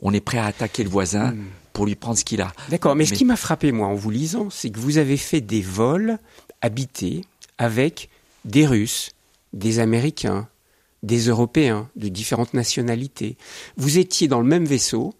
on 0.00 0.12
est 0.12 0.20
prêt 0.20 0.38
à 0.38 0.46
attaquer 0.46 0.84
le 0.84 0.90
voisin 0.90 1.32
hmm. 1.32 1.44
pour 1.72 1.86
lui 1.86 1.94
prendre 1.94 2.18
ce 2.18 2.24
qu'il 2.24 2.40
a. 2.40 2.52
D'accord, 2.68 2.94
mais, 2.94 3.06
ce 3.06 3.14
qui 3.14 3.24
m'a 3.24 3.36
frappé 3.36 3.72
moi 3.72 3.88
en 3.88 3.94
vous 3.94 4.10
lisant, 4.10 4.50
c'est 4.50 4.70
que 4.70 4.78
vous 4.78 4.98
avez 4.98 5.16
fait 5.16 5.40
des 5.40 5.62
vols 5.62 6.18
habités 6.60 7.24
avec 7.58 8.08
des 8.44 8.66
Russes, 8.66 9.12
des 9.52 9.78
Américains, 9.78 10.48
des 11.02 11.28
Européens 11.28 11.88
de 11.96 12.08
différentes 12.08 12.54
nationalités. 12.54 13.36
Vous 13.76 13.98
étiez 13.98 14.28
dans 14.28 14.40
le 14.40 14.46
même 14.46 14.64
vaisseau 14.64 15.14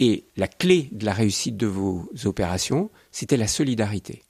et 0.00 0.24
la 0.36 0.48
clé 0.48 0.88
de 0.92 1.04
la 1.04 1.12
réussite 1.12 1.56
de 1.56 1.66
vos 1.66 2.08
opérations, 2.24 2.90
c'était 3.14 3.36
la 3.36 3.46
solidarité. 3.46 4.24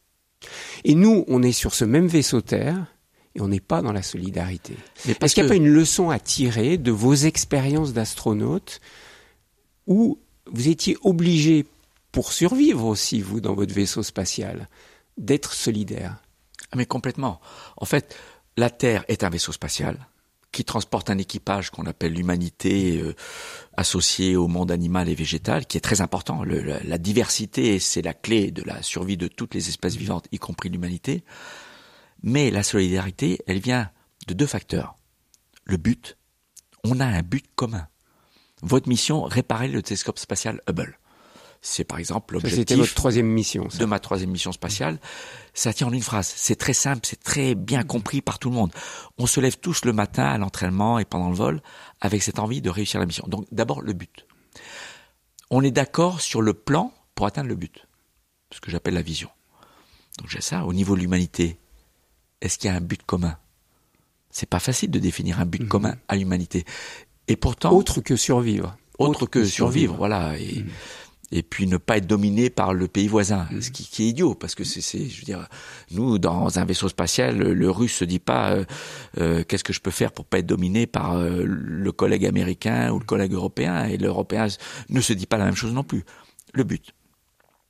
Et 0.84 0.94
nous, 0.94 1.24
on 1.26 1.42
est 1.42 1.52
sur 1.52 1.74
ce 1.74 1.86
même 1.86 2.06
vaisseau 2.06 2.42
Terre 2.42 2.86
et 3.34 3.40
on 3.40 3.48
n'est 3.48 3.58
pas 3.58 3.80
dans 3.80 3.92
la 3.92 4.02
solidarité. 4.02 4.76
Est-ce 5.08 5.34
qu'il 5.34 5.42
n'y 5.42 5.48
a 5.48 5.52
pas 5.52 5.56
une 5.56 5.68
leçon 5.70 6.10
à 6.10 6.18
tirer 6.18 6.76
de 6.76 6.90
vos 6.92 7.14
expériences 7.14 7.94
d'astronaute 7.94 8.82
où 9.86 10.18
vous 10.52 10.68
étiez 10.68 10.98
obligé, 11.02 11.64
pour 12.12 12.30
survivre 12.30 12.84
aussi, 12.84 13.22
vous, 13.22 13.40
dans 13.40 13.54
votre 13.54 13.72
vaisseau 13.72 14.02
spatial, 14.02 14.68
d'être 15.16 15.54
solidaire? 15.54 16.18
Ah, 16.70 16.76
Mais 16.76 16.84
complètement. 16.84 17.40
En 17.78 17.86
fait, 17.86 18.14
la 18.58 18.68
Terre 18.68 19.06
est 19.08 19.24
un 19.24 19.30
vaisseau 19.30 19.52
spatial 19.52 19.96
qui 20.54 20.64
transporte 20.64 21.10
un 21.10 21.18
équipage 21.18 21.70
qu'on 21.70 21.84
appelle 21.84 22.14
l'humanité 22.14 23.00
euh, 23.00 23.14
associée 23.76 24.36
au 24.36 24.46
monde 24.46 24.70
animal 24.70 25.08
et 25.08 25.14
végétal, 25.14 25.66
qui 25.66 25.76
est 25.76 25.80
très 25.80 26.00
important. 26.00 26.44
la, 26.44 26.98
diversité, 26.98 27.78
c'est 27.80 28.02
la 28.02 28.14
clé 28.14 28.52
de 28.52 28.62
la 28.62 28.80
survie 28.82 29.16
de 29.16 29.26
toutes 29.26 29.54
les 29.54 29.68
espèces 29.68 29.96
vivantes, 29.96 30.28
y 30.30 30.38
compris 30.38 30.68
l'humanité. 30.68 31.24
Mais 32.22 32.50
la 32.50 32.62
solidarité, 32.62 33.40
elle 33.46 33.58
vient 33.58 33.90
de 34.28 34.34
deux 34.34 34.46
facteurs. 34.46 34.94
Le 35.64 35.76
but, 35.76 36.16
on 36.84 37.00
a 37.00 37.04
un 37.04 37.22
but 37.22 37.44
commun. 37.56 37.88
Votre 38.62 38.88
mission, 38.88 39.24
réparer 39.24 39.68
le 39.68 39.82
télescope 39.82 40.18
spatial 40.18 40.60
Hubble. 40.68 40.98
C'est 41.66 41.84
par 41.84 41.98
exemple 41.98 42.34
l'objectif. 42.34 42.58
C'était 42.58 42.74
votre 42.74 42.94
troisième 42.94 43.26
mission. 43.26 43.66
De 43.78 43.86
ma 43.86 43.98
troisième 43.98 44.28
mission 44.28 44.52
spatiale. 44.52 45.00
Ça 45.54 45.72
tient 45.72 45.86
en 45.86 45.92
une 45.94 46.02
phrase. 46.02 46.30
C'est 46.36 46.56
très 46.56 46.74
simple, 46.74 47.00
c'est 47.04 47.22
très 47.22 47.54
bien 47.54 47.84
compris 47.84 48.20
par 48.20 48.38
tout 48.38 48.50
le 48.50 48.54
monde. 48.54 48.70
On 49.16 49.26
se 49.26 49.40
lève 49.40 49.56
tous 49.56 49.86
le 49.86 49.94
matin 49.94 50.24
à 50.24 50.36
l'entraînement 50.36 50.98
et 50.98 51.06
pendant 51.06 51.30
le 51.30 51.34
vol 51.34 51.62
avec 52.02 52.22
cette 52.22 52.38
envie 52.38 52.60
de 52.60 52.68
réussir 52.68 53.00
la 53.00 53.06
mission. 53.06 53.24
Donc 53.28 53.46
d'abord 53.50 53.80
le 53.80 53.94
but. 53.94 54.26
On 55.48 55.62
est 55.62 55.70
d'accord 55.70 56.20
sur 56.20 56.42
le 56.42 56.52
plan 56.52 56.92
pour 57.14 57.24
atteindre 57.24 57.48
le 57.48 57.56
but. 57.56 57.86
Ce 58.52 58.60
que 58.60 58.70
j'appelle 58.70 58.94
la 58.94 59.02
vision. 59.02 59.30
Donc 60.18 60.28
j'ai 60.28 60.42
ça. 60.42 60.66
Au 60.66 60.74
niveau 60.74 60.94
de 60.94 61.00
l'humanité, 61.00 61.58
est-ce 62.42 62.58
qu'il 62.58 62.68
y 62.68 62.74
a 62.74 62.76
un 62.76 62.82
but 62.82 63.02
commun? 63.04 63.38
C'est 64.28 64.50
pas 64.50 64.60
facile 64.60 64.90
de 64.90 64.98
définir 64.98 65.40
un 65.40 65.46
but 65.46 65.62
mhm. 65.62 65.68
commun 65.68 65.96
à 66.08 66.16
l'humanité. 66.16 66.66
Et 67.26 67.36
pourtant. 67.36 67.72
Autre 67.72 68.02
que 68.02 68.16
survivre. 68.16 68.76
Autre, 68.98 69.26
que, 69.26 69.44
survivre, 69.44 69.96
voilà. 69.96 70.38
Et, 70.38 70.60
mhm 70.60 70.70
et 71.32 71.42
puis 71.42 71.66
ne 71.66 71.76
pas 71.76 71.96
être 71.96 72.06
dominé 72.06 72.50
par 72.50 72.74
le 72.74 72.88
pays 72.88 73.08
voisin, 73.08 73.46
mm. 73.50 73.60
ce 73.60 73.70
qui, 73.70 74.02
est 74.02 74.08
idiot 74.08 74.34
parce 74.34 74.54
que 74.54 74.64
c'est, 74.64 75.08
je 75.08 75.18
veux 75.18 75.24
dire, 75.24 75.48
nous 75.90 76.18
dans 76.18 76.58
un 76.58 76.64
vaisseau 76.64 76.88
spatial, 76.88 77.36
le, 77.38 77.70
russe 77.70 77.96
se 77.96 78.04
dit 78.04 78.18
pas 78.18 78.52
euh, 78.52 78.64
euh, 79.18 79.44
qu'est-ce 79.44 79.64
que 79.64 79.72
je 79.72 79.80
peux 79.80 79.90
faire 79.90 80.12
pour 80.12 80.24
pas 80.24 80.38
être 80.38 80.46
dominé 80.46 80.86
par 80.86 81.16
euh, 81.16 81.44
le 81.44 81.92
collègue 81.92 82.26
américain 82.26 82.90
ou 82.92 82.98
le 82.98 83.04
collègue 83.04 83.32
européen, 83.32 83.84
et 83.84 83.96
l'européen 83.96 84.46
ne 84.88 85.00
se 85.00 85.12
dit 85.12 85.26
pas 85.26 85.38
la 85.38 85.46
même 85.46 85.56
chose 85.56 85.72
non 85.72 85.84
plus. 85.84 86.04
Le 86.52 86.64
but. 86.64 86.92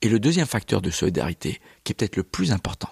Et 0.02 0.08
le 0.08 0.18
deuxième 0.18 0.46
facteur 0.46 0.82
de 0.82 0.90
solidarité, 0.90 1.60
qui 1.82 1.92
est 1.92 1.94
peut-être 1.94 2.16
le 2.16 2.24
plus 2.24 2.52
important, 2.52 2.90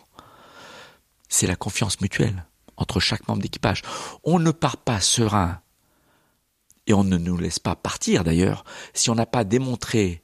c'est 1.28 1.46
la 1.46 1.56
confiance 1.56 2.00
mutuelle 2.00 2.46
entre 2.76 3.00
chaque 3.00 3.28
membre 3.28 3.42
d'équipage. 3.42 3.82
On 4.24 4.38
ne 4.38 4.50
part 4.50 4.78
pas 4.78 5.00
serein 5.00 5.60
et 6.86 6.94
on 6.94 7.04
ne 7.04 7.18
nous 7.18 7.36
laisse 7.36 7.58
pas 7.58 7.76
partir 7.76 8.24
d'ailleurs 8.24 8.64
si 8.92 9.10
on 9.10 9.14
n'a 9.14 9.26
pas 9.26 9.44
démontré 9.44 10.21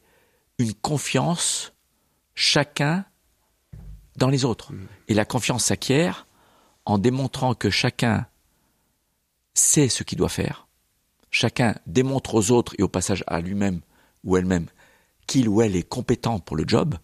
une 0.58 0.74
confiance 0.74 1.72
chacun 2.34 3.04
dans 4.16 4.28
les 4.28 4.44
autres. 4.44 4.72
Et 5.08 5.14
la 5.14 5.24
confiance 5.24 5.66
s'acquiert 5.66 6.26
en 6.84 6.98
démontrant 6.98 7.54
que 7.54 7.70
chacun 7.70 8.26
sait 9.54 9.88
ce 9.88 10.02
qu'il 10.02 10.18
doit 10.18 10.28
faire, 10.28 10.68
chacun 11.30 11.74
démontre 11.86 12.34
aux 12.34 12.50
autres 12.50 12.74
et 12.78 12.82
au 12.82 12.88
passage 12.88 13.24
à 13.26 13.40
lui-même 13.40 13.80
ou 14.24 14.36
elle-même 14.36 14.68
qu'il 15.28 15.48
ou 15.48 15.62
elle 15.62 15.76
est 15.76 15.88
compétent 15.88 16.40
pour 16.40 16.56
le 16.56 16.64
job, 16.66 16.96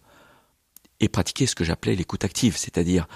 et 0.99 1.07
pratiquer 1.07 1.45
ce 1.45 1.55
que 1.55 1.63
j'appelais 1.63 1.95
l'écoute 1.95 2.25
active, 2.25 2.57
c'est-à-dire 2.57 3.07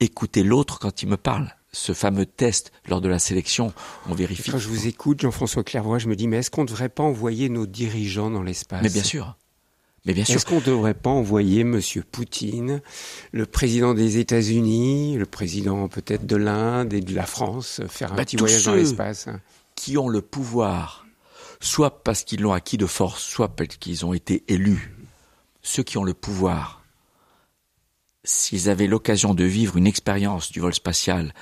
écouter 0.00 0.42
l'autre 0.42 0.78
quand 0.78 1.02
il 1.02 1.08
me 1.08 1.16
parle. 1.16 1.54
Ce 1.72 1.92
fameux 1.92 2.26
test 2.26 2.70
lors 2.86 3.00
de 3.00 3.08
la 3.08 3.18
sélection, 3.18 3.72
on 4.08 4.14
vérifie. 4.14 4.50
Quand 4.50 4.58
je 4.58 4.68
vous 4.68 4.86
écoute, 4.86 5.20
Jean-François 5.20 5.64
Clairvoy, 5.64 5.98
je 5.98 6.08
me 6.08 6.14
dis, 6.14 6.28
mais 6.28 6.36
est-ce 6.36 6.50
qu'on 6.50 6.62
ne 6.62 6.68
devrait 6.68 6.88
pas 6.88 7.02
envoyer 7.02 7.48
nos 7.48 7.66
dirigeants 7.66 8.30
dans 8.30 8.42
l'espace? 8.42 8.82
Mais 8.82 8.90
bien 8.90 9.02
sûr. 9.02 9.36
Mais 10.04 10.12
bien 10.12 10.24
sûr. 10.24 10.36
Est-ce 10.36 10.46
qu'on 10.46 10.56
ne 10.56 10.64
devrait 10.64 10.94
pas 10.94 11.10
envoyer 11.10 11.62
M. 11.62 11.80
Poutine, 12.12 12.82
le 13.32 13.46
président 13.46 13.94
des 13.94 14.18
États-Unis, 14.18 15.16
le 15.16 15.26
président 15.26 15.88
peut-être 15.88 16.26
de 16.26 16.36
l'Inde 16.36 16.92
et 16.92 17.00
de 17.00 17.14
la 17.14 17.24
France, 17.24 17.80
faire 17.88 18.12
un 18.12 18.16
bah, 18.16 18.24
petit 18.24 18.36
voyage 18.36 18.64
dans 18.64 18.74
l'espace? 18.74 19.28
Qui 19.76 19.96
ont 19.96 20.08
le 20.08 20.20
pouvoir, 20.20 21.06
soit 21.60 22.04
parce 22.04 22.22
qu'ils 22.22 22.42
l'ont 22.42 22.52
acquis 22.52 22.76
de 22.76 22.86
force, 22.86 23.22
soit 23.22 23.56
parce 23.56 23.76
qu'ils 23.76 24.04
ont 24.04 24.12
été 24.12 24.44
élus, 24.48 24.94
ceux 25.62 25.82
qui 25.82 25.96
ont 25.96 26.04
le 26.04 26.14
pouvoir, 26.14 26.84
s'ils 28.24 28.68
avaient 28.68 28.86
l'occasion 28.86 29.34
de 29.34 29.44
vivre 29.44 29.76
une 29.76 29.86
expérience 29.86 30.52
du 30.52 30.60
vol 30.60 30.74
spatial 30.74 31.32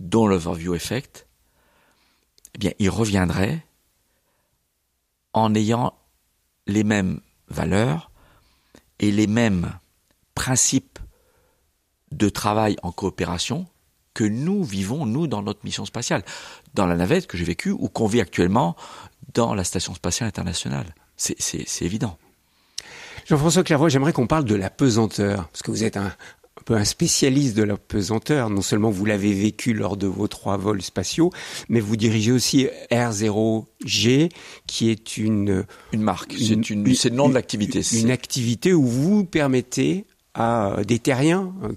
dont 0.00 0.26
l'overview 0.26 0.74
effect, 0.74 1.26
eh 2.54 2.58
bien, 2.58 2.72
ils 2.78 2.90
reviendraient 2.90 3.64
en 5.34 5.54
ayant 5.54 5.92
les 6.66 6.82
mêmes 6.82 7.20
valeurs 7.48 8.10
et 8.98 9.10
les 9.10 9.26
mêmes 9.26 9.72
principes 10.34 10.98
de 12.12 12.28
travail 12.28 12.76
en 12.82 12.92
coopération 12.92 13.66
que 14.14 14.24
nous 14.24 14.64
vivons, 14.64 15.04
nous, 15.04 15.26
dans 15.26 15.42
notre 15.42 15.60
mission 15.64 15.84
spatiale, 15.84 16.24
dans 16.72 16.86
la 16.86 16.96
navette 16.96 17.26
que 17.26 17.36
j'ai 17.36 17.44
vécue 17.44 17.70
ou 17.70 17.88
qu'on 17.88 18.06
vit 18.06 18.20
actuellement 18.20 18.74
dans 19.34 19.54
la 19.54 19.64
Station 19.64 19.94
spatiale 19.94 20.28
internationale. 20.28 20.94
C'est 21.16 21.82
évident. 21.82 22.16
Jean-François 23.26 23.64
Clairvoy, 23.64 23.90
j'aimerais 23.90 24.12
qu'on 24.12 24.26
parle 24.26 24.44
de 24.44 24.54
la 24.54 24.70
pesanteur, 24.70 25.48
parce 25.48 25.62
que 25.62 25.70
vous 25.70 25.84
êtes 25.84 25.96
un, 25.96 26.12
peu 26.66 26.74
un 26.74 26.84
spécialiste 26.84 27.56
de 27.56 27.62
la 27.62 27.78
pesanteur. 27.78 28.50
Non 28.50 28.60
seulement 28.60 28.90
vous 28.90 29.06
l'avez 29.06 29.32
vécu 29.32 29.72
lors 29.72 29.96
de 29.96 30.06
vos 30.06 30.28
trois 30.28 30.58
vols 30.58 30.82
spatiaux, 30.82 31.30
mais 31.70 31.80
vous 31.80 31.96
dirigez 31.96 32.32
aussi 32.32 32.68
R0G, 32.90 34.30
qui 34.66 34.90
est 34.90 35.16
une 35.16 35.64
une 35.92 36.02
marque. 36.02 36.34
C'est 36.36 36.68
une, 36.68 36.84
le 36.84 37.10
nom 37.10 37.30
de 37.30 37.34
l'activité. 37.34 37.80
Une 37.94 38.10
activité 38.10 38.74
où 38.74 38.84
vous 38.84 39.24
permettez 39.24 40.04
à 40.34 40.78
des 40.86 40.98
terriens 40.98 41.54
euh, 41.62 41.72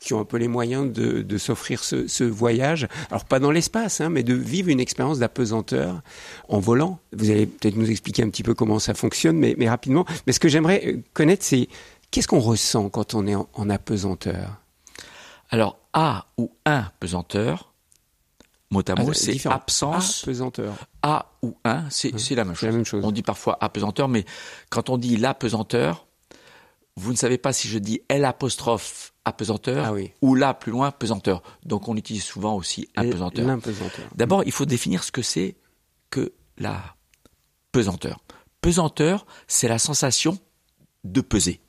qui 0.00 0.12
ont 0.12 0.20
un 0.20 0.24
peu 0.24 0.36
les 0.36 0.48
moyens 0.48 0.92
de, 0.92 1.22
de 1.22 1.38
s'offrir 1.38 1.84
ce, 1.84 2.08
ce, 2.08 2.24
voyage, 2.24 2.88
alors 3.10 3.24
pas 3.24 3.38
dans 3.38 3.52
l'espace, 3.52 4.00
hein, 4.00 4.08
mais 4.08 4.24
de 4.24 4.34
vivre 4.34 4.68
une 4.68 4.80
expérience 4.80 5.20
d'apesanteur 5.20 6.02
en 6.48 6.58
volant. 6.58 6.98
Vous 7.12 7.30
allez 7.30 7.46
peut-être 7.46 7.76
nous 7.76 7.88
expliquer 7.88 8.24
un 8.24 8.28
petit 8.28 8.42
peu 8.42 8.54
comment 8.54 8.80
ça 8.80 8.94
fonctionne, 8.94 9.38
mais, 9.38 9.54
mais 9.56 9.68
rapidement. 9.68 10.04
Mais 10.26 10.32
ce 10.32 10.40
que 10.40 10.48
j'aimerais 10.48 10.98
connaître, 11.14 11.44
c'est 11.44 11.68
Qu'est-ce 12.12 12.28
qu'on 12.28 12.38
ressent 12.40 12.88
quand 12.90 13.14
on 13.14 13.26
est 13.26 13.34
en, 13.34 13.70
apesanteur? 13.70 14.60
Alors, 15.50 15.78
A 15.92 16.26
ou 16.38 16.52
un 16.64 16.90
pesanteur, 17.00 17.72
mot 18.70 18.82
à 18.86 18.94
mot, 18.94 19.08
Ah, 19.10 19.14
c'est 19.14 19.32
différent. 19.32 19.54
absence 19.54 20.22
Apesanteur. 20.22 20.74
A 21.02 21.26
ou 21.42 21.56
un, 21.64 21.88
c'est 21.90 22.16
c'est 22.18 22.34
la 22.34 22.44
même 22.44 22.54
c'est 22.54 22.60
chose. 22.60 22.66
la 22.68 22.72
même 22.76 22.84
chose. 22.84 23.04
On 23.04 23.10
dit 23.12 23.22
parfois 23.22 23.58
apesanteur, 23.60 24.08
mais 24.08 24.24
quand 24.70 24.88
on 24.90 24.98
dit 24.98 25.16
l'apesanteur, 25.16 26.06
vous 26.96 27.12
ne 27.12 27.16
savez 27.16 27.38
pas 27.38 27.54
si 27.54 27.66
je 27.68 27.78
dis 27.78 28.02
L 28.10 28.24
apostrophe 28.26 29.14
apesanteur 29.24 29.84
Ah 29.86 29.92
oui. 29.94 30.12
ou 30.20 30.34
là 30.34 30.52
plus 30.52 30.70
loin 30.72 30.90
pesanteur. 30.90 31.42
Donc 31.64 31.88
on 31.88 31.96
utilise 31.96 32.24
souvent 32.24 32.54
aussi 32.56 32.88
apesanteur. 32.94 33.58
D'abord, 34.14 34.42
il 34.44 34.52
faut 34.52 34.66
définir 34.66 35.02
ce 35.02 35.10
que 35.12 35.22
c'est 35.22 35.56
que 36.10 36.32
la 36.58 36.78
pesanteur. 37.72 38.20
Pesanteur, 38.60 39.24
c'est 39.48 39.68
la 39.68 39.78
sensation 39.78 40.38
de 41.04 41.22
peser. 41.22 41.61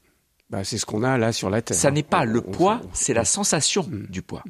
Bah, 0.54 0.64
c'est 0.64 0.78
ce 0.78 0.86
qu'on 0.86 1.02
a 1.02 1.18
là 1.18 1.34
sur 1.34 1.50
la 1.50 1.64
Terre. 1.64 1.76
Ça 1.76 1.90
n'est 1.90 2.04
pas 2.04 2.22
On- 2.22 2.26
le 2.26 2.42
poids, 2.42 2.80
c'est 2.94 3.16
la 3.16 3.26
sensation 3.26 3.82
Mm. 3.90 4.06
du 4.12 4.22
poids. 4.22 4.44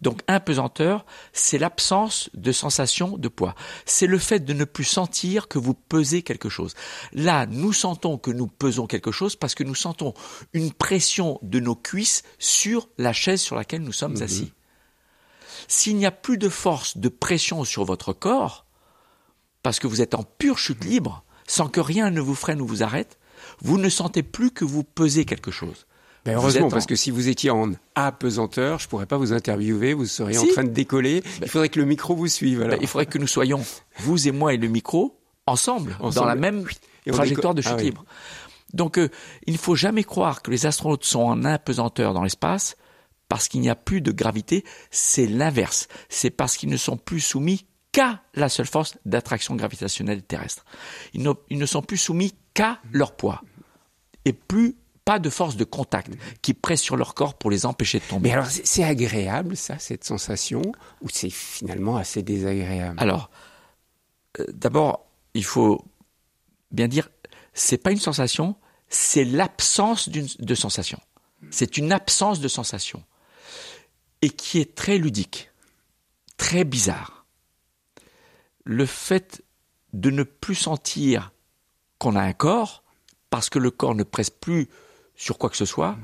Donc 0.00 0.20
un 0.28 0.38
pesanteur, 0.38 1.04
c'est 1.32 1.58
l'absence 1.58 2.30
de 2.34 2.52
sensation 2.52 3.18
de 3.18 3.26
poids. 3.26 3.56
C'est 3.84 4.06
le 4.06 4.18
fait 4.18 4.38
de 4.38 4.52
ne 4.52 4.62
plus 4.64 4.84
sentir 4.84 5.48
que 5.48 5.58
vous 5.58 5.74
pesez 5.74 6.22
quelque 6.22 6.48
chose. 6.48 6.74
Là, 7.12 7.46
nous 7.46 7.72
sentons 7.72 8.18
que 8.18 8.30
nous 8.30 8.46
pesons 8.46 8.86
quelque 8.86 9.10
chose 9.10 9.34
parce 9.34 9.56
que 9.56 9.64
nous 9.64 9.74
sentons 9.74 10.14
une 10.52 10.72
pression 10.72 11.40
de 11.42 11.58
nos 11.58 11.74
cuisses 11.74 12.22
sur 12.38 12.88
la 12.96 13.12
chaise 13.12 13.40
sur 13.40 13.56
laquelle 13.56 13.82
nous 13.82 13.90
sommes 13.92 14.14
Mhm. 14.14 14.22
assis. 14.22 14.52
S'il 15.66 15.96
n'y 15.96 16.06
a 16.06 16.12
plus 16.12 16.38
de 16.38 16.48
force 16.48 16.98
de 16.98 17.08
pression 17.08 17.64
sur 17.64 17.84
votre 17.84 18.12
corps, 18.12 18.64
parce 19.64 19.80
que 19.80 19.88
vous 19.88 20.02
êtes 20.02 20.14
en 20.14 20.22
pure 20.22 20.56
chute 20.56 20.84
libre, 20.84 21.24
sans 21.48 21.68
que 21.68 21.80
rien 21.80 22.10
ne 22.10 22.20
vous 22.20 22.36
freine 22.36 22.60
ou 22.60 22.66
vous 22.66 22.84
arrête, 22.84 23.17
vous 23.62 23.78
ne 23.78 23.88
sentez 23.88 24.22
plus 24.22 24.50
que 24.50 24.64
vous 24.64 24.84
pesez 24.84 25.24
quelque 25.24 25.50
chose. 25.50 25.86
Ben, 26.24 26.34
heureusement, 26.36 26.66
en- 26.66 26.70
parce 26.70 26.86
que 26.86 26.96
si 26.96 27.10
vous 27.10 27.28
étiez 27.28 27.50
en 27.50 27.72
apesanteur, 27.94 28.78
je 28.78 28.88
pourrais 28.88 29.06
pas 29.06 29.16
vous 29.16 29.32
interviewer, 29.32 29.94
vous 29.94 30.06
seriez 30.06 30.38
en 30.38 30.46
train 30.46 30.64
de 30.64 30.70
décoller. 30.70 31.22
Il 31.42 31.48
faudrait 31.48 31.68
que 31.68 31.78
le 31.78 31.86
micro 31.86 32.14
vous 32.14 32.26
suive. 32.28 32.60
Alors. 32.62 32.76
Ben, 32.76 32.78
il 32.82 32.88
faudrait 32.88 33.06
que 33.06 33.18
nous 33.18 33.26
soyons, 33.26 33.64
vous 34.00 34.28
et 34.28 34.32
moi 34.32 34.52
et 34.52 34.56
le 34.56 34.68
micro, 34.68 35.18
ensemble, 35.46 35.92
Ensemble. 36.00 36.14
dans 36.14 36.24
la 36.24 36.34
même 36.34 36.64
Et 37.06 37.10
trajectoire 37.10 37.54
de 37.54 37.62
chute 37.62 37.72
Ah 37.72 37.76
oui. 37.76 37.84
libre. 37.84 38.04
Donc, 38.74 38.98
euh, 38.98 39.08
il 39.46 39.54
ne 39.54 39.58
faut 39.58 39.76
jamais 39.76 40.04
croire 40.04 40.42
que 40.42 40.50
les 40.50 40.66
astronautes 40.66 41.04
sont 41.04 41.20
en 41.22 41.44
apesanteur 41.44 42.12
dans 42.12 42.22
l'espace 42.22 42.76
parce 43.28 43.48
qu'il 43.48 43.60
n'y 43.62 43.70
a 43.70 43.74
plus 43.76 44.00
de 44.02 44.12
gravité. 44.12 44.64
C'est 44.90 45.26
l'inverse. 45.26 45.88
C'est 46.10 46.30
parce 46.30 46.56
qu'ils 46.58 46.68
ne 46.68 46.76
sont 46.76 46.98
plus 46.98 47.20
soumis 47.20 47.64
qu'à 47.92 48.20
la 48.34 48.50
seule 48.50 48.66
force 48.66 48.96
d'attraction 49.06 49.56
gravitationnelle 49.56 50.22
terrestre. 50.22 50.66
Ils 51.14 51.22
ne, 51.22 51.32
ils 51.48 51.56
ne 51.58 51.64
sont 51.66 51.80
plus 51.80 51.96
soumis 51.96 52.34
qu'à 52.52 52.78
leur 52.92 53.16
poids 53.16 53.40
et 54.28 54.32
plus 54.32 54.76
pas 55.04 55.18
de 55.18 55.30
force 55.30 55.56
de 55.56 55.64
contact 55.64 56.12
qui 56.42 56.52
presse 56.52 56.82
sur 56.82 56.96
leur 56.96 57.14
corps 57.14 57.34
pour 57.38 57.50
les 57.50 57.64
empêcher 57.64 57.98
de 57.98 58.04
tomber. 58.04 58.28
Mais 58.28 58.34
alors, 58.34 58.46
c'est 58.46 58.84
agréable, 58.84 59.56
ça, 59.56 59.78
cette 59.78 60.04
sensation, 60.04 60.60
ou 61.00 61.08
c'est 61.08 61.30
finalement 61.30 61.96
assez 61.96 62.22
désagréable? 62.22 62.96
Alors, 62.98 63.30
euh, 64.38 64.44
d'abord, 64.52 65.06
il 65.32 65.44
faut 65.44 65.82
bien 66.70 66.88
dire, 66.88 67.08
c'est 67.54 67.78
pas 67.78 67.90
une 67.90 67.98
sensation, 67.98 68.54
c'est 68.90 69.24
l'absence 69.24 70.10
de 70.10 70.54
sensation. 70.54 71.00
C'est 71.50 71.78
une 71.78 71.92
absence 71.92 72.40
de 72.40 72.48
sensation. 72.48 73.02
Et 74.20 74.30
qui 74.30 74.58
est 74.58 74.74
très 74.74 74.98
ludique, 74.98 75.50
très 76.36 76.64
bizarre. 76.64 77.24
Le 78.64 78.84
fait 78.84 79.42
de 79.92 80.10
ne 80.10 80.22
plus 80.22 80.54
sentir 80.54 81.32
qu'on 81.98 82.16
a 82.16 82.22
un 82.22 82.32
corps, 82.32 82.82
parce 83.30 83.50
que 83.50 83.58
le 83.58 83.70
corps 83.70 83.94
ne 83.94 84.02
presse 84.02 84.30
plus 84.30 84.68
sur 85.16 85.38
quoi 85.38 85.50
que 85.50 85.56
ce 85.56 85.64
soit, 85.64 85.96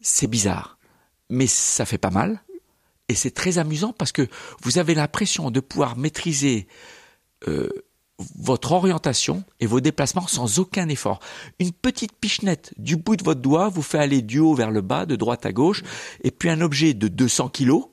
c'est 0.00 0.26
bizarre. 0.26 0.78
Mais 1.28 1.46
ça 1.46 1.84
fait 1.84 1.98
pas 1.98 2.10
mal. 2.10 2.40
Et 3.08 3.14
c'est 3.14 3.30
très 3.30 3.58
amusant 3.58 3.92
parce 3.92 4.12
que 4.12 4.26
vous 4.62 4.78
avez 4.78 4.94
l'impression 4.94 5.50
de 5.50 5.60
pouvoir 5.60 5.96
maîtriser 5.96 6.66
euh, 7.46 7.68
votre 8.18 8.72
orientation 8.72 9.44
et 9.60 9.66
vos 9.66 9.80
déplacements 9.80 10.26
sans 10.26 10.58
aucun 10.58 10.88
effort. 10.88 11.20
Une 11.58 11.72
petite 11.72 12.12
pichenette 12.12 12.72
du 12.78 12.96
bout 12.96 13.16
de 13.16 13.24
votre 13.24 13.40
doigt 13.40 13.68
vous 13.68 13.82
fait 13.82 13.98
aller 13.98 14.22
du 14.22 14.38
haut 14.38 14.54
vers 14.54 14.70
le 14.70 14.80
bas, 14.80 15.06
de 15.06 15.16
droite 15.16 15.46
à 15.46 15.52
gauche, 15.52 15.82
et 16.22 16.30
puis 16.30 16.48
un 16.48 16.60
objet 16.60 16.94
de 16.94 17.08
200 17.08 17.50
kilos 17.50 17.84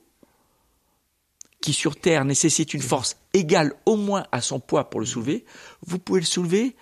qui 1.60 1.72
sur 1.72 1.96
Terre 1.96 2.24
nécessite 2.24 2.74
une 2.74 2.82
force 2.82 3.16
égale 3.32 3.72
au 3.86 3.96
moins 3.96 4.24
à 4.32 4.40
son 4.40 4.60
poids 4.60 4.90
pour 4.90 5.00
le 5.00 5.06
soulever, 5.06 5.44
vous 5.86 5.98
pouvez 5.98 6.20
le 6.20 6.26
soulever 6.26 6.76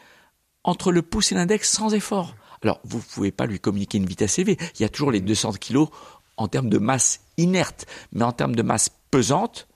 entre 0.65 0.93
le 0.93 1.03
pouce 1.03 1.33
et 1.33 1.35
l'index 1.35 1.71
sans 1.71 1.93
effort. 1.95 2.35
Alors, 2.63 2.81
vous 2.85 2.99
ne 2.99 3.03
pouvez 3.03 3.33
pas 3.33 3.47
lui 3.47 3.59
communiquer 3.59 3.99
une 3.99 4.07
vitesse 4.07 4.39
élevée. 4.39 4.57
Il 4.79 4.83
y 4.83 4.85
a 4.85 4.89
toujours 4.89 5.11
les 5.11 5.21
200 5.21 5.53
kilos 5.55 5.89
en 6.37 6.49
termes 6.49 6.69
de 6.69 6.79
masse 6.79 7.21
inerte, 7.37 7.87
mais 8.13 8.23
en 8.25 8.33
termes 8.33 8.55
de 8.55 8.63
masse 8.63 8.91
pesante, 9.11 9.67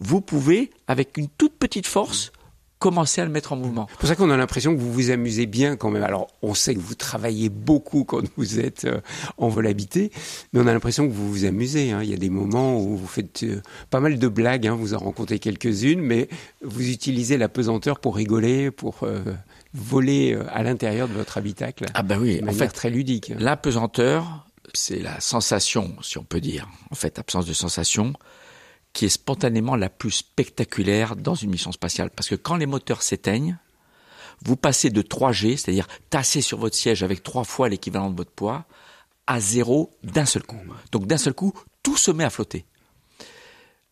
vous 0.00 0.20
pouvez, 0.20 0.70
avec 0.86 1.16
une 1.16 1.28
toute 1.28 1.54
petite 1.54 1.86
force, 1.86 2.32
commencer 2.78 3.20
à 3.20 3.26
le 3.26 3.30
mettre 3.30 3.52
en 3.52 3.56
mouvement. 3.56 3.86
C'est 3.90 3.98
pour 3.98 4.08
ça 4.08 4.16
qu'on 4.16 4.30
a 4.30 4.36
l'impression 4.38 4.74
que 4.74 4.80
vous 4.80 4.90
vous 4.90 5.10
amusez 5.10 5.44
bien 5.44 5.76
quand 5.76 5.90
même. 5.90 6.02
Alors, 6.02 6.28
on 6.40 6.54
sait 6.54 6.74
que 6.74 6.80
vous 6.80 6.94
travaillez 6.94 7.50
beaucoup 7.50 8.04
quand 8.04 8.22
vous 8.38 8.58
êtes 8.58 8.86
euh, 8.86 9.00
en 9.36 9.48
vol 9.50 9.66
habité, 9.66 10.10
mais 10.52 10.60
on 10.60 10.66
a 10.66 10.72
l'impression 10.72 11.06
que 11.06 11.12
vous 11.12 11.28
vous 11.30 11.44
amusez. 11.44 11.92
hein. 11.92 12.02
Il 12.02 12.08
y 12.08 12.14
a 12.14 12.16
des 12.16 12.30
moments 12.30 12.80
où 12.80 12.96
vous 12.96 13.06
faites 13.06 13.42
euh, 13.42 13.60
pas 13.90 14.00
mal 14.00 14.18
de 14.18 14.28
blagues, 14.28 14.66
hein. 14.66 14.74
vous 14.74 14.94
en 14.94 14.98
rencontrez 14.98 15.38
quelques-unes, 15.38 16.00
mais 16.00 16.28
vous 16.64 16.88
utilisez 16.88 17.36
la 17.36 17.50
pesanteur 17.50 18.00
pour 18.00 18.16
rigoler, 18.16 18.70
pour 18.70 19.00
euh, 19.02 19.20
voler 19.74 20.34
euh, 20.34 20.44
à 20.50 20.62
l'intérieur 20.62 21.08
de 21.08 21.14
votre 21.14 21.38
habitacle. 21.38 21.86
Ah 21.94 22.02
ben 22.02 22.18
oui, 22.18 22.40
de 22.40 22.48
en 22.48 22.52
fait, 22.52 22.68
très 22.68 22.90
ludique. 22.90 23.32
la 23.38 23.56
pesanteur, 23.56 24.46
c'est 24.74 24.98
la 24.98 25.20
sensation, 25.20 25.94
si 26.02 26.18
on 26.18 26.24
peut 26.24 26.40
dire, 26.40 26.68
en 26.90 26.94
fait, 26.94 27.18
absence 27.18 27.46
de 27.46 27.52
sensation, 27.52 28.12
qui 28.92 29.04
est 29.04 29.10
spontanément 29.10 29.76
la 29.76 29.88
plus 29.88 30.10
spectaculaire 30.10 31.16
dans 31.16 31.34
une 31.34 31.50
mission 31.50 31.72
spatiale. 31.72 32.10
Parce 32.10 32.28
que 32.28 32.34
quand 32.34 32.56
les 32.56 32.66
moteurs 32.66 33.02
s'éteignent, 33.02 33.58
vous 34.44 34.56
passez 34.56 34.90
de 34.90 35.02
3G, 35.02 35.56
c'est-à-dire 35.56 35.86
tasser 36.08 36.40
sur 36.40 36.58
votre 36.58 36.76
siège 36.76 37.02
avec 37.02 37.22
trois 37.22 37.44
fois 37.44 37.68
l'équivalent 37.68 38.10
de 38.10 38.16
votre 38.16 38.32
poids, 38.32 38.64
à 39.26 39.38
zéro 39.38 39.90
d'un 40.02 40.24
seul 40.24 40.42
coup. 40.42 40.58
Donc 40.92 41.06
d'un 41.06 41.18
seul 41.18 41.34
coup, 41.34 41.52
tout 41.82 41.96
se 41.96 42.10
met 42.10 42.24
à 42.24 42.30
flotter. 42.30 42.64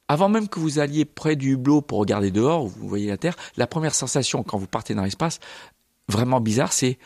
Avant 0.09 0.28
même 0.28 0.48
que 0.48 0.59
vous 0.59 0.78
alliez 0.78 1.04
près 1.04 1.36
du 1.36 1.52
hublot 1.52 1.82
pour 1.82 1.98
regarder 1.98 2.30
dehors, 2.30 2.64
où 2.64 2.68
vous 2.68 2.88
voyez 2.88 3.09
la 3.09 3.18
Terre, 3.18 3.36
la 3.56 3.66
première 3.66 3.94
sensation 3.94 4.42
quand 4.42 4.59
vous 4.59 4.66
partez 4.66 4.94
dans 4.94 5.04
l'espace, 5.04 5.38
vraiment 6.09 6.40
bizarre, 6.40 6.72
c'est 6.72 6.98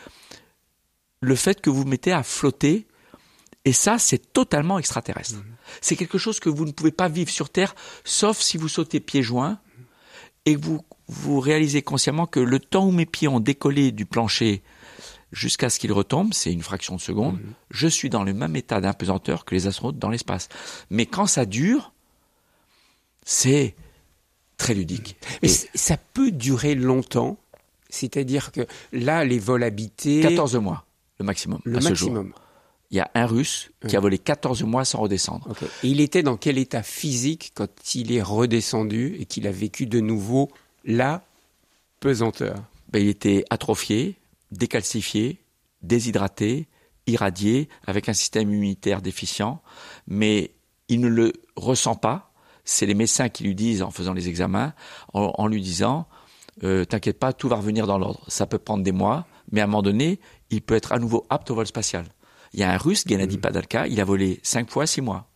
le 1.20 1.34
fait 1.34 1.60
que 1.60 1.70
vous 1.70 1.82
vous 1.82 1.88
mettez 1.88 2.12
à 2.12 2.22
flotter. 2.22 2.86
Et 3.64 3.72
ça, 3.72 3.98
c'est 3.98 4.32
totalement 4.32 4.78
extraterrestre. 4.78 5.36
C'est 5.80 5.96
quelque 5.96 6.18
chose 6.18 6.40
que 6.40 6.48
vous 6.48 6.64
ne 6.64 6.72
pouvez 6.72 6.90
pas 6.90 7.08
vivre 7.08 7.30
sur 7.30 7.50
Terre, 7.50 7.74
sauf 8.04 8.40
si 8.40 8.56
vous 8.56 8.68
sautez 8.68 9.00
pieds 9.00 9.22
joints 9.22 9.58
et 10.46 10.56
que 10.56 10.60
vous, 10.60 10.80
vous 11.06 11.40
réalisez 11.40 11.82
consciemment 11.82 12.26
que 12.26 12.40
le 12.40 12.58
temps 12.58 12.86
où 12.86 12.90
mes 12.90 13.06
pieds 13.06 13.28
ont 13.28 13.40
décollé 13.40 13.92
du 13.92 14.06
plancher 14.06 14.62
jusqu'à 15.30 15.70
ce 15.70 15.78
qu'ils 15.78 15.92
retombent, 15.92 16.34
c'est 16.34 16.52
une 16.52 16.62
fraction 16.62 16.96
de 16.96 17.00
seconde, 17.00 17.38
je 17.70 17.88
suis 17.88 18.10
dans 18.10 18.22
le 18.24 18.34
même 18.34 18.54
état 18.56 18.80
d'impesanteur 18.80 19.44
que 19.44 19.54
les 19.54 19.66
astronautes 19.66 19.98
dans 19.98 20.10
l'espace. 20.10 20.48
Mais 20.90 21.06
quand 21.06 21.26
ça 21.26 21.46
dure, 21.46 21.92
c'est 23.24 23.74
très 24.56 24.74
ludique. 24.74 25.16
Mais 25.42 25.48
Et 25.48 25.52
ça 25.74 25.96
peut 25.96 26.30
durer 26.30 26.74
longtemps, 26.74 27.38
c'est-à-dire 27.88 28.52
que 28.52 28.66
là, 28.92 29.24
les 29.24 29.38
vols 29.38 29.64
habités, 29.64 30.20
14 30.20 30.56
mois, 30.56 30.84
le 31.18 31.24
maximum, 31.24 31.60
le 31.64 31.78
à 31.78 31.80
ce 31.80 31.94
jour. 31.94 32.12
maximum. 32.12 32.32
Il 32.90 32.96
y 32.96 33.00
a 33.00 33.10
un 33.14 33.24
Russe 33.24 33.70
qui 33.88 33.96
a 33.96 34.00
volé 34.00 34.18
14 34.18 34.64
mois 34.64 34.84
sans 34.84 35.00
redescendre. 35.00 35.48
Et 35.82 35.88
il 35.88 36.00
était 36.02 36.22
dans 36.22 36.36
quel 36.36 36.58
état 36.58 36.82
physique 36.82 37.52
quand 37.54 37.94
il 37.94 38.12
est 38.12 38.20
redescendu 38.20 39.16
et 39.18 39.24
qu'il 39.24 39.46
a 39.46 39.50
vécu 39.50 39.86
de 39.86 40.00
nouveau 40.00 40.50
la 40.84 41.24
pesanteur? 42.00 42.56
Ben, 42.92 43.00
il 43.00 43.08
était 43.08 43.46
atrophié, 43.48 44.16
décalcifié, 44.50 45.38
déshydraté, 45.80 46.66
irradié, 47.06 47.70
avec 47.86 48.10
un 48.10 48.12
système 48.12 48.50
immunitaire 48.50 49.00
déficient, 49.00 49.62
mais 50.06 50.50
il 50.88 51.00
ne 51.00 51.08
le 51.08 51.32
ressent 51.56 51.94
pas. 51.94 52.31
C'est 52.64 52.86
les 52.86 52.94
médecins 52.94 53.28
qui 53.28 53.44
lui 53.44 53.54
disent 53.54 53.82
en 53.82 53.90
faisant 53.90 54.12
les 54.12 54.28
examens, 54.28 54.72
en, 55.12 55.32
en 55.36 55.46
lui 55.46 55.60
disant 55.60 56.06
euh, 56.62 56.84
T'inquiète 56.84 57.18
pas, 57.18 57.32
tout 57.32 57.48
va 57.48 57.56
revenir 57.56 57.86
dans 57.86 57.98
l'ordre. 57.98 58.24
Ça 58.28 58.46
peut 58.46 58.58
prendre 58.58 58.84
des 58.84 58.92
mois, 58.92 59.26
mais 59.50 59.60
à 59.60 59.64
un 59.64 59.66
moment 59.66 59.82
donné, 59.82 60.20
il 60.50 60.62
peut 60.62 60.74
être 60.74 60.92
à 60.92 60.98
nouveau 60.98 61.26
apte 61.30 61.50
au 61.50 61.54
vol 61.54 61.66
spatial. 61.66 62.06
Il 62.52 62.60
y 62.60 62.62
a 62.62 62.70
un 62.70 62.76
russe, 62.76 63.04
Gennady 63.06 63.38
Padalka, 63.38 63.86
il 63.86 64.00
a 64.00 64.04
volé 64.04 64.40
cinq 64.42 64.70
fois 64.70 64.86
six 64.86 65.00
mois. 65.00 65.28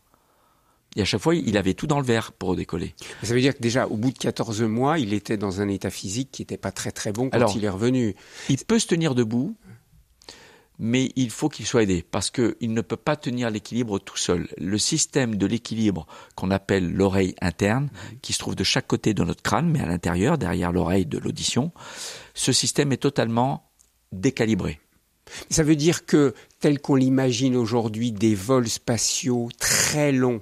Et 0.97 1.03
à 1.03 1.05
chaque 1.05 1.21
fois, 1.21 1.35
il 1.35 1.57
avait 1.59 1.75
tout 1.75 1.87
dans 1.87 2.01
le 2.01 2.07
verre 2.07 2.33
pour 2.33 2.57
décoller. 2.57 2.95
Ça 3.23 3.35
veut 3.35 3.41
dire 3.41 3.55
que 3.55 3.61
déjà, 3.61 3.87
au 3.87 3.97
bout 3.97 4.13
de 4.13 4.19
14 4.19 4.63
mois, 4.63 4.99
il 4.99 5.13
était 5.13 5.37
dans 5.37 5.61
un 5.61 5.69
état 5.69 5.91
physique 5.91 6.31
qui 6.33 6.43
n'était 6.43 6.57
pas 6.57 6.73
très 6.73 6.91
très 6.91 7.13
bon 7.13 7.29
quand 7.29 7.37
Alors, 7.37 7.53
il 7.55 7.65
est 7.65 7.69
revenu. 7.69 8.17
Il 8.49 8.57
peut 8.65 8.79
se 8.79 8.87
tenir 8.87 9.15
debout, 9.15 9.55
mais 10.79 11.11
il 11.17 11.31
faut 11.31 11.49
qu'il 11.49 11.67
soit 11.67 11.83
aidé 11.83 12.05
parce 12.11 12.31
qu'il 12.31 12.55
ne 12.61 12.81
peut 12.81 12.97
pas 12.97 13.17
tenir 13.17 13.51
l'équilibre 13.51 13.99
tout 13.99 14.17
seul. 14.17 14.49
Le 14.59 14.79
système 14.79 15.37
de 15.37 15.47
l'équilibre 15.47 16.07
qu'on 16.35 16.51
appelle 16.51 16.93
l'oreille 16.93 17.35
interne, 17.41 17.89
qui 18.23 18.33
se 18.33 18.39
trouve 18.39 18.57
de 18.57 18.65
chaque 18.65 18.87
côté 18.87 19.15
de 19.15 19.25
notre 19.25 19.43
crâne, 19.43 19.71
mais 19.71 19.81
à 19.81 19.87
l'intérieur, 19.87 20.39
derrière 20.39 20.73
l'oreille 20.73 21.07
de 21.07 21.19
l'audition, 21.19 21.73
ce 22.35 22.53
système 22.53 22.93
est 22.93 22.99
totalement 22.99 23.71
décalibré. 24.13 24.81
Ça 25.51 25.63
veut 25.65 25.77
dire 25.77 26.07
que, 26.07 26.35
tel 26.61 26.81
qu'on 26.81 26.95
l'imagine 26.95 27.57
aujourd'hui, 27.57 28.13
des 28.13 28.35
vols 28.35 28.69
spatiaux 28.69 29.49
très 29.59 30.13
longs, 30.13 30.41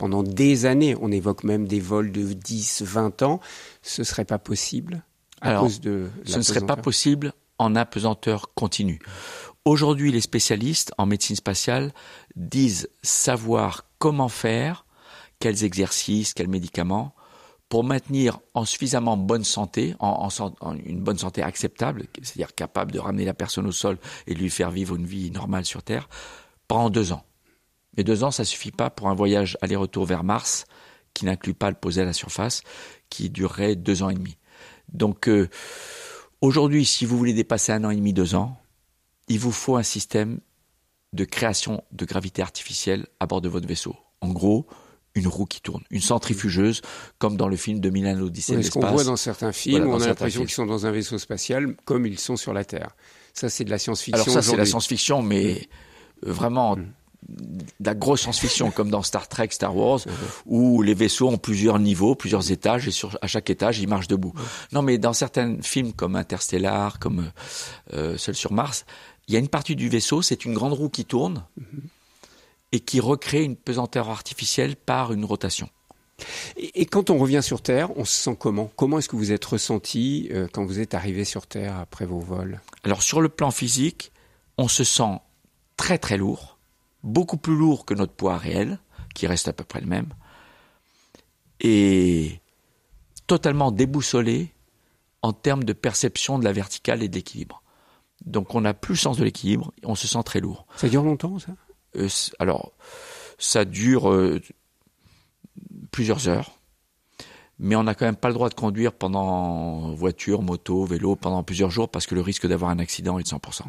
pendant 0.00 0.22
des 0.22 0.64
années. 0.64 0.96
On 0.98 1.12
évoque 1.12 1.44
même 1.44 1.68
des 1.68 1.78
vols 1.78 2.10
de 2.10 2.32
10, 2.32 2.82
20 2.86 3.22
ans. 3.22 3.38
Ce 3.82 4.02
serait 4.02 4.24
pas 4.24 4.38
possible 4.38 5.02
à 5.42 5.50
Alors, 5.50 5.64
cause 5.64 5.80
de 5.82 6.08
ce 6.24 6.38
ne 6.38 6.42
serait 6.42 6.64
pas 6.64 6.76
possible 6.76 7.34
en 7.58 7.76
apesanteur 7.76 8.54
continue. 8.54 8.98
Aujourd'hui, 9.66 10.10
les 10.10 10.22
spécialistes 10.22 10.92
en 10.96 11.04
médecine 11.04 11.36
spatiale 11.36 11.92
disent 12.34 12.88
savoir 13.02 13.84
comment 13.98 14.30
faire, 14.30 14.86
quels 15.38 15.64
exercices, 15.64 16.32
quels 16.32 16.48
médicaments, 16.48 17.14
pour 17.68 17.84
maintenir 17.84 18.40
en 18.54 18.64
suffisamment 18.64 19.16
bonne 19.16 19.44
santé, 19.44 19.94
en, 20.00 20.28
une 20.84 21.00
bonne 21.00 21.18
santé 21.18 21.42
acceptable, 21.42 22.06
c'est-à-dire 22.22 22.54
capable 22.54 22.90
de 22.90 22.98
ramener 22.98 23.24
la 23.24 23.34
personne 23.34 23.66
au 23.66 23.72
sol 23.72 23.98
et 24.26 24.34
de 24.34 24.40
lui 24.40 24.50
faire 24.50 24.70
vivre 24.70 24.96
une 24.96 25.06
vie 25.06 25.30
normale 25.30 25.64
sur 25.64 25.82
Terre, 25.82 26.08
pendant 26.66 26.90
deux 26.90 27.12
ans. 27.12 27.24
Mais 27.96 28.02
deux 28.02 28.24
ans, 28.24 28.30
ça 28.30 28.44
suffit 28.44 28.72
pas 28.72 28.90
pour 28.90 29.08
un 29.08 29.14
voyage 29.14 29.58
aller-retour 29.60 30.06
vers 30.06 30.24
Mars 30.24 30.64
qui 31.12 31.26
n'inclut 31.26 31.54
pas 31.54 31.70
le 31.70 31.76
poser 31.76 32.00
à 32.00 32.04
la 32.04 32.12
surface, 32.12 32.62
qui 33.08 33.30
durerait 33.30 33.76
deux 33.76 34.02
ans 34.02 34.10
et 34.10 34.14
demi. 34.14 34.36
Donc 34.92 35.28
euh, 35.28 35.48
aujourd'hui, 36.40 36.84
si 36.84 37.04
vous 37.04 37.18
voulez 37.18 37.34
dépasser 37.34 37.72
un 37.72 37.84
an 37.84 37.90
et 37.90 37.96
demi, 37.96 38.12
deux 38.12 38.34
ans, 38.34 38.59
il 39.30 39.38
vous 39.38 39.52
faut 39.52 39.76
un 39.76 39.82
système 39.82 40.40
de 41.12 41.24
création 41.24 41.82
de 41.92 42.04
gravité 42.04 42.42
artificielle 42.42 43.06
à 43.20 43.26
bord 43.26 43.40
de 43.40 43.48
votre 43.48 43.66
vaisseau. 43.66 43.96
En 44.20 44.28
gros, 44.28 44.66
une 45.14 45.28
roue 45.28 45.46
qui 45.46 45.60
tourne, 45.60 45.82
une 45.90 46.00
centrifugeuse, 46.00 46.82
comme 47.18 47.36
dans 47.36 47.48
le 47.48 47.56
film 47.56 47.80
de 47.80 47.90
Milan 47.90 48.14
l'Odyssée 48.14 48.52
de 48.52 48.58
Ouais, 48.58 48.62
ce 48.64 48.70
qu'on 48.70 48.80
voit 48.80 49.04
dans 49.04 49.16
certains 49.16 49.52
films, 49.52 49.84
Voilà, 49.84 49.96
on 49.96 50.00
a 50.02 50.06
l'impression 50.08 50.42
qu'ils 50.42 50.50
sont 50.50 50.66
dans 50.66 50.84
un 50.84 50.90
vaisseau 50.90 51.16
spatial 51.18 51.74
comme 51.84 52.06
ils 52.06 52.18
sont 52.18 52.36
sur 52.36 52.52
la 52.52 52.64
Terre. 52.64 52.90
Ça, 53.32 53.48
c'est 53.48 53.64
de 53.64 53.70
la 53.70 53.78
science-fiction. 53.78 54.14
Alors 54.22 54.26
ça, 54.26 54.42
c'est 54.42 54.48
la 54.48 54.54
aujourd'hui. 54.54 54.70
science-fiction, 54.70 55.22
mais 55.22 55.68
euh, 56.26 56.32
vraiment 56.32 56.76
Mm. 57.28 57.34
de 57.80 57.86
la 57.86 57.94
grosse 57.94 58.22
science-fiction, 58.22 58.70
comme 58.74 58.90
dans 58.90 59.02
Star 59.02 59.28
Trek, 59.28 59.48
Star 59.50 59.76
Wars, 59.76 60.00
où 60.46 60.82
les 60.82 60.94
vaisseaux 60.94 61.28
ont 61.28 61.38
plusieurs 61.38 61.78
niveaux, 61.78 62.14
plusieurs 62.14 62.50
étages, 62.50 62.88
et 62.88 62.90
sur 62.90 63.18
à 63.20 63.26
chaque 63.26 63.50
étage, 63.50 63.78
ils 63.78 63.88
marchent 63.88 64.08
debout. 64.08 64.32
Non, 64.72 64.82
mais 64.82 64.98
dans 64.98 65.12
certains 65.12 65.60
films 65.62 65.92
comme 65.92 66.16
Interstellar, 66.16 66.98
comme 66.98 67.30
euh, 67.92 68.16
Seul 68.16 68.34
sur 68.34 68.52
Mars, 68.52 68.84
il 69.30 69.34
y 69.34 69.36
a 69.36 69.38
une 69.38 69.48
partie 69.48 69.76
du 69.76 69.88
vaisseau, 69.88 70.22
c'est 70.22 70.44
une 70.44 70.54
grande 70.54 70.72
roue 70.72 70.88
qui 70.88 71.04
tourne 71.04 71.46
et 72.72 72.80
qui 72.80 72.98
recrée 72.98 73.44
une 73.44 73.54
pesanteur 73.54 74.10
artificielle 74.10 74.74
par 74.74 75.12
une 75.12 75.24
rotation. 75.24 75.68
Et, 76.56 76.82
et 76.82 76.86
quand 76.86 77.10
on 77.10 77.18
revient 77.18 77.40
sur 77.40 77.62
Terre, 77.62 77.96
on 77.96 78.04
se 78.04 78.24
sent 78.24 78.36
comment? 78.40 78.72
Comment 78.74 78.98
est-ce 78.98 79.08
que 79.08 79.14
vous 79.14 79.30
êtes 79.30 79.44
ressenti 79.44 80.28
euh, 80.32 80.48
quand 80.52 80.64
vous 80.64 80.80
êtes 80.80 80.94
arrivé 80.94 81.24
sur 81.24 81.46
Terre 81.46 81.78
après 81.78 82.06
vos 82.06 82.18
vols? 82.18 82.60
Alors 82.82 83.04
sur 83.04 83.20
le 83.20 83.28
plan 83.28 83.52
physique, 83.52 84.10
on 84.58 84.66
se 84.66 84.82
sent 84.82 85.20
très 85.76 85.98
très 85.98 86.16
lourd, 86.16 86.58
beaucoup 87.04 87.36
plus 87.36 87.54
lourd 87.54 87.84
que 87.84 87.94
notre 87.94 88.12
poids 88.12 88.36
réel, 88.36 88.80
qui 89.14 89.28
reste 89.28 89.46
à 89.46 89.52
peu 89.52 89.62
près 89.62 89.80
le 89.80 89.86
même, 89.86 90.12
et 91.60 92.40
totalement 93.28 93.70
déboussolé 93.70 94.52
en 95.22 95.32
termes 95.32 95.62
de 95.62 95.72
perception 95.72 96.36
de 96.40 96.44
la 96.44 96.52
verticale 96.52 97.04
et 97.04 97.08
de 97.08 97.14
l'équilibre. 97.14 97.62
Donc 98.24 98.54
on 98.54 98.60
n'a 98.60 98.74
plus 98.74 98.94
le 98.94 98.98
sens 98.98 99.16
de 99.16 99.24
l'équilibre, 99.24 99.72
on 99.84 99.94
se 99.94 100.06
sent 100.06 100.22
très 100.24 100.40
lourd. 100.40 100.66
Ça 100.76 100.88
dure 100.88 101.02
longtemps, 101.02 101.38
ça? 101.38 101.52
Euh, 101.96 102.08
alors, 102.38 102.72
ça 103.38 103.64
dure 103.64 104.10
euh, 104.10 104.40
plusieurs 105.90 106.28
heures, 106.28 106.52
mais 107.58 107.76
on 107.76 107.82
n'a 107.82 107.94
quand 107.94 108.06
même 108.06 108.16
pas 108.16 108.28
le 108.28 108.34
droit 108.34 108.48
de 108.48 108.54
conduire 108.54 108.92
pendant 108.92 109.92
voiture, 109.94 110.42
moto, 110.42 110.84
vélo, 110.84 111.16
pendant 111.16 111.42
plusieurs 111.42 111.70
jours 111.70 111.88
parce 111.88 112.06
que 112.06 112.14
le 112.14 112.20
risque 112.20 112.46
d'avoir 112.46 112.70
un 112.70 112.78
accident 112.78 113.18
est 113.18 113.22
de 113.22 113.28
100%. 113.28 113.62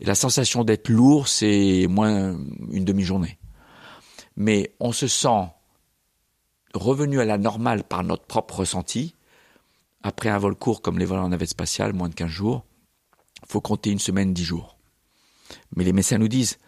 Et 0.00 0.04
la 0.04 0.14
sensation 0.14 0.64
d'être 0.64 0.88
lourd, 0.88 1.28
c'est 1.28 1.86
moins 1.88 2.36
une 2.70 2.84
demi-journée. 2.84 3.38
Mais 4.36 4.74
on 4.80 4.92
se 4.92 5.06
sent 5.06 5.48
revenu 6.74 7.20
à 7.20 7.24
la 7.24 7.38
normale 7.38 7.84
par 7.84 8.02
notre 8.02 8.26
propre 8.26 8.60
ressenti. 8.60 9.14
Après 10.02 10.28
un 10.28 10.38
vol 10.38 10.54
court 10.54 10.82
comme 10.82 10.98
les 10.98 11.04
vols 11.04 11.20
en 11.20 11.28
navette 11.28 11.50
spatiale, 11.50 11.92
moins 11.92 12.08
de 12.08 12.14
15 12.14 12.28
jours, 12.28 12.64
faut 13.46 13.60
compter 13.60 13.90
une 13.90 13.98
semaine, 13.98 14.32
10 14.32 14.44
jours. 14.44 14.76
Mais 15.76 15.84
les 15.84 15.92
médecins 15.92 16.18
nous 16.18 16.28
disent, 16.28 16.58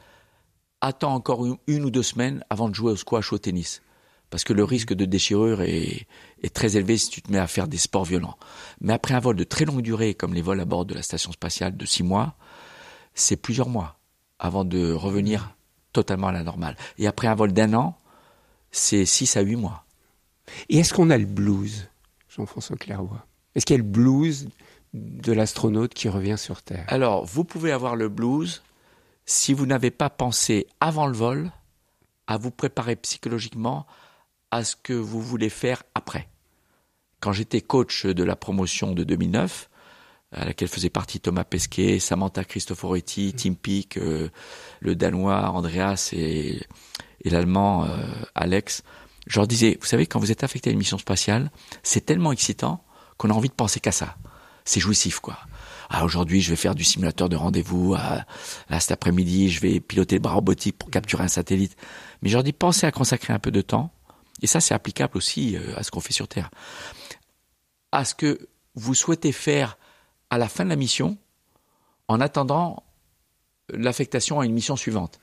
attends 0.80 1.14
encore 1.14 1.44
une, 1.46 1.56
une 1.66 1.84
ou 1.84 1.90
deux 1.90 2.02
semaines 2.02 2.44
avant 2.50 2.68
de 2.68 2.74
jouer 2.74 2.92
au 2.92 2.96
squash 2.96 3.32
ou 3.32 3.36
au 3.36 3.38
tennis. 3.38 3.82
Parce 4.30 4.42
que 4.42 4.52
le 4.52 4.64
risque 4.64 4.92
de 4.92 5.04
déchirure 5.04 5.62
est, 5.62 6.06
est 6.42 6.54
très 6.54 6.76
élevé 6.76 6.96
si 6.96 7.08
tu 7.08 7.22
te 7.22 7.30
mets 7.30 7.38
à 7.38 7.46
faire 7.46 7.68
des 7.68 7.76
sports 7.76 8.04
violents. 8.04 8.36
Mais 8.80 8.92
après 8.92 9.14
un 9.14 9.20
vol 9.20 9.36
de 9.36 9.44
très 9.44 9.64
longue 9.64 9.82
durée, 9.82 10.14
comme 10.14 10.34
les 10.34 10.42
vols 10.42 10.60
à 10.60 10.64
bord 10.64 10.84
de 10.84 10.94
la 10.94 11.02
station 11.02 11.30
spatiale 11.32 11.76
de 11.76 11.86
six 11.86 12.02
mois, 12.02 12.34
c'est 13.14 13.36
plusieurs 13.36 13.68
mois 13.68 13.98
avant 14.38 14.64
de 14.64 14.92
revenir 14.92 15.56
totalement 15.92 16.28
à 16.28 16.32
la 16.32 16.42
normale. 16.42 16.76
Et 16.98 17.06
après 17.06 17.28
un 17.28 17.34
vol 17.34 17.52
d'un 17.52 17.72
an, 17.74 17.98
c'est 18.70 19.06
six 19.06 19.36
à 19.36 19.40
huit 19.40 19.56
mois. 19.56 19.84
Et 20.68 20.78
est-ce 20.78 20.92
qu'on 20.92 21.10
a 21.10 21.18
le 21.18 21.24
blues, 21.24 21.88
Jean-François 22.28 22.76
Clairvoy? 22.76 23.24
Est-ce 23.54 23.64
qu'il 23.64 23.74
y 23.74 23.80
a 23.80 23.82
le 23.82 23.88
blues 23.88 24.48
de 24.94 25.32
l'astronaute 25.32 25.94
qui 25.94 26.08
revient 26.08 26.38
sur 26.38 26.62
Terre 26.62 26.84
Alors, 26.88 27.24
vous 27.24 27.44
pouvez 27.44 27.72
avoir 27.72 27.96
le 27.96 28.08
blues 28.08 28.62
si 29.24 29.52
vous 29.52 29.66
n'avez 29.66 29.90
pas 29.90 30.10
pensé 30.10 30.66
avant 30.80 31.06
le 31.06 31.14
vol 31.14 31.50
à 32.26 32.38
vous 32.38 32.50
préparer 32.50 32.96
psychologiquement 32.96 33.86
à 34.50 34.64
ce 34.64 34.76
que 34.76 34.92
vous 34.92 35.20
voulez 35.20 35.50
faire 35.50 35.82
après. 35.94 36.28
Quand 37.20 37.32
j'étais 37.32 37.60
coach 37.60 38.06
de 38.06 38.24
la 38.24 38.36
promotion 38.36 38.92
de 38.92 39.04
2009, 39.04 39.68
à 40.32 40.44
laquelle 40.44 40.68
faisaient 40.68 40.90
partie 40.90 41.20
Thomas 41.20 41.44
Pesquet, 41.44 41.98
Samantha 41.98 42.44
Cristoforetti, 42.44 43.32
Tim 43.34 43.54
Peake, 43.54 43.96
euh, 43.96 44.28
le 44.80 44.94
Danois 44.94 45.50
Andreas 45.50 46.10
et, 46.12 46.60
et 47.22 47.30
l'Allemand 47.30 47.84
euh, 47.84 48.06
Alex, 48.34 48.82
je 49.26 49.38
leur 49.38 49.46
disais, 49.46 49.76
vous 49.80 49.86
savez, 49.86 50.06
quand 50.06 50.20
vous 50.20 50.30
êtes 50.30 50.44
affecté 50.44 50.70
à 50.70 50.72
une 50.72 50.78
mission 50.78 50.98
spatiale, 50.98 51.50
c'est 51.82 52.04
tellement 52.04 52.32
excitant 52.32 52.84
qu'on 53.16 53.30
a 53.30 53.32
envie 53.32 53.48
de 53.48 53.54
penser 53.54 53.80
qu'à 53.80 53.92
ça. 53.92 54.16
C'est 54.66 54.80
jouissif, 54.80 55.20
quoi. 55.20 55.38
Ah, 55.88 56.04
aujourd'hui, 56.04 56.40
je 56.42 56.50
vais 56.50 56.56
faire 56.56 56.74
du 56.74 56.82
simulateur 56.82 57.28
de 57.28 57.36
rendez-vous. 57.36 57.94
Ah, 57.96 58.26
là, 58.68 58.80
cet 58.80 58.90
après-midi, 58.90 59.48
je 59.48 59.60
vais 59.60 59.78
piloter 59.80 60.16
le 60.16 60.20
bras 60.20 60.34
robotique 60.34 60.76
pour 60.76 60.90
capturer 60.90 61.22
un 61.22 61.28
satellite. 61.28 61.76
Mais 62.20 62.28
je 62.28 62.34
leur 62.34 62.42
dis, 62.42 62.52
pensez 62.52 62.84
à 62.84 62.90
consacrer 62.90 63.32
un 63.32 63.38
peu 63.38 63.52
de 63.52 63.62
temps. 63.62 63.92
Et 64.42 64.48
ça, 64.48 64.60
c'est 64.60 64.74
applicable 64.74 65.16
aussi 65.16 65.56
euh, 65.56 65.76
à 65.76 65.84
ce 65.84 65.92
qu'on 65.92 66.00
fait 66.00 66.12
sur 66.12 66.26
Terre. 66.26 66.50
À 67.92 68.04
ce 68.04 68.14
que 68.14 68.48
vous 68.74 68.94
souhaitez 68.94 69.30
faire 69.30 69.78
à 70.30 70.36
la 70.36 70.48
fin 70.48 70.64
de 70.64 70.70
la 70.70 70.76
mission, 70.76 71.16
en 72.08 72.20
attendant 72.20 72.82
l'affectation 73.70 74.40
à 74.40 74.46
une 74.46 74.52
mission 74.52 74.74
suivante. 74.74 75.20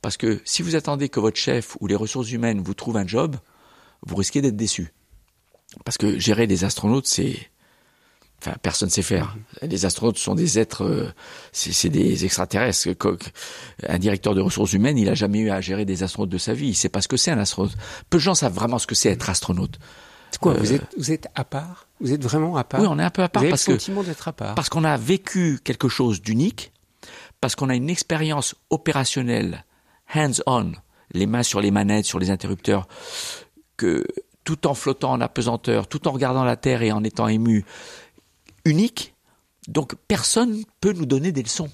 Parce 0.00 0.16
que 0.16 0.40
si 0.46 0.62
vous 0.62 0.76
attendez 0.76 1.10
que 1.10 1.20
votre 1.20 1.38
chef 1.38 1.76
ou 1.80 1.86
les 1.86 1.94
ressources 1.94 2.30
humaines 2.32 2.62
vous 2.62 2.74
trouvent 2.74 2.96
un 2.96 3.06
job, 3.06 3.36
vous 4.02 4.16
risquez 4.16 4.40
d'être 4.40 4.56
déçu. 4.56 4.94
Parce 5.84 5.98
que 5.98 6.18
gérer 6.18 6.46
des 6.46 6.64
astronautes, 6.64 7.06
c'est... 7.06 7.50
Enfin, 8.40 8.54
personne 8.62 8.88
ne 8.88 8.92
sait 8.92 9.02
faire. 9.02 9.36
Les 9.62 9.84
astronautes 9.84 10.18
sont 10.18 10.36
des 10.36 10.60
êtres, 10.60 10.84
euh, 10.84 11.12
c'est 11.50 11.88
des 11.88 12.24
extraterrestres. 12.24 12.88
Un 13.88 13.98
directeur 13.98 14.34
de 14.34 14.40
ressources 14.40 14.72
humaines, 14.74 14.96
il 14.96 15.08
a 15.08 15.14
jamais 15.14 15.40
eu 15.40 15.50
à 15.50 15.60
gérer 15.60 15.84
des 15.84 16.04
astronautes 16.04 16.30
de 16.30 16.38
sa 16.38 16.52
vie. 16.54 16.68
Il 16.68 16.74
sait 16.76 16.88
pas 16.88 17.00
ce 17.00 17.08
que 17.08 17.16
c'est 17.16 17.32
un 17.32 17.38
astronaute. 17.38 17.76
Peu 18.10 18.18
de 18.18 18.22
gens 18.22 18.34
savent 18.36 18.54
vraiment 18.54 18.78
ce 18.78 18.86
que 18.86 18.94
c'est 18.94 19.10
être 19.10 19.28
astronaute. 19.28 19.78
C'est 20.30 20.40
quoi 20.40 20.52
Euh, 20.52 20.58
vous, 20.58 20.72
êtes, 20.72 20.86
vous 20.96 21.10
êtes 21.10 21.26
à 21.34 21.42
part? 21.44 21.88
Vous 22.00 22.12
êtes 22.12 22.22
vraiment 22.22 22.56
à 22.56 22.62
part? 22.62 22.80
Oui, 22.80 22.86
on 22.88 22.98
est 23.00 23.02
un 23.02 23.10
peu 23.10 23.22
à 23.22 23.28
part 23.28 23.42
Vous 23.42 23.46
avez 23.46 23.50
parce 23.50 23.66
le 23.66 23.74
que 23.74 23.80
sentiment 23.80 24.02
d'être 24.04 24.28
à 24.28 24.32
part 24.32 24.54
parce 24.54 24.68
qu'on 24.68 24.84
a 24.84 24.96
vécu 24.96 25.58
quelque 25.64 25.88
chose 25.88 26.22
d'unique, 26.22 26.72
parce 27.40 27.56
qu'on 27.56 27.70
a 27.70 27.74
une 27.74 27.90
expérience 27.90 28.54
opérationnelle, 28.70 29.64
hands-on, 30.14 30.72
les 31.12 31.26
mains 31.26 31.42
sur 31.42 31.60
les 31.60 31.72
manettes, 31.72 32.04
sur 32.04 32.18
les 32.20 32.30
interrupteurs, 32.30 32.86
que 33.76 34.06
tout 34.44 34.66
en 34.66 34.74
flottant 34.74 35.12
en 35.12 35.20
apesanteur, 35.20 35.88
tout 35.88 36.06
en 36.06 36.12
regardant 36.12 36.44
la 36.44 36.56
Terre 36.56 36.82
et 36.82 36.92
en 36.92 37.02
étant 37.04 37.26
ému, 37.28 37.64
unique. 38.68 39.14
Donc 39.66 39.94
personne 40.08 40.62
peut 40.80 40.92
nous 40.92 41.06
donner 41.06 41.32
des 41.32 41.42
leçons. 41.42 41.68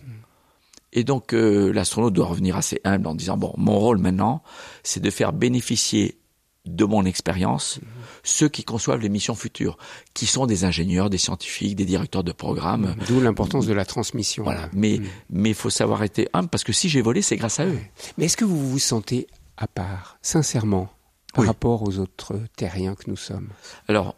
Et 0.92 1.04
donc 1.04 1.32
euh, 1.34 1.72
l'astronaute 1.72 2.12
doit 2.14 2.26
revenir 2.26 2.56
assez 2.56 2.80
humble 2.84 3.06
en 3.08 3.14
disant 3.14 3.36
bon, 3.36 3.52
mon 3.56 3.78
rôle 3.78 3.98
maintenant, 3.98 4.42
c'est 4.82 5.00
de 5.00 5.10
faire 5.10 5.32
bénéficier 5.32 6.18
de 6.66 6.84
mon 6.86 7.04
expérience 7.04 7.78
ceux 8.22 8.48
qui 8.48 8.64
conçoivent 8.64 9.00
les 9.00 9.10
missions 9.10 9.34
futures, 9.34 9.76
qui 10.14 10.24
sont 10.24 10.46
des 10.46 10.64
ingénieurs, 10.64 11.10
des 11.10 11.18
scientifiques, 11.18 11.76
des 11.76 11.84
directeurs 11.84 12.24
de 12.24 12.32
programme. 12.32 12.94
D'où 13.06 13.20
l'importance 13.20 13.66
de 13.66 13.74
la 13.74 13.84
transmission. 13.84 14.44
Voilà. 14.44 14.62
là. 14.62 14.68
Mais 14.72 14.98
Mm. 14.98 15.04
mais 15.30 15.50
il 15.50 15.54
faut 15.54 15.68
savoir 15.68 16.02
être 16.04 16.26
humble 16.32 16.48
parce 16.48 16.64
que 16.64 16.72
si 16.72 16.88
j'ai 16.88 17.02
volé, 17.02 17.20
c'est 17.22 17.36
grâce 17.36 17.60
à 17.60 17.66
eux. 17.66 17.78
Mais 18.16 18.24
est-ce 18.26 18.36
que 18.38 18.46
vous 18.46 18.70
vous 18.70 18.78
sentez 18.78 19.26
à 19.58 19.66
part, 19.66 20.16
sincèrement, 20.22 20.88
par 21.34 21.42
Oui. 21.42 21.46
rapport 21.48 21.82
aux 21.82 21.98
autres 21.98 22.40
terriens 22.56 22.94
que 22.94 23.10
nous 23.10 23.16
sommes? 23.16 23.48
Alors, 23.88 24.16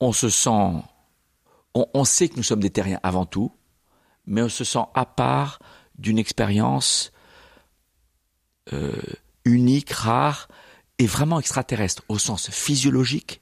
on 0.00 0.12
se 0.12 0.30
sent, 0.30 0.72
on, 1.74 1.86
on 1.94 2.04
sait 2.04 2.28
que 2.28 2.36
nous 2.36 2.42
sommes 2.42 2.60
des 2.60 2.70
terriens 2.70 3.00
avant 3.02 3.26
tout, 3.26 3.52
mais 4.26 4.42
on 4.42 4.48
se 4.48 4.64
sent 4.64 4.84
à 4.94 5.06
part 5.06 5.58
d'une 5.98 6.18
expérience 6.18 7.12
euh, 8.72 8.92
unique, 9.44 9.90
rare 9.90 10.48
et 10.98 11.06
vraiment 11.06 11.40
extraterrestre 11.40 12.02
au 12.08 12.18
sens 12.18 12.50
physiologique, 12.50 13.40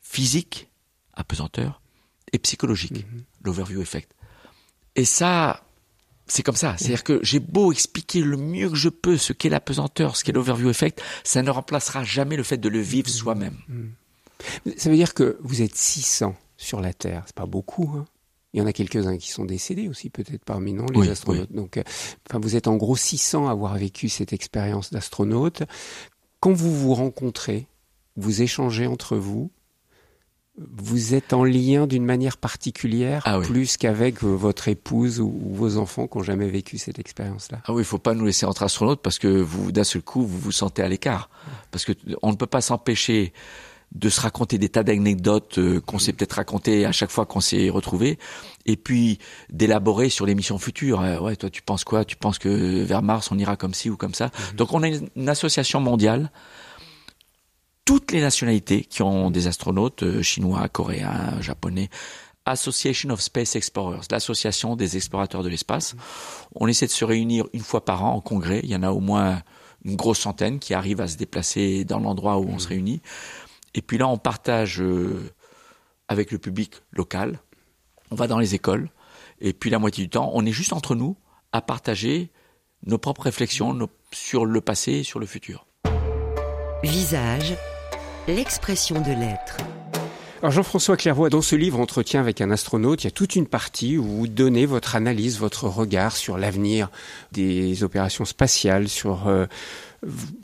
physique, 0.00 0.70
apesanteur, 1.14 1.80
et 2.32 2.38
psychologique, 2.38 3.06
l'overview 3.42 3.80
effect. 3.80 4.12
Et 4.94 5.04
ça, 5.04 5.64
c'est 6.26 6.42
comme 6.42 6.56
ça. 6.56 6.76
C'est-à-dire 6.76 7.04
que 7.04 7.20
j'ai 7.22 7.38
beau 7.38 7.72
expliquer 7.72 8.20
le 8.20 8.36
mieux 8.36 8.70
que 8.70 8.76
je 8.76 8.88
peux 8.88 9.16
ce 9.16 9.32
qu'est 9.32 9.48
la 9.48 9.60
pesanteur, 9.60 10.16
ce 10.16 10.24
qu'est 10.24 10.32
l'overview 10.32 10.70
effect, 10.70 11.02
ça 11.24 11.42
ne 11.42 11.50
remplacera 11.50 12.02
jamais 12.04 12.36
le 12.36 12.42
fait 12.42 12.56
de 12.56 12.68
le 12.68 12.80
vivre 12.80 13.08
soi-même. 13.08 13.56
Ça 14.76 14.90
veut 14.90 14.96
dire 14.96 15.14
que 15.14 15.38
vous 15.40 15.62
êtes 15.62 15.76
600 15.76 16.36
sur 16.56 16.80
la 16.80 16.92
Terre. 16.92 17.22
C'est 17.26 17.36
pas 17.36 17.46
beaucoup. 17.46 17.90
Hein 17.96 18.06
il 18.56 18.60
y 18.60 18.62
en 18.62 18.66
a 18.66 18.72
quelques-uns 18.72 19.18
qui 19.18 19.30
sont 19.30 19.44
décédés 19.44 19.86
aussi, 19.86 20.08
peut-être 20.08 20.42
parmi 20.42 20.72
nous, 20.72 20.86
les 20.88 21.10
astronautes. 21.10 21.52
Donc, 21.52 21.76
euh, 21.76 21.82
enfin, 22.26 22.38
vous 22.40 22.56
êtes 22.56 22.68
en 22.68 22.76
gros 22.76 22.96
600 22.96 23.48
à 23.48 23.50
avoir 23.50 23.76
vécu 23.76 24.08
cette 24.08 24.32
expérience 24.32 24.90
d'astronaute. 24.90 25.64
Quand 26.40 26.54
vous 26.54 26.74
vous 26.74 26.94
rencontrez, 26.94 27.66
vous 28.16 28.40
échangez 28.40 28.86
entre 28.86 29.18
vous, 29.18 29.50
vous 30.56 31.12
êtes 31.12 31.34
en 31.34 31.44
lien 31.44 31.86
d'une 31.86 32.06
manière 32.06 32.38
particulière, 32.38 33.20
ah 33.26 33.40
plus 33.40 33.76
qu'avec 33.76 34.24
euh, 34.24 34.28
votre 34.28 34.68
épouse 34.68 35.20
ou, 35.20 35.38
vos 35.52 35.76
enfants 35.76 36.06
qui 36.06 36.16
n'ont 36.16 36.24
jamais 36.24 36.48
vécu 36.48 36.78
cette 36.78 36.98
expérience-là. 36.98 37.60
Ah 37.66 37.74
oui, 37.74 37.82
il 37.82 37.84
faut 37.84 37.98
pas 37.98 38.14
nous 38.14 38.24
laisser 38.24 38.46
entre 38.46 38.62
astronautes 38.62 39.02
parce 39.02 39.18
que 39.18 39.28
vous, 39.28 39.70
d'un 39.70 39.84
seul 39.84 40.00
coup, 40.00 40.22
vous 40.22 40.38
vous 40.38 40.52
sentez 40.52 40.80
à 40.80 40.88
l'écart. 40.88 41.28
Parce 41.72 41.84
que 41.84 41.92
on 42.22 42.30
ne 42.30 42.36
peut 42.36 42.46
pas 42.46 42.62
s'empêcher 42.62 43.34
de 43.92 44.08
se 44.08 44.20
raconter 44.20 44.58
des 44.58 44.68
tas 44.68 44.82
d'anecdotes 44.82 45.58
euh, 45.58 45.80
qu'on 45.80 45.98
s'est 45.98 46.12
peut-être 46.12 46.34
raconté 46.34 46.84
à 46.84 46.92
chaque 46.92 47.10
fois 47.10 47.24
qu'on 47.24 47.40
s'est 47.40 47.70
retrouvé, 47.70 48.18
et 48.66 48.76
puis 48.76 49.18
d'élaborer 49.48 50.10
sur 50.10 50.26
les 50.26 50.34
missions 50.34 50.58
futures. 50.58 51.00
Euh, 51.00 51.18
ouais, 51.18 51.36
toi, 51.36 51.50
tu 51.50 51.62
penses 51.62 51.84
quoi? 51.84 52.04
Tu 52.04 52.16
penses 52.16 52.38
que 52.38 52.82
vers 52.84 53.02
Mars, 53.02 53.30
on 53.30 53.38
ira 53.38 53.56
comme 53.56 53.74
ci 53.74 53.88
ou 53.88 53.96
comme 53.96 54.14
ça? 54.14 54.26
Mhm. 54.26 54.56
Donc, 54.56 54.72
on 54.74 54.82
a 54.82 54.88
une, 54.88 55.28
association 55.28 55.80
mondiale. 55.80 56.30
Toutes 57.84 58.12
les 58.12 58.20
nationalités 58.20 58.82
qui 58.82 59.02
ont 59.02 59.30
des 59.30 59.46
astronautes, 59.46 60.02
euh, 60.02 60.22
chinois, 60.22 60.68
coréens, 60.68 61.40
japonais, 61.40 61.88
Association 62.44 63.10
of 63.10 63.20
Space 63.20 63.56
Explorers, 63.56 64.06
l'association 64.10 64.76
des 64.76 64.96
explorateurs 64.96 65.42
de 65.42 65.48
l'espace. 65.48 65.94
Mhm. 65.94 66.00
On 66.56 66.66
essaie 66.66 66.86
de 66.86 66.92
se 66.92 67.04
réunir 67.04 67.46
une 67.52 67.62
fois 67.62 67.84
par 67.84 68.04
an 68.04 68.14
en 68.14 68.20
congrès. 68.20 68.60
Il 68.62 68.70
y 68.70 68.76
en 68.76 68.82
a 68.82 68.90
au 68.90 69.00
moins 69.00 69.42
une 69.84 69.96
grosse 69.96 70.18
centaine 70.18 70.58
qui 70.58 70.74
arrivent 70.74 71.00
à 71.00 71.06
se 71.06 71.16
déplacer 71.16 71.84
dans 71.84 72.00
l'endroit 72.00 72.38
où 72.38 72.48
on 72.48 72.58
se 72.58 72.66
mhm. 72.66 72.72
réunit. 72.72 73.00
Et 73.76 73.82
puis 73.82 73.98
là, 73.98 74.08
on 74.08 74.16
partage 74.16 74.80
euh, 74.80 75.30
avec 76.08 76.32
le 76.32 76.38
public 76.38 76.82
local. 76.92 77.38
On 78.10 78.16
va 78.16 78.26
dans 78.26 78.38
les 78.38 78.54
écoles. 78.54 78.88
Et 79.40 79.52
puis 79.52 79.68
la 79.68 79.78
moitié 79.78 80.02
du 80.02 80.10
temps, 80.10 80.30
on 80.32 80.46
est 80.46 80.52
juste 80.52 80.72
entre 80.72 80.94
nous 80.94 81.16
à 81.52 81.60
partager 81.60 82.30
nos 82.86 82.98
propres 82.98 83.22
réflexions 83.22 83.88
sur 84.12 84.46
le 84.46 84.60
passé 84.62 84.92
et 84.92 85.02
sur 85.04 85.18
le 85.18 85.26
futur. 85.26 85.66
Visage, 86.82 87.54
l'expression 88.26 89.00
de 89.00 89.10
l'être. 89.10 89.58
Alors 90.42 90.52
Jean-François 90.52 90.96
Clairvoy, 90.96 91.30
dans 91.30 91.42
ce 91.42 91.56
livre 91.56 91.80
Entretien 91.80 92.20
avec 92.20 92.40
un 92.40 92.50
astronaute, 92.50 93.02
il 93.02 93.06
y 93.06 93.08
a 93.08 93.10
toute 93.10 93.36
une 93.36 93.46
partie 93.46 93.98
où 93.98 94.04
vous 94.04 94.28
donnez 94.28 94.66
votre 94.66 94.94
analyse, 94.94 95.38
votre 95.38 95.64
regard 95.64 96.16
sur 96.16 96.38
l'avenir 96.38 96.90
des 97.32 97.82
opérations 97.82 98.24
spatiales, 98.24 98.88
sur 98.88 99.28
euh, 99.28 99.46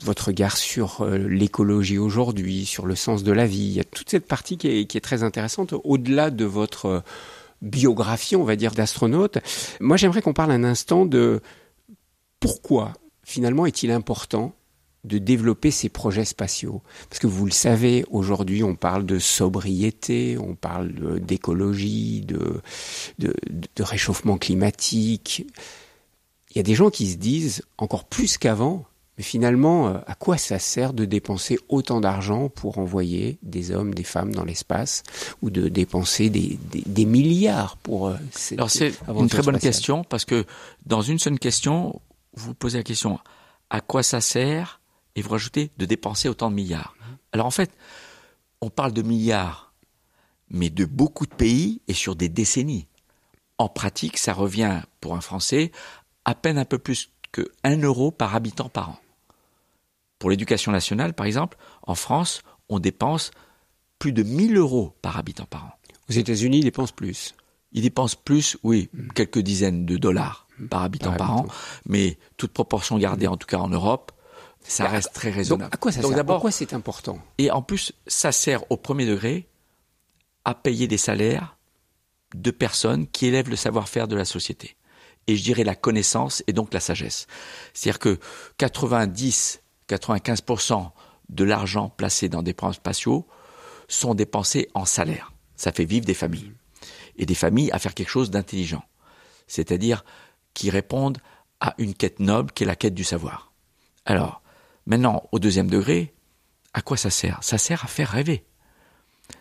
votre 0.03 0.27
regard 0.27 0.57
sur 0.57 1.01
euh, 1.01 1.17
l'écologie 1.17 1.97
aujourd'hui, 1.97 2.65
sur 2.65 2.85
le 2.85 2.95
sens 2.95 3.23
de 3.23 3.31
la 3.31 3.45
vie. 3.45 3.65
Il 3.65 3.73
y 3.73 3.79
a 3.79 3.83
toute 3.83 4.09
cette 4.09 4.27
partie 4.27 4.57
qui 4.57 4.67
est, 4.67 5.03
très 5.03 5.23
intéressante 5.23 5.73
au-delà 5.83 6.29
de 6.29 6.45
votre 6.45 6.85
euh, 6.85 6.99
biographie, 7.61 8.35
on 8.35 8.43
va 8.43 8.55
dire, 8.55 8.73
d'astronaute. 8.73 9.37
Moi, 9.79 9.97
j'aimerais 9.97 10.21
qu'on 10.21 10.33
parle 10.33 10.51
un 10.51 10.63
instant 10.63 11.05
de 11.05 11.41
pourquoi 12.39 12.93
finalement 13.23 13.65
est-il 13.65 13.91
important 13.91 14.53
de 15.05 15.17
développer 15.17 15.71
ces 15.71 15.89
projets 15.89 16.25
spatiaux? 16.25 16.81
Parce 17.09 17.19
que 17.19 17.27
vous 17.27 17.45
le 17.45 17.51
savez, 17.51 18.05
aujourd'hui, 18.09 18.63
on 18.63 18.75
parle 18.75 19.05
de 19.05 19.19
sobriété, 19.19 20.37
on 20.37 20.55
parle 20.55 21.19
d'écologie, 21.19 22.21
de, 22.21 22.61
réchauffement 23.79 24.37
climatique. 24.37 25.45
Il 26.51 26.57
y 26.57 26.59
a 26.59 26.63
des 26.63 26.75
gens 26.75 26.89
qui 26.89 27.09
se 27.09 27.17
disent, 27.17 27.63
encore 27.77 28.05
plus 28.05 28.37
qu'avant, 28.37 28.85
mais 29.17 29.23
finalement, 29.23 29.87
euh, 29.87 29.97
à 30.07 30.15
quoi 30.15 30.37
ça 30.37 30.57
sert 30.57 30.93
de 30.93 31.05
dépenser 31.05 31.59
autant 31.69 32.01
d'argent 32.01 32.49
pour 32.49 32.79
envoyer 32.79 33.37
des 33.43 33.71
hommes, 33.71 33.93
des 33.93 34.03
femmes 34.03 34.33
dans 34.33 34.43
l'espace, 34.43 35.03
ou 35.41 35.49
de 35.49 35.67
dépenser 35.67 36.29
des, 36.29 36.57
des, 36.71 37.05
milliards 37.05 37.77
pour 37.77 38.07
euh, 38.07 38.15
Alors 38.53 38.71
c'est 38.71 38.93
une 39.07 39.29
très 39.29 39.43
bonne 39.43 39.59
question 39.59 40.03
parce 40.03 40.25
que 40.25 40.45
dans 40.85 41.01
une 41.01 41.19
seule 41.19 41.37
question, 41.37 42.01
vous 42.33 42.53
posez 42.55 42.79
la 42.79 42.83
question 42.83 43.19
à 43.69 43.81
quoi 43.81 44.01
ça 44.01 44.19
sert 44.19 44.81
et 45.15 45.21
vous 45.21 45.29
rajoutez 45.29 45.69
de 45.77 45.85
dépenser 45.85 46.27
autant 46.27 46.49
de 46.49 46.55
milliards. 46.55 46.95
Alors 47.31 47.45
en 47.45 47.51
fait, 47.51 47.71
on 48.61 48.69
parle 48.69 48.93
de 48.93 49.01
milliards, 49.03 49.73
mais 50.49 50.69
de 50.69 50.85
beaucoup 50.85 51.27
de 51.27 51.35
pays 51.35 51.81
et 51.87 51.93
sur 51.93 52.15
des 52.15 52.29
décennies. 52.29 52.87
En 53.59 53.69
pratique, 53.69 54.17
ça 54.17 54.33
revient 54.33 54.81
pour 55.01 55.15
un 55.15 55.21
Français 55.21 55.71
à 56.25 56.33
peine 56.33 56.57
un 56.57 56.65
peu 56.65 56.79
plus 56.79 57.11
que 57.31 57.51
1 57.63 57.77
euro 57.81 58.09
par 58.11 58.35
habitant 58.35 58.69
par 58.69 58.89
an. 58.89 58.99
Pour 60.23 60.29
l'éducation 60.29 60.71
nationale, 60.71 61.13
par 61.13 61.25
exemple, 61.25 61.57
en 61.85 61.95
France, 61.95 62.43
on 62.69 62.79
dépense 62.79 63.31
plus 63.99 64.13
de 64.13 64.23
1000 64.23 64.55
euros 64.55 64.95
par 65.01 65.17
habitant 65.17 65.43
par 65.43 65.65
an. 65.65 65.71
Aux 66.09 66.13
États-Unis, 66.13 66.59
ils 66.59 66.63
dépensent 66.63 66.93
plus. 66.95 67.35
Ils 67.73 67.81
dépensent 67.81 68.15
plus, 68.23 68.55
oui, 68.63 68.89
hmm. 68.93 69.09
quelques 69.15 69.39
dizaines 69.39 69.85
de 69.85 69.97
dollars 69.97 70.47
hmm. 70.59 70.67
par 70.67 70.83
habitant 70.83 71.11
par, 71.11 71.35
an, 71.35 71.45
mais 71.85 72.17
toute 72.37 72.53
proportion 72.53 72.97
gardée, 72.97 73.27
en 73.27 73.35
tout 73.35 73.47
cas 73.47 73.57
en 73.57 73.67
Europe, 73.67 74.13
ça 74.61 74.87
reste 74.87 75.11
très 75.13 75.29
raisonnable. 75.29 75.65
Donc, 75.65 75.75
à 75.75 75.77
quoi 75.77 75.91
ça 75.91 76.01
sert 76.01 76.25
Pourquoi 76.25 76.51
c'est 76.51 76.71
important 76.71 77.19
Et 77.37 77.51
en 77.51 77.61
plus, 77.61 77.91
ça 78.07 78.31
sert 78.31 78.63
au 78.71 78.77
premier 78.77 79.05
degré 79.05 79.49
à 80.45 80.55
payer 80.55 80.87
des 80.87 80.97
salaires 80.97 81.57
de 82.33 82.51
personnes 82.51 83.07
qui 83.07 83.25
élèvent 83.25 83.49
le 83.49 83.57
savoir-faire 83.57 84.07
de 84.07 84.15
la 84.15 84.23
société. 84.23 84.77
Et 85.27 85.35
je 85.35 85.43
dirais 85.43 85.65
la 85.65 85.75
connaissance 85.75 86.43
et 86.47 86.53
donc 86.53 86.73
la 86.73 86.79
sagesse. 86.79 87.27
C'est-à-dire 87.73 87.99
que 87.99 88.19
90 88.57 89.62
95% 89.89 90.91
de 91.29 91.43
l'argent 91.43 91.89
placé 91.89 92.29
dans 92.29 92.43
des 92.43 92.53
programmes 92.53 92.73
spatiaux 92.73 93.27
sont 93.87 94.15
dépensés 94.15 94.69
en 94.73 94.85
salaire. 94.85 95.31
Ça 95.55 95.71
fait 95.71 95.85
vivre 95.85 96.05
des 96.05 96.13
familles. 96.13 96.53
Et 97.15 97.25
des 97.25 97.35
familles 97.35 97.71
à 97.71 97.79
faire 97.79 97.93
quelque 97.93 98.09
chose 98.09 98.31
d'intelligent. 98.31 98.83
C'est-à-dire 99.47 100.03
qui 100.53 100.69
répondent 100.69 101.19
à 101.59 101.75
une 101.77 101.93
quête 101.93 102.19
noble 102.19 102.51
qui 102.51 102.63
est 102.63 102.67
la 102.67 102.75
quête 102.75 102.93
du 102.93 103.03
savoir. 103.03 103.51
Alors, 104.05 104.41
maintenant, 104.85 105.23
au 105.31 105.39
deuxième 105.39 105.69
degré, 105.69 106.13
à 106.73 106.81
quoi 106.81 106.97
ça 106.97 107.09
sert? 107.09 107.43
Ça 107.43 107.57
sert 107.57 107.83
à 107.83 107.87
faire 107.87 108.09
rêver. 108.09 108.45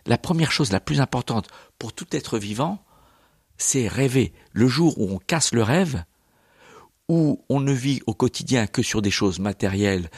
La 0.07 0.19
première 0.19 0.53
chose 0.53 0.73
la 0.73 0.81
plus 0.81 1.01
importante 1.01 1.49
pour 1.79 1.93
tout 1.93 2.07
être 2.13 2.39
vivant, 2.39 2.85
c'est 3.59 3.89
rêver. 3.89 4.33
Le 4.53 4.69
jour 4.69 4.99
où 4.99 5.11
on 5.11 5.19
casse 5.19 5.53
le 5.53 5.63
rêve, 5.63 6.05
où 7.13 7.45
on 7.51 7.61
ne 7.61 7.75
vit 7.75 8.01
au 8.07 8.15
quotidien 8.15 8.67
que 8.67 8.83
sur 8.83 9.03
des 9.03 9.11
choses 9.11 9.39
matérielles 9.39 10.09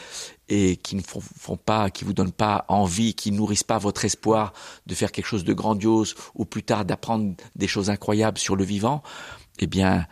et 0.49 0.77
qui 0.77 0.95
ne 0.95 1.01
font, 1.03 1.57
pas, 1.57 1.91
qui 1.91 2.05
vous 2.05 2.13
donnent 2.13 2.31
pas 2.31 2.65
envie, 2.69 3.15
qui 3.15 3.33
nourrissent 3.33 3.65
pas 3.65 3.79
votre 3.79 4.05
espoir 4.05 4.53
de 4.87 4.95
faire 4.95 5.11
quelque 5.11 5.27
chose 5.27 5.43
de 5.43 5.53
grandiose 5.53 6.15
ou 6.37 6.45
plus 6.45 6.63
tard 6.63 6.85
d'apprendre 6.85 7.35
des 7.57 7.67
choses 7.67 7.91
incroyables 7.91 8.39
sur 8.39 8.55
le 8.55 8.63
vivant, 8.63 9.03
eh 9.59 9.67
bien, 9.67 10.07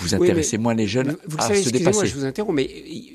vous 0.00 0.16
intéressez 0.16 0.58
moins 0.58 0.74
les 0.74 0.88
jeunes 0.88 1.16
vous 1.24 1.38
à 1.38 1.42
savez, 1.42 1.62
se 1.62 1.70
dépasser. 1.70 2.06
je 2.08 2.14
vous 2.16 2.24
interromps, 2.24 2.56
mais 2.56 2.68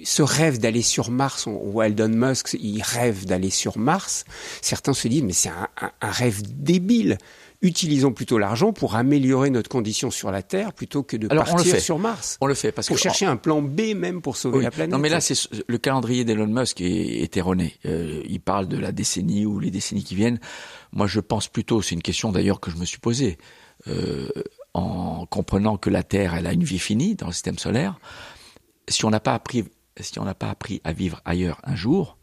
ce 0.06 0.22
rêve 0.22 0.58
d'aller 0.58 0.82
sur 0.82 1.12
Mars, 1.12 1.46
on 1.46 1.70
voit 1.70 1.88
Elon 1.88 2.08
Musk, 2.08 2.56
il 2.58 2.82
rêve 2.82 3.26
d'aller 3.26 3.50
sur 3.50 3.78
Mars. 3.78 4.24
Certains 4.62 4.94
se 4.94 5.10
disent, 5.10 5.24
mais 5.24 5.34
c'est 5.34 5.50
un, 5.50 5.68
un 6.00 6.12
rêve 6.12 6.42
débile 6.46 7.18
utilisons 7.62 8.14
plutôt 8.14 8.38
l'argent 8.38 8.72
pour 8.72 8.96
améliorer 8.96 9.50
notre 9.50 9.70
condition 9.70 10.12
sur 10.12 10.32
la 10.32 10.42
Terre 10.42 10.74
plutôt 10.74 11.04
que 11.04 11.18
de 11.18 11.28
partir 11.28 11.80
sur 11.82 12.00
Mars. 12.00 12.38
On 12.40 12.48
le 12.48 12.54
fait 12.54 12.72
parce 12.72 12.88
pour 12.88 12.98
chercher 12.98 13.26
un 13.26 13.36
plan 13.36 13.62
B 13.62 13.94
même 13.96 14.22
pour 14.22 14.38
sauver 14.38 14.62
la 14.62 14.72
planète. 14.72 14.92
Non, 14.92 14.98
mais 14.98 15.10
là, 15.10 15.20
c'est 15.20 15.36
le 15.68 15.78
calendrier 15.78 16.24
d'Elon 16.24 16.48
Musk 16.48 16.80
est, 16.82 17.36
erroné. 17.36 17.76
Euh, 17.86 18.24
il 18.28 18.40
parle 18.40 18.68
de 18.68 18.78
la 18.78 18.92
décennie 18.92 19.46
ou 19.46 19.60
les 19.60 19.72
décennies 19.72 20.04
qui 20.04 20.16
viennent. 20.16 20.40
Moi, 20.94 21.08
je 21.08 21.20
pense 21.20 21.48
plutôt, 21.48 21.82
c'est 21.82 21.96
une 21.96 22.02
question 22.02 22.32
d'ailleurs 22.32 22.60
que 22.60 22.72
je 22.72 22.78
me 22.78 22.86
suis 22.86 23.00
posée, 23.00 23.38
euh, 23.88 24.30
en 24.74 25.26
comprenant 25.26 25.78
que 25.78 25.90
la 25.90 26.04
Terre, 26.04 26.36
elle 26.36 26.48
a 26.48 26.54
une 26.54 26.64
vie 26.64 26.80
finie 26.80 27.16
dans 27.16 27.28
le 27.28 27.34
système 27.34 27.60
solaire. 27.60 28.00
Si 28.88 29.04
on 29.06 29.10
n'a 29.10 29.20
pas 29.20 29.34
appris, 29.34 29.66
si 30.00 30.18
on 30.20 30.26
n'a 30.26 30.34
pas 30.34 30.50
appris 30.50 30.82
à 30.86 30.94
vivre 30.94 31.22
ailleurs 31.26 31.60
un 31.64 31.76
jour, 31.76 32.18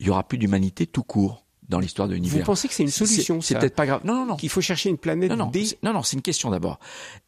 il 0.00 0.08
y 0.08 0.10
aura 0.10 0.26
plus 0.26 0.36
d'humanité 0.36 0.86
tout 0.86 1.04
court 1.04 1.45
dans 1.68 1.80
l'histoire 1.80 2.08
de 2.08 2.14
l'univers. 2.14 2.38
Vous 2.38 2.44
pensez 2.44 2.68
que 2.68 2.74
c'est 2.74 2.82
une 2.82 2.90
solution 2.90 3.40
C'est 3.40 3.58
peut-être 3.58 3.74
pas 3.74 3.86
grave. 3.86 4.02
Non, 4.04 4.14
non, 4.14 4.26
non. 4.26 4.36
Qu'il 4.36 4.50
faut 4.50 4.60
chercher 4.60 4.88
une 4.88 4.98
planète 4.98 5.30
non, 5.30 5.36
non. 5.36 5.52
Non, 5.82 5.92
non, 5.92 6.02
c'est 6.02 6.16
une 6.16 6.22
question 6.22 6.50
d'abord. 6.50 6.78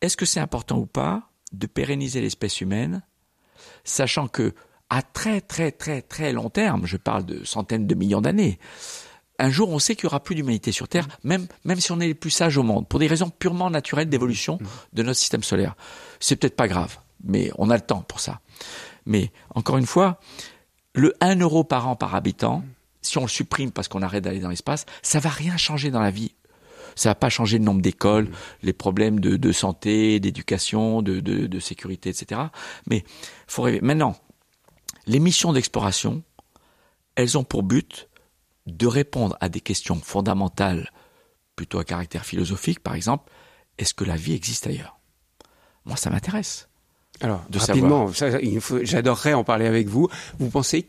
Est-ce 0.01 0.17
que 0.17 0.27
c'est 0.27 0.41
important 0.41 0.79
ou 0.79 0.87
pas 0.87 1.31
de 1.53 1.67
pérenniser 1.67 2.21
l'espèce 2.21 2.61
humaine, 2.61 3.03
sachant 3.85 4.29
que 4.29 4.55
à 4.91 5.03
très 5.03 5.41
très 5.41 5.73
très 5.73 6.03
très 6.03 6.33
long 6.33 6.51
terme, 6.51 6.87
je 6.87 6.97
parle 6.97 7.25
de 7.25 7.45
centaines 7.45 7.87
de 7.87 7.95
millions 7.95 8.21
d'années, 8.21 8.59
un 9.39 9.51
jour 9.51 9.71
on 9.71 9.79
sait 9.79 9.95
qu'il 9.95 10.05
y 10.05 10.07
aura 10.07 10.21
plus 10.21 10.35
d'humanité 10.35 10.73
sur 10.73 10.89
Terre, 10.89 11.07
même 11.23 11.47
même 11.65 11.81
si 11.81 11.93
on 11.93 12.01
est 12.01 12.07
les 12.07 12.15
plus 12.15 12.31
sages 12.31 12.57
au 12.59 12.63
monde, 12.63 12.89
pour 12.89 12.99
des 12.99 13.07
raisons 13.07 13.31
purement 13.31 13.71
naturelles 13.71 14.09
d'évolution 14.09 14.59
de 14.93 15.03
notre 15.03 15.19
système 15.19 15.43
solaire. 15.43 15.75
C'est 16.21 16.37
peut-être 16.37 16.57
pas 16.57 16.69
grave, 16.69 16.99
mais 17.23 17.51
on 17.57 17.71
a 17.71 17.77
le 17.77 17.83
temps 17.83 18.03
pour 18.03 18.21
ça. 18.21 18.41
Mais 19.07 19.31
encore 19.55 19.79
une 19.79 19.87
fois, 19.87 20.21
le 20.95 21.15
1 21.21 21.37
euro 21.37 21.65
par 21.65 21.89
an 21.89 21.97
par 21.97 22.15
habitant, 22.15 22.65
si 23.03 23.19
on 23.19 23.23
le 23.23 23.29
supprime 23.29 23.73
parce 23.73 23.89
qu'on 23.89 24.03
arrête 24.03 24.25
d'aller 24.25 24.41
dans 24.41 24.49
l'espace, 24.49 24.87
ça 25.03 25.21
va 25.21 25.31
rien 25.31 25.57
changer 25.57 25.91
dans 25.91 26.01
la 26.01 26.11
vie. 26.11 26.35
Ça 26.95 27.11
n'a 27.11 27.15
pas 27.15 27.29
changé 27.29 27.59
le 27.59 27.65
nombre 27.65 27.81
d'écoles, 27.81 28.29
les 28.63 28.73
problèmes 28.73 29.21
de, 29.21 29.53
santé, 29.53 30.19
d'éducation, 30.21 31.01
de, 31.03 31.61
sécurité, 31.61 32.11
etc. 32.11 32.41
Mais 32.89 33.05
faut 33.47 33.63
rêver. 33.63 33.81
Maintenant, 33.81 34.17
les 35.07 35.21
missions 35.21 35.53
d'exploration, 35.53 36.23
elles 37.15 37.39
ont 37.39 37.45
pour 37.45 37.63
but 37.63 38.09
de 38.67 38.87
répondre 38.87 39.37
à 39.41 39.49
des 39.49 39.61
questions 39.61 39.97
fondamentales, 39.97 40.91
plutôt 41.57 41.79
à 41.79 41.85
caractère 41.85 42.25
philosophique, 42.25 42.81
par 42.81 42.95
exemple, 42.95 43.31
est-ce 43.79 43.95
que 43.95 44.05
la 44.05 44.17
vie 44.17 44.35
existe 44.35 44.67
ailleurs? 44.67 44.99
Moi, 45.85 45.97
ça 45.97 46.11
m'intéresse. 46.11 46.69
Alors, 47.21 47.45
rapidement, 47.55 48.11
j'adorerais 48.83 49.35
en 49.35 49.45
parler 49.45 49.67
avec 49.67 49.89
vous. 49.89 50.09
Vous 50.39 50.51
pensez 50.51 50.89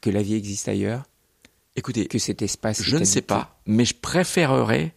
que 0.00 0.10
la 0.10 0.22
vie 0.22 0.34
existe 0.34 0.68
ailleurs 0.68 1.04
Écoutez, 1.76 2.06
que 2.06 2.18
cet 2.18 2.42
espace. 2.42 2.82
Je 2.82 2.96
ne 2.96 3.04
sais 3.04 3.22
pas, 3.22 3.60
mais 3.66 3.84
je 3.84 3.94
préférerais 3.94 4.96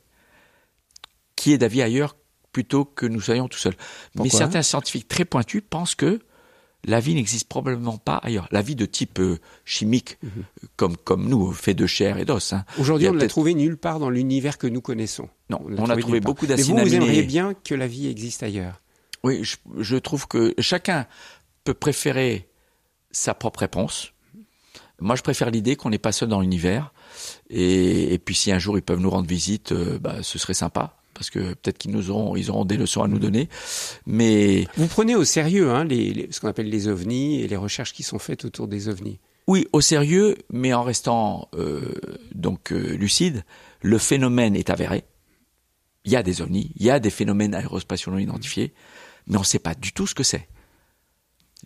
qu'il 1.36 1.52
y 1.52 1.56
ait 1.56 1.68
vie 1.68 1.82
ailleurs 1.82 2.16
plutôt 2.52 2.86
que 2.86 3.06
nous 3.06 3.22
soyons 3.22 3.48
tout 3.48 3.58
seuls. 3.58 3.76
mais 4.16 4.30
certains 4.30 4.64
scientifiques 4.64 5.08
très 5.08 5.26
pointus 5.26 5.62
pensent 5.68 5.96
que 5.96 6.20
la 6.86 7.00
vie 7.00 7.14
n'existe 7.14 7.48
probablement 7.48 7.98
pas 7.98 8.18
ailleurs. 8.18 8.48
La 8.52 8.62
vie 8.62 8.76
de 8.76 8.86
type 8.86 9.20
euh, 9.20 9.38
chimique, 9.66 10.18
mhm. 10.24 10.44
comme, 10.76 10.98
comme 10.98 11.28
nous, 11.30 11.52
fait 11.52 11.74
de 11.74 11.86
chair 11.86 12.18
et 12.18 12.26
d'os. 12.26 12.54
Hein. 12.54 12.66
Aujourd'hui, 12.80 13.08
on 13.08 13.14
ne 13.14 13.20
l'a 13.20 13.28
trouvé 13.28 13.54
nulle 13.54 13.78
part 13.78 14.00
dans 14.00 14.10
l'univers 14.10 14.58
que 14.58 14.68
nous 14.68 14.82
connaissons. 14.82 15.30
Non, 15.50 15.62
on, 15.64 15.90
a 15.90 15.98
trouvé, 15.98 16.20
beaucoup 16.20 16.48
d'acides 16.48 16.74
vous, 16.74 16.78
vous 16.78 16.96
aimeriez 16.96 17.24
bien 17.24 17.54
que 17.54 17.76
la 17.76 17.88
vie 17.88 18.08
existe 18.08 18.42
ailleurs 18.42 18.82
Oui, 19.24 19.44
je, 19.78 19.98
trouve 19.98 20.28
que 20.28 20.56
chacun 20.60 21.06
peut 21.64 21.76
préférer 21.76 22.50
sa 23.12 23.34
propre 23.36 23.60
réponse. 23.60 24.14
Moi, 25.02 25.16
je 25.16 25.24
préfère 25.24 25.52
l'idée 25.52 25.76
qu'on 25.76 25.90
n'est 25.90 25.98
pas 25.98 26.12
seul 26.12 26.30
dans 26.30 26.42
l'univers. 26.42 26.94
Et, 27.50 28.20
puis, 28.24 28.36
si 28.36 28.52
un 28.52 28.60
jour 28.60 28.78
ils 28.78 28.84
peuvent 28.84 29.00
nous 29.00 29.10
rendre 29.10 29.28
visite, 29.28 29.72
euh, 29.72 30.00
bah, 30.00 30.18
ce 30.22 30.40
serait 30.40 30.54
sympa 30.54 30.96
parce 31.14 31.30
que 31.30 31.54
peut-être 31.54 31.78
qu'ils 31.78 31.92
nous 31.92 32.10
auront, 32.10 32.36
ils 32.36 32.50
auront 32.50 32.66
des 32.66 32.78
leçons 32.78 33.04
à 33.04 33.08
nous 33.08 33.20
donner. 33.20 33.48
Mais 34.08 34.66
vous 34.76 34.88
prenez 34.88 35.16
au 35.16 35.24
sérieux 35.24 35.70
hein, 35.70 35.84
les, 35.84 36.28
ce 36.32 36.40
qu'on 36.40 36.48
appelle 36.48 36.70
les 36.70 36.88
ovnis 36.88 37.42
et 37.42 37.48
les 37.48 37.58
recherches 37.58 37.94
qui 37.94 38.02
sont 38.02 38.18
faites 38.18 38.44
autour 38.44 38.68
des 38.68 38.90
ovnis. 38.90 39.20
Oui, 39.46 39.68
au 39.74 39.82
sérieux, 39.82 40.38
mais 40.52 40.74
en 40.74 40.82
restant 40.82 41.50
euh, 41.54 41.94
donc 42.34 42.72
euh, 42.72 42.96
lucide. 42.96 43.44
Le 43.82 43.98
phénomène 43.98 44.56
est 44.56 44.70
avéré. 44.70 45.04
Il 46.06 46.12
y 46.12 46.16
a 46.16 46.24
des 46.24 46.42
ovnis, 46.42 46.72
il 46.76 46.86
y 46.86 46.90
a 46.90 47.00
des 47.00 47.12
phénomènes 47.12 47.54
aérospatiaux 47.54 48.12
non 48.12 48.18
identifiés, 48.18 48.74
mais 49.28 49.38
on 49.38 49.42
ne 49.42 49.46
sait 49.46 49.60
pas 49.60 49.76
du 49.76 49.94
tout 49.94 50.08
ce 50.08 50.16
que 50.16 50.24
c'est. 50.24 50.48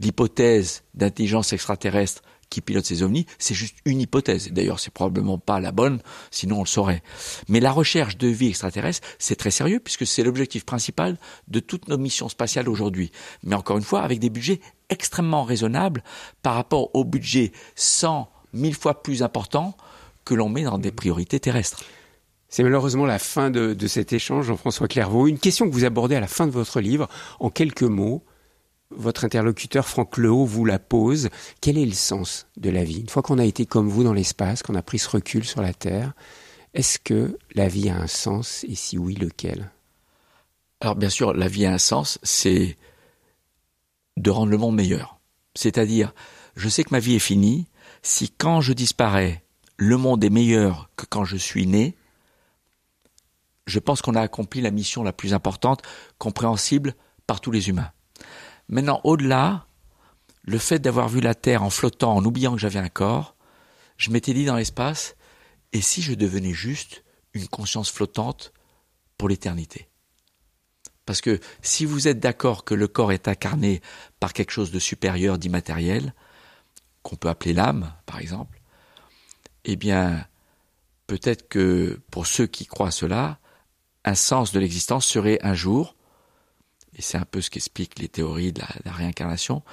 L'hypothèse 0.02 0.84
d'intelligence 0.94 1.54
extraterrestre 1.54 2.22
qui 2.50 2.62
pilote 2.62 2.86
ces 2.86 3.04
ovnis, 3.04 3.26
c'est 3.40 3.54
juste 3.54 3.78
une 3.86 4.02
hypothèse. 4.02 4.52
D'ailleurs, 4.52 4.80
c'est 4.80 4.94
probablement 4.94 5.38
pas 5.38 5.60
la 5.60 5.72
bonne, 5.72 6.02
sinon 6.32 6.58
on 6.58 6.64
le 6.64 6.68
saurait. 6.68 7.04
Mais 7.50 7.60
la 7.60 7.72
recherche 7.72 8.18
de 8.18 8.28
vie 8.28 8.48
extraterrestre, 8.48 9.08
c'est 9.20 9.36
très 9.36 9.52
sérieux 9.52 9.80
puisque 9.80 10.08
c'est 10.08 10.24
l'objectif 10.24 10.66
principal 10.66 11.18
de 11.48 11.60
toutes 11.60 11.88
nos 11.88 11.98
missions 11.98 12.30
spatiales 12.30 12.70
aujourd'hui. 12.70 13.12
Mais 13.44 13.56
encore 13.56 13.78
une 13.78 13.84
fois, 13.84 14.02
avec 14.02 14.20
des 14.20 14.30
budgets 14.30 14.62
extrêmement 14.90 15.44
raisonnables 15.44 16.04
par 16.42 16.56
rapport 16.56 16.96
au 16.96 17.04
budget 17.04 17.52
100, 17.76 18.30
1000 18.54 18.76
fois 18.76 19.02
plus 19.02 19.24
important 19.24 19.76
que 20.24 20.34
l'on 20.34 20.50
met 20.50 20.64
dans 20.64 20.78
des 20.78 20.92
priorités 20.92 21.40
terrestres. 21.40 21.84
C'est 22.50 22.64
malheureusement 22.64 23.06
la 23.06 23.20
fin 23.20 23.50
de, 23.50 23.74
de 23.74 23.88
cet 23.88 24.14
échange, 24.14 24.46
Jean-François 24.46 24.88
Clairvaux. 24.88 25.28
Une 25.28 25.40
question 25.40 25.68
que 25.68 25.74
vous 25.74 25.84
abordez 25.84 26.16
à 26.16 26.20
la 26.20 26.28
fin 26.28 26.48
de 26.48 26.52
votre 26.52 26.80
livre, 26.80 27.10
en 27.40 27.50
quelques 27.50 27.84
mots 27.84 28.24
votre 28.92 29.26
interlocuteur 29.26 29.88
Franck 29.88 30.18
Lehaut 30.18 30.46
vous 30.46 30.66
la 30.66 30.80
pose. 30.80 31.30
Quel 31.62 31.78
est 31.78 31.86
le 31.86 31.94
sens 31.94 32.48
de 32.58 32.70
la 32.70 32.84
vie? 32.84 33.00
Une 33.00 33.10
fois 33.10 33.24
qu'on 33.24 33.40
a 33.40 33.46
été 33.46 33.66
comme 33.66 33.90
vous 33.90 34.04
dans 34.04 34.14
l'espace, 34.14 34.64
qu'on 34.64 34.76
a 34.76 34.82
pris 34.82 35.00
ce 35.00 35.10
recul 35.10 35.44
sur 35.44 35.62
la 35.62 35.74
Terre, 35.74 36.14
est-ce 36.74 37.00
que 37.00 37.38
la 37.54 37.68
vie 37.68 37.90
a 37.90 37.98
un 37.98 38.08
sens? 38.08 38.64
Et 38.68 38.76
si 38.76 38.98
oui, 38.98 39.16
lequel? 39.16 39.72
Alors 40.82 40.96
bien 40.96 41.10
sûr, 41.10 41.34
la 41.34 41.48
vie 41.48 41.66
a 41.66 41.74
un 41.74 41.78
sens, 41.78 42.20
c'est 42.24 42.78
de 44.18 44.30
rendre 44.30 44.52
le 44.52 44.58
monde 44.58 44.76
meilleur. 44.76 45.20
C'est-à-dire, 45.56 46.14
je 46.56 46.70
sais 46.70 46.84
que 46.84 46.92
ma 46.92 47.00
vie 47.00 47.16
est 47.16 47.20
finie, 47.20 47.68
si 48.02 48.30
quand 48.30 48.62
je 48.62 48.74
disparais, 48.74 49.44
le 49.78 49.98
monde 49.98 50.24
est 50.24 50.30
meilleur 50.30 50.90
que 50.96 51.06
quand 51.06 51.26
je 51.26 51.38
suis 51.38 51.66
né, 51.66 51.96
je 53.68 53.80
pense 53.80 54.02
qu'on 54.02 54.16
a 54.16 54.22
accompli 54.22 54.62
la 54.62 54.72
mission 54.72 55.02
la 55.04 55.14
plus 55.14 55.34
importante, 55.34 55.82
compréhensible 56.18 56.94
par 57.26 57.42
tous 57.42 57.52
les 57.52 57.70
humains. 57.70 57.92
Maintenant, 58.68 59.02
au-delà, 59.04 59.68
le 60.44 60.58
fait 60.58 60.80
d'avoir 60.80 61.10
vu 61.10 61.22
la 61.22 61.36
Terre 61.36 61.64
en 61.64 61.70
flottant, 61.70 62.16
en 62.16 62.26
oubliant 62.26 62.54
que 62.54 62.60
j'avais 62.60 62.80
un 62.80 62.90
corps, 62.90 63.36
je 63.98 64.12
m'étais 64.12 64.34
dit 64.34 64.46
dans 64.46 64.56
l'espace, 64.56 65.16
et 65.74 65.82
si 65.82 66.02
je 66.02 66.14
devenais 66.14 66.54
juste 66.54 67.04
une 67.34 67.48
conscience 67.48 67.92
flottante 67.92 68.54
pour 69.18 69.30
l'éternité? 69.30 69.88
Parce 71.06 71.22
que 71.22 71.40
si 71.62 71.86
vous 71.86 72.08
êtes 72.08 72.20
d'accord 72.20 72.64
que 72.64 72.74
le 72.74 72.88
corps 72.88 73.12
est 73.12 73.28
incarné 73.28 73.82
par 74.20 74.34
quelque 74.34 74.52
chose 74.52 74.72
de 74.72 74.80
supérieur, 74.80 75.38
d'immatériel, 75.38 76.14
qu'on 77.04 77.16
peut 77.16 77.30
appeler 77.30 77.54
l'âme, 77.54 77.94
par 78.08 78.20
exemple, 78.20 78.60
eh 79.66 79.76
bien, 79.76 80.26
peut-être 81.06 81.48
que 81.48 82.02
pour 82.10 82.26
ceux 82.26 82.48
qui 82.48 82.66
croient 82.66 82.92
cela, 82.92 83.40
un 84.04 84.16
sens 84.16 84.52
de 84.52 84.60
l'existence 84.60 85.06
serait 85.06 85.40
un 85.44 85.54
jour 85.54 85.96
et 86.98 87.02
c'est 87.02 87.18
un 87.18 87.26
peu 87.26 87.42
ce 87.42 87.50
qu'expliquent 87.50 88.00
les 88.00 88.08
théories 88.08 88.54
de 88.54 88.62
la, 88.86 88.92
réincarnation, 88.92 89.64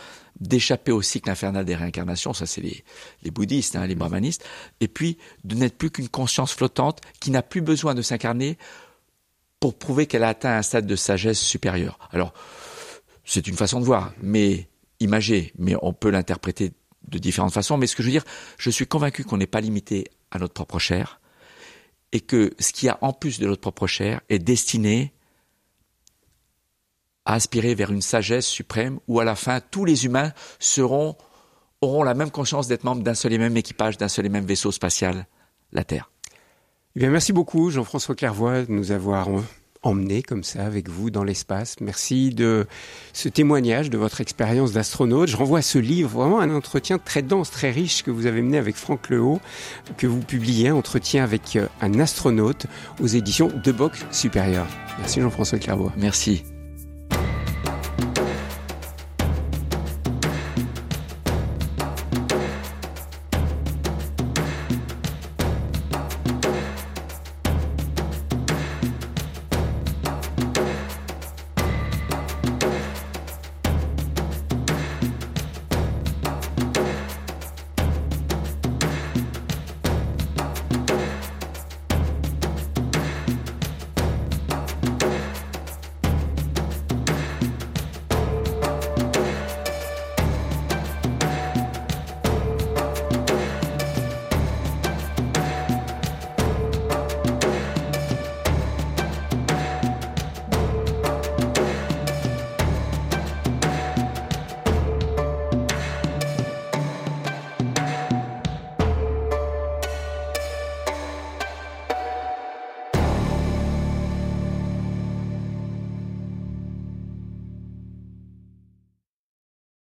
d'échapper 0.40 0.92
au 0.92 1.02
cycle 1.02 1.30
infernal 1.30 1.64
des 1.64 1.76
réincarnations, 1.76 2.32
ça 2.32 2.46
c'est 2.46 2.60
les, 2.60 3.30
bouddhistes, 3.30 3.76
hein, 3.76 3.86
les 3.86 3.94
brahmanistes, 3.94 4.44
et 4.80 4.88
puis 4.88 5.18
de 5.44 5.54
n'être 5.54 5.78
plus 5.78 5.90
qu'une 5.90 6.08
conscience 6.08 6.52
flottante 6.52 7.00
qui 7.20 7.30
n'a 7.30 7.42
plus 7.42 7.60
besoin 7.60 7.94
de 7.94 8.02
s'incarner 8.02 8.58
pour 9.60 9.78
prouver 9.78 10.06
qu'elle 10.06 10.24
a 10.24 10.28
atteint 10.28 10.56
un 10.56 10.62
stade 10.62 10.86
de 10.86 10.96
sagesse 10.96 11.40
supérieure. 11.40 11.98
Alors, 12.10 12.34
c'est 13.24 13.46
une 13.46 13.56
façon 13.56 13.78
de 13.78 13.84
voir, 13.84 14.12
mais 14.20 14.68
imagée, 14.98 15.52
mais 15.56 15.76
on 15.82 15.92
peut 15.92 16.10
l'interpréter 16.10 16.72
de 17.06 17.18
différentes 17.18 17.52
façons. 17.52 17.76
Mais 17.76 17.86
ce 17.86 17.94
que 17.94 18.02
je 18.02 18.08
veux 18.08 18.12
dire, 18.12 18.24
je 18.58 18.70
suis 18.70 18.86
convaincu 18.86 19.22
qu'on 19.22 19.36
n'est 19.36 19.46
pas 19.46 19.60
limité 19.60 20.08
à 20.32 20.38
notre 20.38 20.54
propre 20.54 20.80
chair, 20.80 21.20
et 22.10 22.20
que 22.20 22.52
ce 22.58 22.72
qui 22.72 22.88
a 22.88 22.98
en 23.00 23.12
plus 23.12 23.38
de 23.38 23.46
notre 23.46 23.60
propre 23.60 23.86
chair 23.86 24.20
est 24.28 24.40
destiné 24.40 25.12
à 27.24 27.34
aspirer 27.34 27.74
vers 27.74 27.92
une 27.92 28.02
sagesse 28.02 28.46
suprême 28.46 28.98
où 29.08 29.20
à 29.20 29.24
la 29.24 29.34
fin 29.34 29.60
tous 29.60 29.84
les 29.84 30.04
humains 30.04 30.32
seront 30.58 31.16
auront 31.80 32.04
la 32.04 32.14
même 32.14 32.30
conscience 32.30 32.68
d'être 32.68 32.84
membres 32.84 33.02
d'un 33.02 33.14
seul 33.14 33.32
et 33.32 33.38
même 33.38 33.56
équipage, 33.56 33.98
d'un 33.98 34.08
seul 34.08 34.26
et 34.26 34.28
même 34.28 34.46
vaisseau 34.46 34.70
spatial, 34.70 35.26
la 35.72 35.82
Terre. 35.84 36.10
Eh 36.94 37.00
bien, 37.00 37.10
merci 37.10 37.32
beaucoup 37.32 37.70
Jean-François 37.70 38.14
Clairvoy 38.14 38.66
de 38.66 38.72
nous 38.72 38.92
avoir 38.92 39.28
emmené 39.82 40.22
comme 40.22 40.44
ça 40.44 40.64
avec 40.64 40.88
vous 40.88 41.10
dans 41.10 41.24
l'espace. 41.24 41.76
Merci 41.80 42.30
de 42.30 42.66
ce 43.12 43.28
témoignage 43.28 43.90
de 43.90 43.98
votre 43.98 44.20
expérience 44.20 44.72
d'astronaute. 44.72 45.28
Je 45.28 45.36
renvoie 45.36 45.58
à 45.58 45.62
ce 45.62 45.78
livre, 45.78 46.10
vraiment 46.10 46.40
un 46.40 46.54
entretien 46.54 46.98
très 46.98 47.22
dense, 47.22 47.50
très 47.50 47.70
riche 47.70 48.02
que 48.02 48.10
vous 48.10 48.26
avez 48.26 48.42
mené 48.42 48.58
avec 48.58 48.76
Franck 48.76 49.08
Lehaut, 49.08 49.40
que 49.96 50.06
vous 50.06 50.20
publiez, 50.20 50.70
entretien 50.70 51.24
avec 51.24 51.56
euh, 51.56 51.66
un 51.80 51.98
astronaute 51.98 52.66
aux 53.00 53.08
éditions 53.08 53.50
de 53.62 53.72
Box 53.72 54.04
Supérieur. 54.10 54.66
Merci 54.98 55.20
Jean-François 55.20 55.58
Clairvoy. 55.58 55.90
Merci. 55.96 56.44